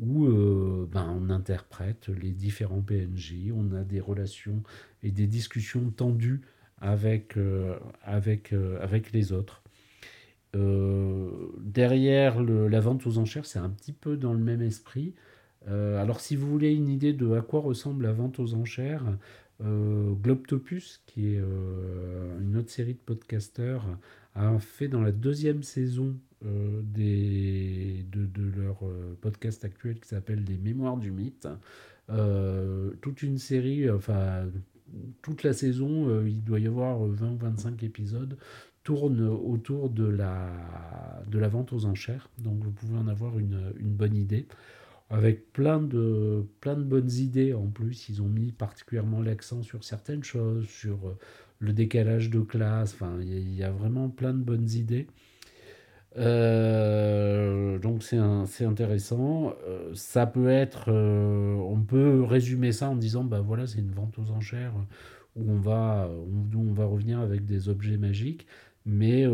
où 0.00 0.26
euh, 0.26 0.88
ben, 0.90 1.06
on 1.20 1.30
interprète 1.30 2.08
les 2.08 2.30
différents 2.30 2.80
PNJ, 2.80 3.52
on 3.54 3.72
a 3.74 3.82
des 3.82 4.00
relations 4.00 4.62
et 5.02 5.10
des 5.10 5.26
discussions 5.26 5.90
tendues 5.90 6.40
avec, 6.78 7.36
euh, 7.36 7.76
avec, 8.02 8.52
euh, 8.52 8.78
avec 8.80 9.12
les 9.12 9.32
autres. 9.32 9.62
derrière 10.52 12.42
la 12.42 12.80
vente 12.80 13.06
aux 13.06 13.18
enchères, 13.18 13.46
c'est 13.46 13.60
un 13.60 13.70
petit 13.70 13.92
peu 13.92 14.16
dans 14.16 14.32
le 14.32 14.40
même 14.40 14.62
esprit. 14.62 15.14
Alors 15.66 16.20
si 16.20 16.36
vous 16.36 16.46
voulez 16.48 16.72
une 16.72 16.88
idée 16.88 17.12
de 17.12 17.32
à 17.32 17.42
quoi 17.42 17.60
ressemble 17.60 18.04
la 18.04 18.12
vente 18.12 18.38
aux 18.38 18.54
enchères, 18.54 19.04
Globtopus, 19.60 21.02
qui 21.06 21.34
est 21.34 21.38
une 21.38 22.56
autre 22.56 22.70
série 22.70 22.94
de 22.94 22.98
podcasters, 22.98 23.84
a 24.34 24.58
fait 24.58 24.88
dans 24.88 25.02
la 25.02 25.12
deuxième 25.12 25.62
saison 25.62 26.16
euh, 26.46 26.80
des, 26.82 28.06
de, 28.12 28.26
leur 28.56 28.78
euh, 28.86 29.16
podcast 29.20 29.64
actuel 29.64 30.00
qui 30.00 30.08
s'appelle 30.08 30.42
Les 30.44 30.56
Mémoires 30.56 30.96
du 30.96 31.10
Mythe, 31.10 31.48
euh, 32.08 32.92
toute 33.02 33.22
une 33.22 33.36
série, 33.38 33.90
enfin 33.90 34.46
toute 35.22 35.44
la 35.44 35.52
saison, 35.52 36.24
il 36.24 36.42
doit 36.42 36.58
y 36.58 36.66
avoir 36.66 36.98
20 36.98 37.32
ou 37.32 37.36
25 37.36 37.82
épisodes, 37.84 38.36
tourne 38.82 39.20
autour 39.20 39.90
de 39.90 40.04
la, 40.04 41.22
de 41.28 41.38
la 41.38 41.46
vente 41.48 41.72
aux 41.72 41.84
enchères. 41.84 42.28
Donc 42.38 42.64
vous 42.64 42.72
pouvez 42.72 42.98
en 42.98 43.06
avoir 43.06 43.38
une, 43.38 43.72
une 43.78 43.92
bonne 43.92 44.16
idée 44.16 44.46
avec 45.10 45.52
plein 45.52 45.80
de, 45.80 46.46
plein 46.60 46.76
de 46.76 46.84
bonnes 46.84 47.10
idées 47.10 47.52
en 47.52 47.66
plus. 47.66 48.08
Ils 48.08 48.22
ont 48.22 48.28
mis 48.28 48.52
particulièrement 48.52 49.20
l'accent 49.20 49.62
sur 49.62 49.84
certaines 49.84 50.22
choses, 50.22 50.66
sur 50.68 51.16
le 51.58 51.72
décalage 51.72 52.30
de 52.30 52.40
classe, 52.40 52.94
enfin, 52.94 53.18
il 53.20 53.54
y, 53.54 53.62
a 53.62 53.70
vraiment 53.70 54.08
plein 54.08 54.32
de 54.32 54.42
bonnes 54.42 54.70
idées. 54.70 55.08
donc 56.16 58.02
c'est 58.02 58.64
intéressant. 58.64 59.54
ça 59.94 60.26
peut 60.26 60.48
être, 60.48 60.90
on 60.90 61.82
peut 61.82 62.22
résumer 62.22 62.72
ça 62.72 62.88
en 62.88 62.96
disant, 62.96 63.24
bah 63.24 63.40
voilà, 63.40 63.66
c'est 63.66 63.80
une 63.80 63.92
vente 63.92 64.18
aux 64.18 64.30
enchères 64.30 64.72
où 65.36 65.50
on 65.50 65.60
va, 65.60 66.08
où 66.08 66.60
on 66.60 66.72
va 66.72 66.86
revenir 66.86 67.20
avec 67.20 67.44
des 67.44 67.68
objets 67.68 67.98
magiques, 67.98 68.46
mais 68.86 69.26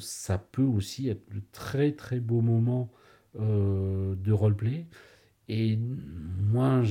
ça 0.00 0.38
peut 0.38 0.62
aussi 0.62 1.08
être 1.08 1.28
de 1.34 1.42
très 1.52 1.92
très 1.92 2.20
beaux 2.20 2.40
moments 2.40 2.90
de 3.34 4.32
roleplay. 4.32 4.86
Et 5.48 5.78
moi, 6.50 6.82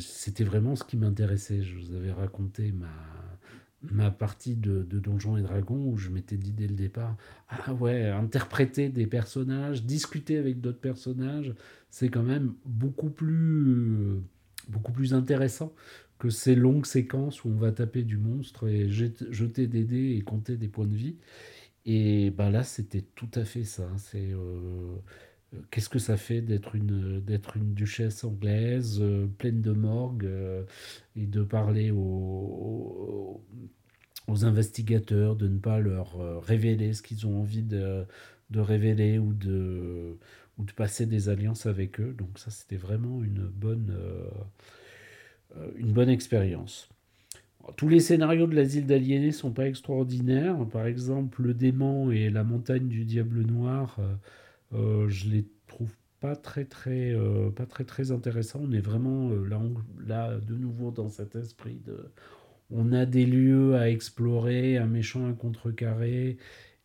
c'était 0.00 0.44
vraiment 0.44 0.76
ce 0.76 0.84
qui 0.84 0.96
m'intéressait. 0.96 1.62
Je 1.62 1.76
vous 1.76 1.94
avais 1.94 2.12
raconté 2.12 2.72
ma, 2.72 4.10
partie 4.10 4.56
de, 4.56 4.82
Donjons 4.82 5.36
et 5.36 5.42
Dragons 5.42 5.92
où 5.92 5.96
je 5.96 6.10
m'étais 6.10 6.36
dit 6.36 6.52
dès 6.52 6.66
le 6.66 6.74
départ 6.74 7.16
ah 7.48 7.72
ouais 7.74 8.08
interpréter 8.08 8.88
des 8.88 9.06
personnages 9.06 9.84
discuter 9.84 10.38
avec 10.38 10.60
d'autres 10.60 10.80
personnages 10.80 11.54
c'est 11.90 12.08
quand 12.08 12.24
même 12.24 12.54
beaucoup 12.64 13.10
plus 13.10 14.18
beaucoup 14.68 14.92
plus 14.92 15.14
intéressant 15.14 15.72
que 16.18 16.30
ces 16.30 16.56
longues 16.56 16.86
séquences 16.86 17.44
où 17.44 17.48
on 17.48 17.56
va 17.56 17.70
taper 17.70 18.02
du 18.02 18.16
monstre 18.16 18.66
et 18.66 18.88
jeter 18.90 19.68
des 19.68 19.84
dés 19.84 20.16
et 20.16 20.22
compter 20.22 20.56
des 20.56 20.68
points 20.68 20.86
de 20.86 20.96
vie 20.96 21.16
et 21.84 22.30
ben 22.30 22.50
là 22.50 22.64
c'était 22.64 23.04
tout 23.14 23.30
à 23.34 23.44
fait 23.44 23.64
ça 23.64 23.88
euh, 24.16 24.96
qu'est-ce 25.70 25.88
que 25.88 25.98
ça 25.98 26.16
fait 26.16 26.40
d'être 26.40 26.74
une, 26.74 27.20
d'être 27.20 27.56
une 27.56 27.74
duchesse 27.74 28.24
anglaise 28.24 28.98
euh, 29.00 29.26
pleine 29.38 29.60
de 29.60 29.72
morgue 29.72 30.24
euh, 30.24 30.62
et 31.16 31.26
de 31.26 31.42
parler 31.42 31.90
aux, 31.90 33.42
aux, 34.28 34.44
investigateurs, 34.44 35.36
de 35.36 35.48
ne 35.48 35.58
pas 35.58 35.78
leur 35.78 36.20
euh, 36.20 36.38
révéler 36.38 36.92
ce 36.92 37.02
qu'ils 37.02 37.26
ont 37.26 37.40
envie 37.40 37.62
de, 37.62 38.04
de, 38.50 38.60
révéler 38.60 39.18
ou 39.18 39.32
de, 39.32 40.18
ou 40.58 40.64
de 40.64 40.72
passer 40.72 41.06
des 41.06 41.28
alliances 41.28 41.66
avec 41.66 42.00
eux? 42.00 42.14
Donc 42.16 42.38
ça, 42.38 42.50
c'était 42.50 42.76
vraiment 42.76 43.22
une 43.22 43.46
bonne, 43.46 43.96
une 45.76 45.92
bonne 45.92 46.08
expérience. 46.08 46.88
Tous 47.76 47.88
les 47.88 48.00
scénarios 48.00 48.46
de 48.46 48.54
l'asile 48.54 48.86
d'aliénés 48.86 49.32
sont 49.32 49.50
pas 49.50 49.66
extraordinaires. 49.66 50.56
Par 50.70 50.86
exemple, 50.86 51.42
le 51.42 51.54
démon 51.54 52.10
et 52.10 52.30
la 52.30 52.44
montagne 52.44 52.88
du 52.88 53.04
diable 53.04 53.42
noir 53.42 53.98
je 54.72 55.28
les 55.28 55.46
trouve 55.66 55.94
pas 56.20 56.36
très 56.36 56.64
très 56.64 57.12
euh, 57.14 57.50
pas 57.50 57.66
très 57.66 57.84
très 57.84 58.10
intéressants. 58.10 58.60
On 58.62 58.72
est 58.72 58.80
vraiment 58.80 59.30
euh, 59.30 59.46
là, 59.46 59.60
là 60.06 60.38
de 60.38 60.54
nouveau 60.54 60.90
dans 60.90 61.08
cet 61.08 61.36
esprit 61.36 61.80
de 61.84 62.12
on 62.70 62.92
a 62.92 63.06
des 63.06 63.26
lieux 63.26 63.76
à 63.76 63.90
explorer, 63.90 64.76
un 64.76 64.86
méchant 64.86 65.28
à 65.30 65.32
contrecarrer 65.32 66.36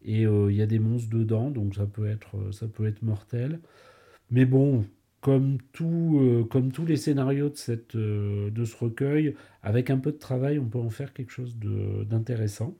et 0.04 0.22
il 0.24 0.56
y 0.56 0.62
a 0.62 0.66
des 0.66 0.80
monstres 0.80 1.10
dedans, 1.10 1.52
donc 1.52 1.76
ça 1.76 1.86
peut 1.86 2.08
être 2.08 2.52
ça 2.52 2.68
peut 2.68 2.86
être 2.88 3.02
mortel. 3.04 3.60
Mais 4.32 4.46
bon, 4.46 4.86
comme, 5.22 5.58
tout, 5.74 6.48
comme 6.50 6.72
tous 6.72 6.86
les 6.86 6.98
scénarios 6.98 7.50
de, 7.50 7.58
cette, 7.58 7.96
de 7.98 8.66
ce 8.66 8.76
recueil, 8.78 9.36
avec 9.64 9.90
un 9.92 10.00
peu 10.00 10.12
de 10.12 10.18
travail, 10.18 10.60
on 10.60 10.66
peut 10.66 10.80
en 10.80 10.90
faire 10.90 11.14
quelque 11.14 11.32
chose 11.32 11.58
d'intéressant. 12.10 12.76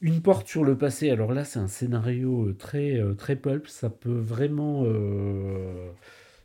Une 0.00 0.20
porte 0.20 0.48
sur 0.48 0.64
le 0.64 0.76
passé, 0.76 1.10
alors 1.10 1.32
là 1.32 1.44
c'est 1.44 1.58
un 1.58 1.68
scénario 1.68 2.48
euh, 2.48 2.52
très, 2.54 2.98
euh, 3.00 3.14
très 3.14 3.36
pulp, 3.36 3.68
ça 3.68 3.88
peut 3.88 4.18
vraiment, 4.18 4.82
euh, 4.84 5.90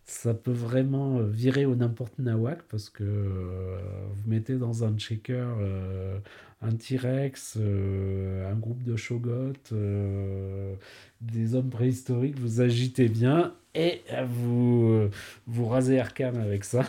ça 0.05 0.33
peut 0.33 0.51
vraiment 0.51 1.19
virer 1.19 1.65
au 1.65 1.75
n'importe 1.75 2.19
nawak 2.19 2.61
parce 2.69 2.89
que 2.89 3.03
vous 3.03 4.29
mettez 4.29 4.55
dans 4.55 4.83
un 4.83 4.95
checker 4.97 5.45
un 6.61 6.71
T-Rex, 6.71 7.57
un 7.57 8.55
groupe 8.55 8.83
de 8.83 8.95
Shogot, 8.95 9.53
des 11.21 11.55
hommes 11.55 11.69
préhistoriques, 11.69 12.39
vous 12.39 12.61
agitez 12.61 13.07
bien 13.07 13.53
et 13.75 14.01
vous, 14.27 15.09
vous 15.47 15.65
rasez 15.67 15.99
Arkham 15.99 16.37
avec 16.37 16.63
ça. 16.63 16.83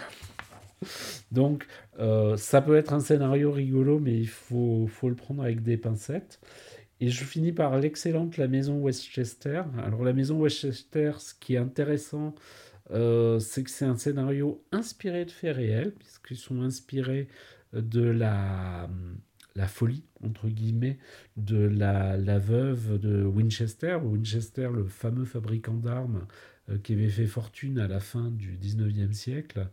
Donc, 1.33 1.67
euh, 1.99 2.37
ça 2.37 2.63
peut 2.63 2.77
être 2.77 2.93
un 2.93 3.01
scénario 3.01 3.53
rigolo, 3.53 3.99
mais 3.99 4.19
il 4.19 4.29
faut, 4.29 4.89
le 5.03 5.15
prendre 5.15 5.43
avec 5.43 5.63
des 5.63 5.77
pincettes. 5.77 6.41
Et 7.01 7.09
je 7.09 7.25
finis 7.25 7.53
par 7.53 7.79
l'excellente 7.79 8.37
La 8.37 8.49
Maison 8.49 8.81
Westchester. 8.81 9.63
Alors, 9.83 10.05
La 10.05 10.13
Maison 10.13 10.39
Westchester, 10.39 11.13
ce 11.19 11.35
qui 11.35 11.55
est 11.55 11.59
intéressant, 11.59 12.35
euh, 12.91 13.39
c'est 13.39 13.63
que 13.63 13.71
c'est 13.71 13.85
un 13.85 13.97
scénario 13.97 14.63
inspiré 14.73 15.25
de 15.25 15.31
faits 15.31 15.57
réels, 15.57 15.93
puisqu'ils 15.93 16.37
sont 16.37 16.61
inspirés 16.63 17.29
de 17.73 18.03
la, 18.03 18.89
folie, 19.69 20.05
entre 20.25 20.49
guillemets, 20.49 20.99
de 21.37 21.59
la, 21.59 22.17
la 22.17 22.39
veuve 22.39 22.99
de 22.99 23.25
Winchester. 23.25 23.99
Winchester, 24.03 24.69
le 24.75 24.85
fameux 24.85 25.25
fabricant 25.25 25.75
d'armes 25.75 26.27
euh, 26.71 26.79
qui 26.79 26.93
avait 26.93 27.09
fait 27.09 27.27
fortune 27.27 27.79
à 27.79 27.89
la 27.89 28.01
fin 28.01 28.31
du 28.31 28.57
19e 28.57 29.13
siècle 29.13 29.69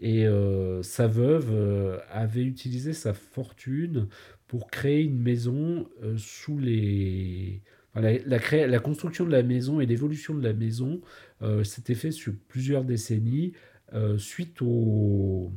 et 0.00 0.26
euh, 0.26 0.82
sa 0.82 1.06
veuve 1.06 1.50
euh, 1.52 1.98
avait 2.10 2.44
utilisé 2.44 2.92
sa 2.92 3.14
fortune 3.14 4.08
pour 4.46 4.70
créer 4.70 5.02
une 5.02 5.20
maison 5.20 5.88
euh, 6.02 6.16
sous 6.18 6.58
les... 6.58 7.62
la, 7.94 8.18
la, 8.26 8.78
construction 8.78 9.24
de 9.24 9.32
la 9.32 9.42
maison 9.42 9.80
et 9.80 9.86
l'évolution 9.86 10.34
de 10.34 10.42
la 10.42 10.52
maison 10.52 11.00
s'était 11.64 11.94
fait 11.94 12.12
sur 12.12 12.32
plusieurs 12.48 12.84
décennies 12.84 13.52
suite 14.18 14.60
aux, 14.60 15.52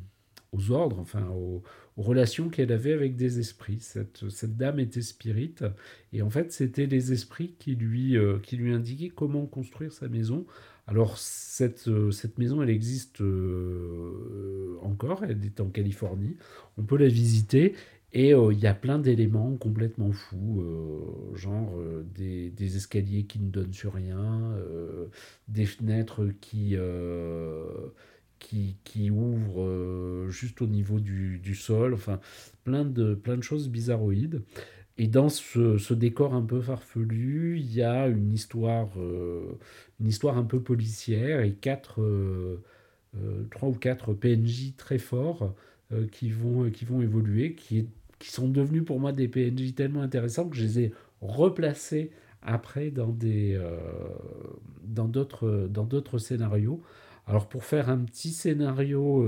aux, 0.51 0.71
ordres, 0.71 0.99
enfin 0.99 1.27
aux, 1.29 1.63
relations 1.97 2.47
qu'elle 2.47 2.71
avait 2.71 2.93
avec 2.93 3.17
des 3.17 3.39
esprits. 3.39 3.79
Cette, 3.81 4.29
cette, 4.29 4.55
dame 4.55 4.79
était 4.79 5.01
spirite 5.01 5.65
et 6.13 6.21
en 6.21 6.29
fait 6.29 6.53
c'était 6.53 6.85
les 6.85 7.11
esprits 7.11 7.55
qui 7.59 7.75
lui, 7.75 8.15
qui 8.43 8.55
lui 8.55 8.73
indiquaient 8.73 9.09
comment 9.09 9.45
construire 9.45 9.91
sa 9.91 10.07
maison 10.07 10.45
alors, 10.89 11.19
cette, 11.19 11.87
euh, 11.87 12.09
cette 12.09 12.39
maison, 12.39 12.63
elle 12.63 12.71
existe 12.71 13.21
euh, 13.21 14.75
encore, 14.81 15.23
elle 15.23 15.45
est 15.45 15.59
en 15.59 15.69
Californie. 15.69 16.35
On 16.79 16.83
peut 16.83 16.97
la 16.97 17.07
visiter 17.07 17.75
et 18.11 18.33
euh, 18.33 18.51
il 18.51 18.59
y 18.59 18.65
a 18.65 18.73
plein 18.73 18.97
d'éléments 18.97 19.55
complètement 19.57 20.11
fous, 20.11 20.63
genre 21.35 21.77
des, 22.15 22.49
des, 22.49 22.75
escaliers 22.75 23.25
qui 23.25 23.39
ne 23.39 23.51
donnent 23.51 23.73
sur 23.73 23.93
rien, 23.93 24.55
des 25.47 25.67
fenêtres 25.67 26.25
qui, 26.41 26.75
qui, 28.39 28.77
qui 28.83 29.11
ouvrent 29.11 30.27
juste 30.29 30.59
au 30.63 30.67
niveau 30.67 30.99
du, 30.99 31.37
du, 31.37 31.53
sol, 31.53 31.93
enfin 31.93 32.19
plein 32.63 32.83
de, 32.83 33.13
plein 33.13 33.37
de 33.37 33.43
choses 33.43 33.69
bizarroïdes. 33.69 34.41
Et 34.99 35.07
dans 35.07 35.29
ce, 35.29 35.93
décor 35.93 36.33
un 36.33 36.41
peu 36.41 36.59
farfelu, 36.59 37.57
il 37.57 37.73
y 37.73 37.81
a 37.81 38.07
une 38.07 38.33
histoire, 38.33 38.89
euh, 38.97 39.57
une 40.01 40.07
histoire 40.07 40.37
un 40.37 40.43
peu 40.43 40.59
policière 40.59 41.39
et 41.39 41.53
quatre, 41.53 42.01
euh, 42.01 42.61
euh, 43.15 43.45
trois 43.49 43.69
ou 43.69 43.73
quatre 43.73 44.13
PNJ 44.13 44.75
très 44.75 44.97
forts 44.97 45.55
qui, 46.11 46.29
vont, 46.29 46.69
qui 46.69 46.83
vont 46.83 47.01
évoluer, 47.01 47.55
qui, 47.55 47.87
qui 48.19 48.29
sont 48.29 48.49
devenus 48.49 48.83
pour 48.83 48.99
moi 48.99 49.13
des 49.13 49.29
PNJ 49.29 49.73
tellement 49.73 50.01
intéressants 50.01 50.49
que 50.49 50.57
je 50.57 50.63
les 50.63 50.79
ai 50.81 50.93
replacés 51.21 52.11
après 52.41 52.91
dans 52.91 53.07
des 53.07 53.59
dans 54.83 55.07
d'autres 55.07 55.67
dans 55.67 55.85
d'autres 55.85 56.19
scénarios. 56.19 56.79
Alors 57.25 57.49
pour 57.49 57.65
faire 57.65 57.89
un 57.89 57.97
petit 57.97 58.33
scénario 58.33 59.25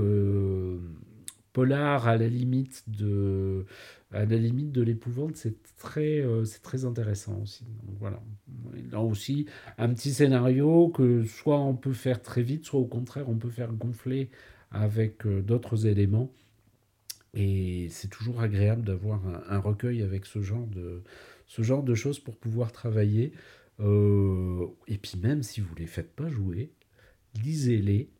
polar 1.52 2.06
à 2.06 2.16
la 2.16 2.28
limite 2.28 2.84
de 2.86 3.66
à 4.12 4.24
la 4.24 4.36
limite 4.36 4.72
de 4.72 4.82
l'épouvante, 4.82 5.36
c'est 5.36 5.56
très, 5.78 6.20
euh, 6.20 6.44
intéressant 6.84 7.40
aussi. 7.42 7.64
Donc, 7.86 7.96
voilà. 7.98 8.22
Là 8.90 9.00
aussi, 9.00 9.46
un 9.78 9.92
petit 9.94 10.12
scénario 10.12 10.88
que 10.88 11.24
soit 11.24 11.58
on 11.58 11.74
peut 11.74 11.92
faire 11.92 12.22
très 12.22 12.42
vite, 12.42 12.64
soit 12.64 12.80
au 12.80 12.86
contraire, 12.86 13.28
on 13.28 13.36
peut 13.36 13.50
faire 13.50 13.72
gonfler 13.72 14.30
avec 14.70 15.26
euh, 15.26 15.42
d'autres 15.42 15.86
éléments. 15.86 16.30
Et 17.34 17.88
c'est 17.90 18.08
toujours 18.08 18.40
agréable 18.42 18.82
d'avoir 18.82 19.22
un, 19.48 19.58
recueil 19.58 20.02
avec 20.02 20.26
ce 20.26 20.42
genre 20.42 20.66
de, 20.66 21.02
ce 21.46 21.62
genre 21.62 21.82
de 21.82 21.94
choses 21.94 22.18
pour 22.18 22.36
pouvoir 22.36 22.72
travailler. 22.72 23.32
Euh, 23.80 24.66
et 24.86 24.98
puis 24.98 25.18
même 25.22 25.42
si 25.42 25.62
vous 25.62 25.74
ne 25.74 25.80
les 25.80 25.86
faites 25.86 26.12
pas 26.14 26.28
jouer, 26.28 26.72
lisez-les 27.42 28.10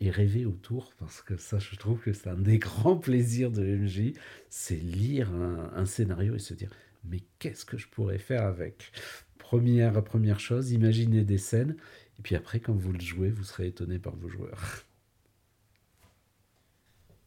et 0.00 0.10
rêver 0.10 0.46
autour, 0.46 0.92
parce 0.98 1.22
que 1.22 1.36
ça, 1.36 1.58
je 1.58 1.74
trouve 1.76 2.00
que 2.00 2.12
c'est 2.12 2.28
un 2.28 2.36
des 2.36 2.58
grands 2.58 2.96
plaisirs 2.96 3.50
de 3.50 3.64
MJ, 3.64 4.12
c'est 4.48 4.76
lire 4.76 5.32
un, 5.32 5.86
scénario 5.86 6.34
et 6.34 6.38
se 6.38 6.54
dire, 6.54 6.70
mais 7.04 7.20
qu'est-ce 7.38 7.64
que 7.64 7.76
je 7.76 7.88
pourrais 7.88 8.18
faire 8.18 8.44
avec? 8.44 8.92
Première, 9.38 10.02
première 10.04 10.40
chose, 10.40 10.72
imaginez 10.72 11.24
des 11.24 11.38
scènes, 11.38 11.76
et 12.18 12.22
puis 12.22 12.36
après, 12.36 12.60
quand 12.60 12.74
vous 12.74 12.92
le 12.92 13.00
jouez, 13.00 13.30
vous 13.30 13.44
serez 13.44 13.68
étonné 13.68 13.98
par 13.98 14.14
vos 14.16 14.28
joueurs. 14.28 14.60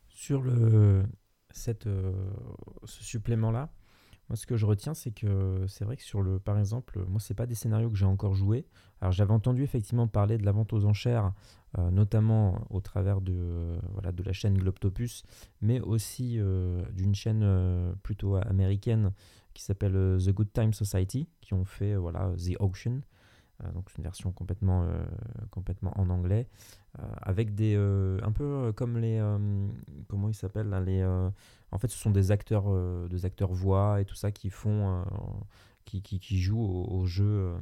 Sur 0.10 0.42
le, 0.42 1.04
cette, 1.50 1.88
euh, 1.88 2.14
ce 2.86 3.04
supplément-là, 3.04 3.74
moi, 4.32 4.38
ce 4.38 4.48
que 4.48 4.56
je 4.56 4.66
retiens, 4.66 4.94
c'est 4.94 5.12
que 5.12 5.66
c'est 5.68 5.84
vrai 5.84 5.98
que 5.98 6.04
sur 6.04 6.22
le, 6.22 6.40
par 6.40 6.58
exemple, 6.58 7.04
moi, 7.10 7.20
c'est 7.20 7.34
pas 7.34 7.46
des 7.46 7.54
scénarios 7.54 7.90
que 7.90 7.98
j'ai 7.98 8.06
encore 8.06 8.34
joués. 8.34 8.66
Alors, 9.02 9.12
j'avais 9.12 9.34
entendu 9.34 9.62
effectivement 9.62 10.08
parler 10.08 10.38
de 10.38 10.46
la 10.46 10.54
vente 10.54 10.72
aux 10.72 10.86
enchères, 10.86 11.34
euh, 11.78 11.92
notamment 11.92 12.66
au 12.70 12.80
travers 12.80 13.20
de, 13.20 13.78
voilà, 13.92 14.14
de 14.14 14.24
la 14.24 14.32
chaîne 14.32 14.58
Globtopus, 14.58 15.24
mais 15.60 15.82
aussi 15.82 16.38
euh, 16.40 16.82
d'une 16.94 17.14
chaîne 17.14 17.42
euh, 17.44 17.92
plutôt 18.04 18.36
américaine 18.36 19.12
qui 19.54 19.64
s'appelle 19.64 20.18
The 20.26 20.30
Good 20.30 20.54
Time 20.54 20.72
Society, 20.72 21.28
qui 21.42 21.54
ont 21.54 21.66
fait 21.66 21.98
voilà, 21.98 22.32
The 22.38 22.56
Auction. 22.62 23.02
donc 23.74 23.90
c'est 23.90 23.98
une 23.98 24.06
version 24.06 24.32
complètement, 24.32 24.88
complètement 25.50 25.92
en 26.00 26.10
anglais, 26.10 26.48
avec 27.22 27.56
des 27.56 27.76
un 27.76 28.32
peu 28.32 28.74
comme 28.76 28.98
les 28.98 29.22
comment 30.08 30.28
ils 30.28 30.36
s'appellent 30.36 30.70
les 30.86 31.04
en 31.04 31.78
fait 31.80 31.88
ce 31.88 31.98
sont 31.98 32.12
des 32.12 32.32
acteurs 32.32 32.66
des 33.08 33.26
acteurs 33.26 33.54
voix 33.54 34.02
et 34.02 34.06
tout 34.06 34.16
ça 34.16 34.32
qui 34.32 34.50
font 34.50 35.04
qui, 35.86 36.02
qui, 36.02 36.20
qui, 36.20 36.40
jouent 36.40 36.86
au, 36.90 37.06
jeu 37.06 37.54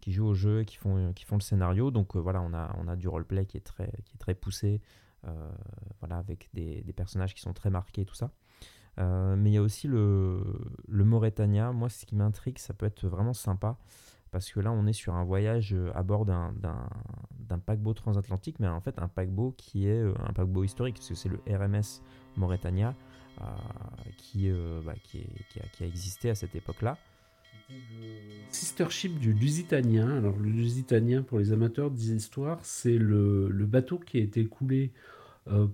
qui 0.00 0.12
jouent 0.12 0.28
au 0.28 0.34
jeu 0.34 0.64
qui 0.64 0.76
font 0.76 1.12
qui 1.12 1.24
font 1.24 1.36
le 1.36 1.42
scénario 1.42 1.90
donc 1.90 2.16
voilà 2.16 2.40
on 2.40 2.54
a 2.54 2.74
on 2.78 2.88
a 2.88 2.96
du 2.96 3.08
roleplay 3.08 3.44
qui 3.44 3.58
est 3.58 3.60
très 3.60 3.90
qui 4.04 4.14
est 4.14 4.18
très 4.18 4.34
poussé 4.34 4.80
voilà 6.00 6.16
avec 6.16 6.48
des, 6.54 6.82
des, 6.82 6.92
personnages 6.92 7.34
qui 7.34 7.42
sont 7.42 7.52
très 7.52 7.70
marqués 7.70 8.02
et 8.02 8.06
tout 8.06 8.14
ça 8.14 8.30
euh, 8.98 9.36
mais 9.36 9.50
il 9.50 9.54
y 9.54 9.58
a 9.58 9.62
aussi 9.62 9.88
le, 9.88 10.40
le 10.88 11.04
Mauritania. 11.04 11.72
Moi, 11.72 11.88
ce 11.88 12.06
qui 12.06 12.14
m'intrigue, 12.14 12.58
ça 12.58 12.74
peut 12.74 12.86
être 12.86 13.06
vraiment 13.06 13.34
sympa. 13.34 13.76
Parce 14.36 14.50
que 14.50 14.60
là, 14.60 14.70
on 14.70 14.86
est 14.86 14.92
sur 14.92 15.14
un 15.14 15.24
voyage 15.24 15.72
euh, 15.72 15.90
à 15.94 16.02
bord 16.02 16.26
d'un 16.26 17.58
paquebot 17.64 17.94
transatlantique, 17.94 18.60
mais 18.60 18.68
en 18.68 18.82
fait 18.82 18.98
un 18.98 19.08
paquebot 19.08 19.54
qui 19.56 19.88
est 19.88 20.02
euh, 20.02 20.12
un 20.28 20.34
paquebot 20.34 20.62
historique, 20.62 20.96
parce 20.96 21.08
que 21.08 21.14
c'est 21.14 21.30
le 21.30 21.38
RMS 21.48 22.02
Mauritania 22.36 22.94
qui, 24.18 24.50
bah, 24.84 24.92
qui, 25.04 25.24
a, 25.80 25.86
existé 25.86 26.28
à 26.28 26.34
cette 26.34 26.54
époque-là. 26.54 26.98
Sister 28.50 28.90
ship 28.90 29.18
du 29.18 29.32
Lusitania. 29.32 30.06
Alors, 30.06 30.36
le 30.36 30.50
Lusitania, 30.50 31.22
pour 31.22 31.38
les 31.38 31.52
amateurs 31.52 31.90
d'histoire, 31.90 32.58
c'est 32.62 32.98
le, 32.98 33.48
bateau 33.64 33.98
qui 33.98 34.18
a 34.18 34.20
été 34.20 34.44
coulé 34.44 34.92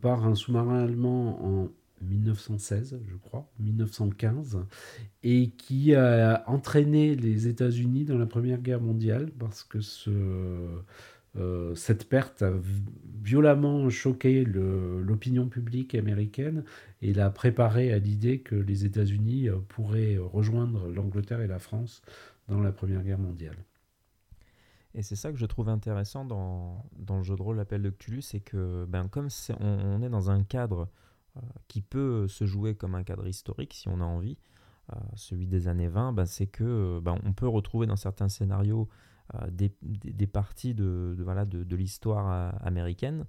par 0.01 0.25
un 0.25 0.37
sous-marin 0.37 0.85
allemand 0.85 1.45
en 1.45 1.69
1916, 2.03 3.01
je 3.07 3.17
crois, 3.17 3.51
1915, 3.61 4.65
et 5.23 5.51
qui 5.51 5.95
a 5.95 6.45
entraîné 6.47 7.15
les 7.15 7.49
États-Unis 7.49 8.05
dans 8.05 8.19
la 8.19 8.27
Première 8.27 8.61
Guerre 8.61 8.81
mondiale 8.81 9.31
parce 9.39 9.63
que 9.63 9.79
euh, 11.37 11.75
cette 11.75 12.09
perte 12.09 12.43
a 12.43 12.53
violemment 13.23 13.89
choqué 13.89 14.45
l'opinion 14.45 15.49
publique 15.49 15.95
américaine 15.95 16.65
et 17.01 17.15
l'a 17.15 17.31
préparé 17.31 17.93
à 17.93 17.99
l'idée 17.99 18.41
que 18.41 18.55
les 18.55 18.85
États-Unis 18.85 19.49
euh, 19.49 19.57
pourraient 19.69 20.19
rejoindre 20.19 20.89
l'Angleterre 20.89 21.41
et 21.41 21.47
la 21.47 21.59
France 21.59 22.03
dans 22.49 22.61
la 22.61 22.73
Première 22.73 23.03
Guerre 23.03 23.19
mondiale. 23.19 23.57
Et 24.95 25.03
c'est 25.03 25.17
ça 25.17 25.33
que 25.33 25.39
je 25.39 25.47
trouve 25.47 25.71
intéressant 25.71 26.27
dans, 26.27 26.85
le 27.09 27.23
jeu 27.23 27.35
de 27.35 27.43
rôle 27.43 27.57
L'Appel 27.57 27.81
de 27.81 27.89
Cthulhu, 27.89 28.21
c'est 28.21 28.41
que 28.41 28.85
ben, 28.87 29.09
comme 29.09 29.29
on, 29.59 30.03
est 30.03 30.11
dans 30.11 30.31
un 30.31 30.43
cadre 30.43 30.89
qui 31.69 31.81
peut 31.81 32.29
se 32.29 32.45
jouer 32.45 32.75
comme 32.75 32.95
un 32.95 33.05
cadre 33.05 33.27
historique 33.27 33.73
si 33.75 33.89
on 33.89 34.01
a 34.01 34.05
envie, 34.05 34.37
euh, 34.93 34.97
celui 35.15 35.47
des 35.47 35.69
années 35.69 35.89
20, 35.89 36.13
ben, 36.13 36.27
c'est 36.27 36.47
que 36.47 37.01
ben, 37.01 37.19
on 37.25 37.33
peut 37.33 37.47
retrouver 37.47 37.87
dans 37.87 37.97
certains 37.97 38.29
scénarios 38.29 38.89
euh, 39.35 39.51
des, 39.51 39.73
des, 39.83 40.27
parties 40.27 40.75
de, 40.75 41.17
voilà, 41.21 41.45
de, 41.45 41.63
de 41.63 41.77
l'histoire 41.77 42.53
américaine. 42.65 43.27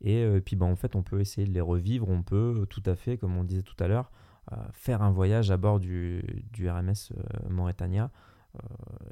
Et, 0.00 0.40
puis 0.44 0.56
ben, 0.56 0.66
en 0.66 0.76
fait, 0.76 0.96
on 0.96 1.02
peut 1.02 1.20
essayer 1.20 1.46
de 1.46 1.52
les 1.52 1.60
revivre, 1.60 2.08
on 2.08 2.22
peut 2.22 2.66
tout 2.70 2.82
à 2.86 2.96
fait, 2.96 3.18
comme 3.18 3.36
on 3.36 3.44
disait 3.44 3.62
tout 3.62 3.76
à 3.78 3.88
l'heure, 3.88 4.10
faire 4.72 5.02
un 5.02 5.10
voyage 5.10 5.50
à 5.50 5.56
bord 5.56 5.78
du, 5.78 6.22
du 6.52 6.68
RMS 6.68 7.12
Mauritania. 7.48 8.10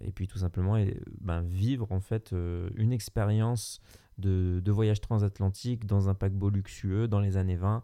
et 0.02 0.10
puis 0.10 0.26
tout 0.26 0.38
simplement 0.38 0.84
ben, 1.20 1.42
vivre 1.42 1.90
en 1.92 2.00
fait 2.00 2.34
une 2.74 2.92
expérience 2.92 3.80
de, 4.18 4.60
de, 4.62 4.72
voyage 4.72 5.00
transatlantique 5.00 5.86
dans 5.86 6.08
un 6.08 6.14
paquebot 6.14 6.50
luxueux 6.50 7.06
dans 7.06 7.20
les 7.20 7.36
années 7.36 7.56
20 7.56 7.76
euh, 7.76 7.80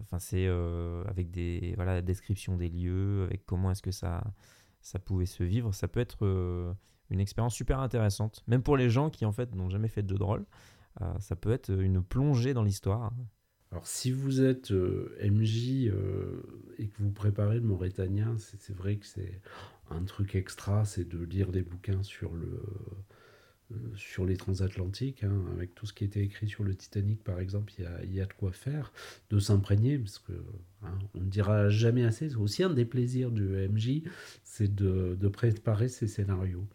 enfin, 0.00 0.18
c'est 0.18 0.46
euh, 0.46 1.04
avec 1.06 1.30
des 1.30 1.72
voilà 1.76 1.94
la 1.94 2.02
description 2.02 2.56
des 2.56 2.68
lieux, 2.68 3.24
avec 3.24 3.44
comment 3.46 3.70
est-ce 3.70 3.82
que 3.82 3.90
ça 3.90 4.22
ça 4.80 4.98
pouvait 4.98 5.26
se 5.26 5.42
vivre. 5.42 5.74
Ça 5.74 5.88
peut 5.88 6.00
être 6.00 6.24
euh, 6.24 6.72
une 7.10 7.20
expérience 7.20 7.54
super 7.54 7.80
intéressante, 7.80 8.42
même 8.46 8.62
pour 8.62 8.76
les 8.76 8.90
gens 8.90 9.10
qui 9.10 9.24
en 9.24 9.32
fait 9.32 9.54
n'ont 9.54 9.70
jamais 9.70 9.88
fait 9.88 10.02
de 10.02 10.08
jeu 10.08 10.18
de 10.18 10.24
rôle. 10.24 10.46
ça 11.18 11.36
peut 11.36 11.52
être 11.52 11.70
une 11.70 12.02
plongée 12.02 12.54
dans 12.54 12.62
l'histoire. 12.62 13.12
Alors 13.72 13.86
si 13.86 14.10
vous 14.10 14.42
êtes 14.42 14.72
MJ 14.72 15.86
et 16.78 16.88
que 16.88 16.98
vous 16.98 17.12
préparez 17.12 17.56
le 17.56 17.62
Mauritania, 17.62 18.26
c'est 18.38 18.74
vrai 18.74 18.96
que 18.96 19.06
c'est 19.06 19.40
un 19.90 20.04
truc 20.04 20.34
extra, 20.34 20.84
c'est 20.84 21.08
de 21.08 21.22
lire 21.22 21.50
des 21.50 21.62
bouquins 21.62 22.02
sur 22.02 22.34
le 22.34 22.46
euh, 22.46 23.09
sur 23.96 24.24
les 24.24 24.36
transatlantiques, 24.36 25.24
hein, 25.24 25.44
avec 25.52 25.74
tout 25.74 25.86
ce 25.86 25.92
qui 25.92 26.04
était 26.04 26.22
écrit 26.22 26.48
sur 26.48 26.64
le 26.64 26.74
Titanic 26.74 27.22
par 27.22 27.40
exemple, 27.40 27.72
il 28.04 28.14
y 28.14 28.20
a, 28.20 28.26
de 28.26 28.32
quoi 28.32 28.52
faire, 28.52 28.92
de 29.30 29.38
s'imprégner, 29.38 29.98
parce 29.98 30.18
que 30.18 30.32
hein, 30.82 30.98
on 31.14 31.20
ne 31.20 31.28
dira 31.28 31.68
jamais 31.68 32.04
assez, 32.04 32.30
c'est 32.30 32.36
aussi 32.36 32.62
un 32.62 32.70
des 32.70 32.84
plaisirs 32.84 33.30
du 33.30 33.44
MJ, 33.44 34.02
c'est 34.44 34.74
de, 34.74 35.16
préparer 35.28 35.88
ses 35.88 36.08
scénarios. 36.08 36.66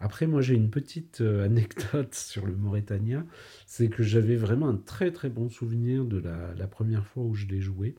Après, 0.00 0.26
moi 0.26 0.40
j'ai 0.40 0.54
une 0.54 0.70
petite 0.70 1.20
euh, 1.20 1.44
anecdote 1.44 2.14
sur 2.14 2.46
le 2.46 2.56
Mauritania, 2.56 3.24
c'est 3.66 3.88
que 3.88 4.02
j'avais 4.02 4.36
vraiment 4.36 4.68
un 4.68 4.76
très 4.76 5.12
très 5.12 5.28
bon 5.28 5.48
souvenir 5.48 6.04
de 6.04 6.18
la, 6.18 6.54
la 6.54 6.66
première 6.66 7.06
fois 7.06 7.22
où 7.22 7.34
je 7.34 7.46
l'ai 7.46 7.60
joué, 7.60 7.94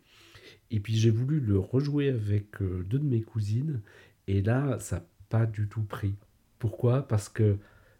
et 0.71 0.79
puis 0.79 0.95
j'ai 0.95 1.11
voulu 1.11 1.39
le 1.39 1.59
rejouer 1.59 2.09
avec 2.09 2.61
euh, 2.61 2.83
deux 2.89 2.99
de 2.99 3.05
mes 3.05 3.21
cousines, 3.21 3.81
et 4.27 4.41
là 4.41 4.79
ça 4.79 4.97
n'a 4.97 5.05
pas 5.29 5.45
du 5.45 5.67
tout 5.67 5.83
pris. 5.83 6.15
Pourquoi? 6.59 7.07
Parce 7.07 7.29
que 7.29 7.57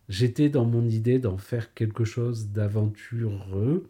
j'étais 0.10 0.49
dans 0.49 0.66
mon 0.66 0.88
idée 0.88 1.20
d'en 1.20 1.38
faire 1.38 1.74
quelque 1.74 2.04
chose 2.04 2.49
d'aventureux, 2.49 3.89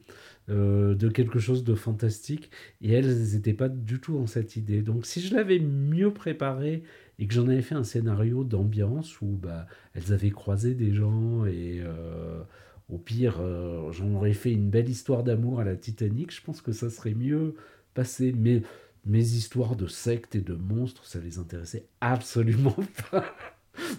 euh, 0.50 0.96
de 0.96 1.10
quelque 1.10 1.40
chose 1.40 1.64
de 1.64 1.76
fantastique, 1.76 2.52
et 2.82 2.92
elles 2.92 3.34
n'étaient 3.34 3.54
pas 3.54 3.70
du 3.70 4.00
tout 4.00 4.14
dans 4.18 4.28
cette 4.28 4.56
idée. 4.56 4.82
Donc 4.82 5.06
si 5.06 5.22
je 5.22 5.36
l'avais 5.36 5.60
mieux 5.60 6.14
préparé 6.14 6.84
et 7.20 7.28
que 7.28 7.34
j'en 7.34 7.48
avais 7.48 7.62
fait 7.62 7.76
un 7.76 7.84
scénario 7.84 8.44
d'ambiance 8.44 9.22
où 9.22 9.38
bah, 9.42 9.68
elles 9.94 10.14
avaient 10.14 10.32
croisé 10.32 10.76
des 10.76 10.94
gens 10.94 11.46
et 11.46 11.80
euh, 11.82 12.42
au 12.90 12.98
pire 12.98 13.38
euh, 13.40 13.92
j'en 13.92 14.14
aurais 14.16 14.34
fait 14.34 14.52
une 14.52 14.70
belle 14.70 14.90
histoire 14.90 15.24
d'amour 15.24 15.60
à 15.60 15.64
la 15.64 15.76
Titanic, 15.76 16.34
je 16.34 16.42
pense 16.42 16.62
que 16.62 16.72
ça 16.72 16.90
serait 16.90 17.14
mieux 17.14 17.56
passé. 17.94 18.34
Mais 18.38 18.62
mes 19.06 19.22
histoires 19.22 19.76
de 19.76 19.88
sectes 19.88 20.36
et 20.36 20.42
de 20.42 20.54
monstres, 20.54 21.06
ça 21.06 21.20
les 21.20 21.38
intéressait 21.38 21.88
absolument 22.02 22.76
pas. 23.12 23.26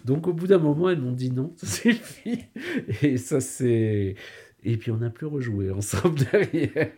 Donc 0.05 0.29
au 0.29 0.33
bout 0.33 0.47
d'un 0.47 0.59
moment, 0.59 0.91
elles 0.91 1.01
m'ont 1.01 1.13
dit 1.13 1.31
non, 1.31 1.53
c'est 1.57 1.93
suffit. 1.93 2.45
Et 3.03 3.17
ça 3.17 3.41
c'est... 3.41 4.15
Et 4.63 4.77
puis 4.77 4.91
on 4.91 4.97
n'a 4.97 5.11
plus 5.11 5.27
rejoué 5.27 5.71
ensemble 5.71 6.21
derrière. 6.33 6.93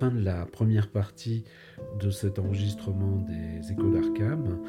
Fin 0.00 0.10
de 0.10 0.22
la 0.22 0.44
première 0.44 0.90
partie 0.90 1.44
de 2.00 2.10
cet 2.10 2.38
enregistrement 2.38 3.16
des 3.20 3.72
échos 3.72 3.90
d'Arkham. 3.90 4.60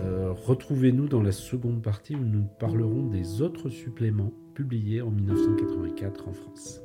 Euh, 0.00 0.32
retrouvez-nous 0.32 1.08
dans 1.08 1.22
la 1.22 1.32
seconde 1.32 1.80
partie 1.82 2.16
où 2.16 2.24
nous 2.24 2.44
parlerons 2.58 3.06
des 3.06 3.40
autres 3.40 3.70
suppléments 3.70 4.32
publiés 4.54 5.00
en 5.00 5.10
1984 5.10 6.28
en 6.28 6.32
France. 6.32 6.83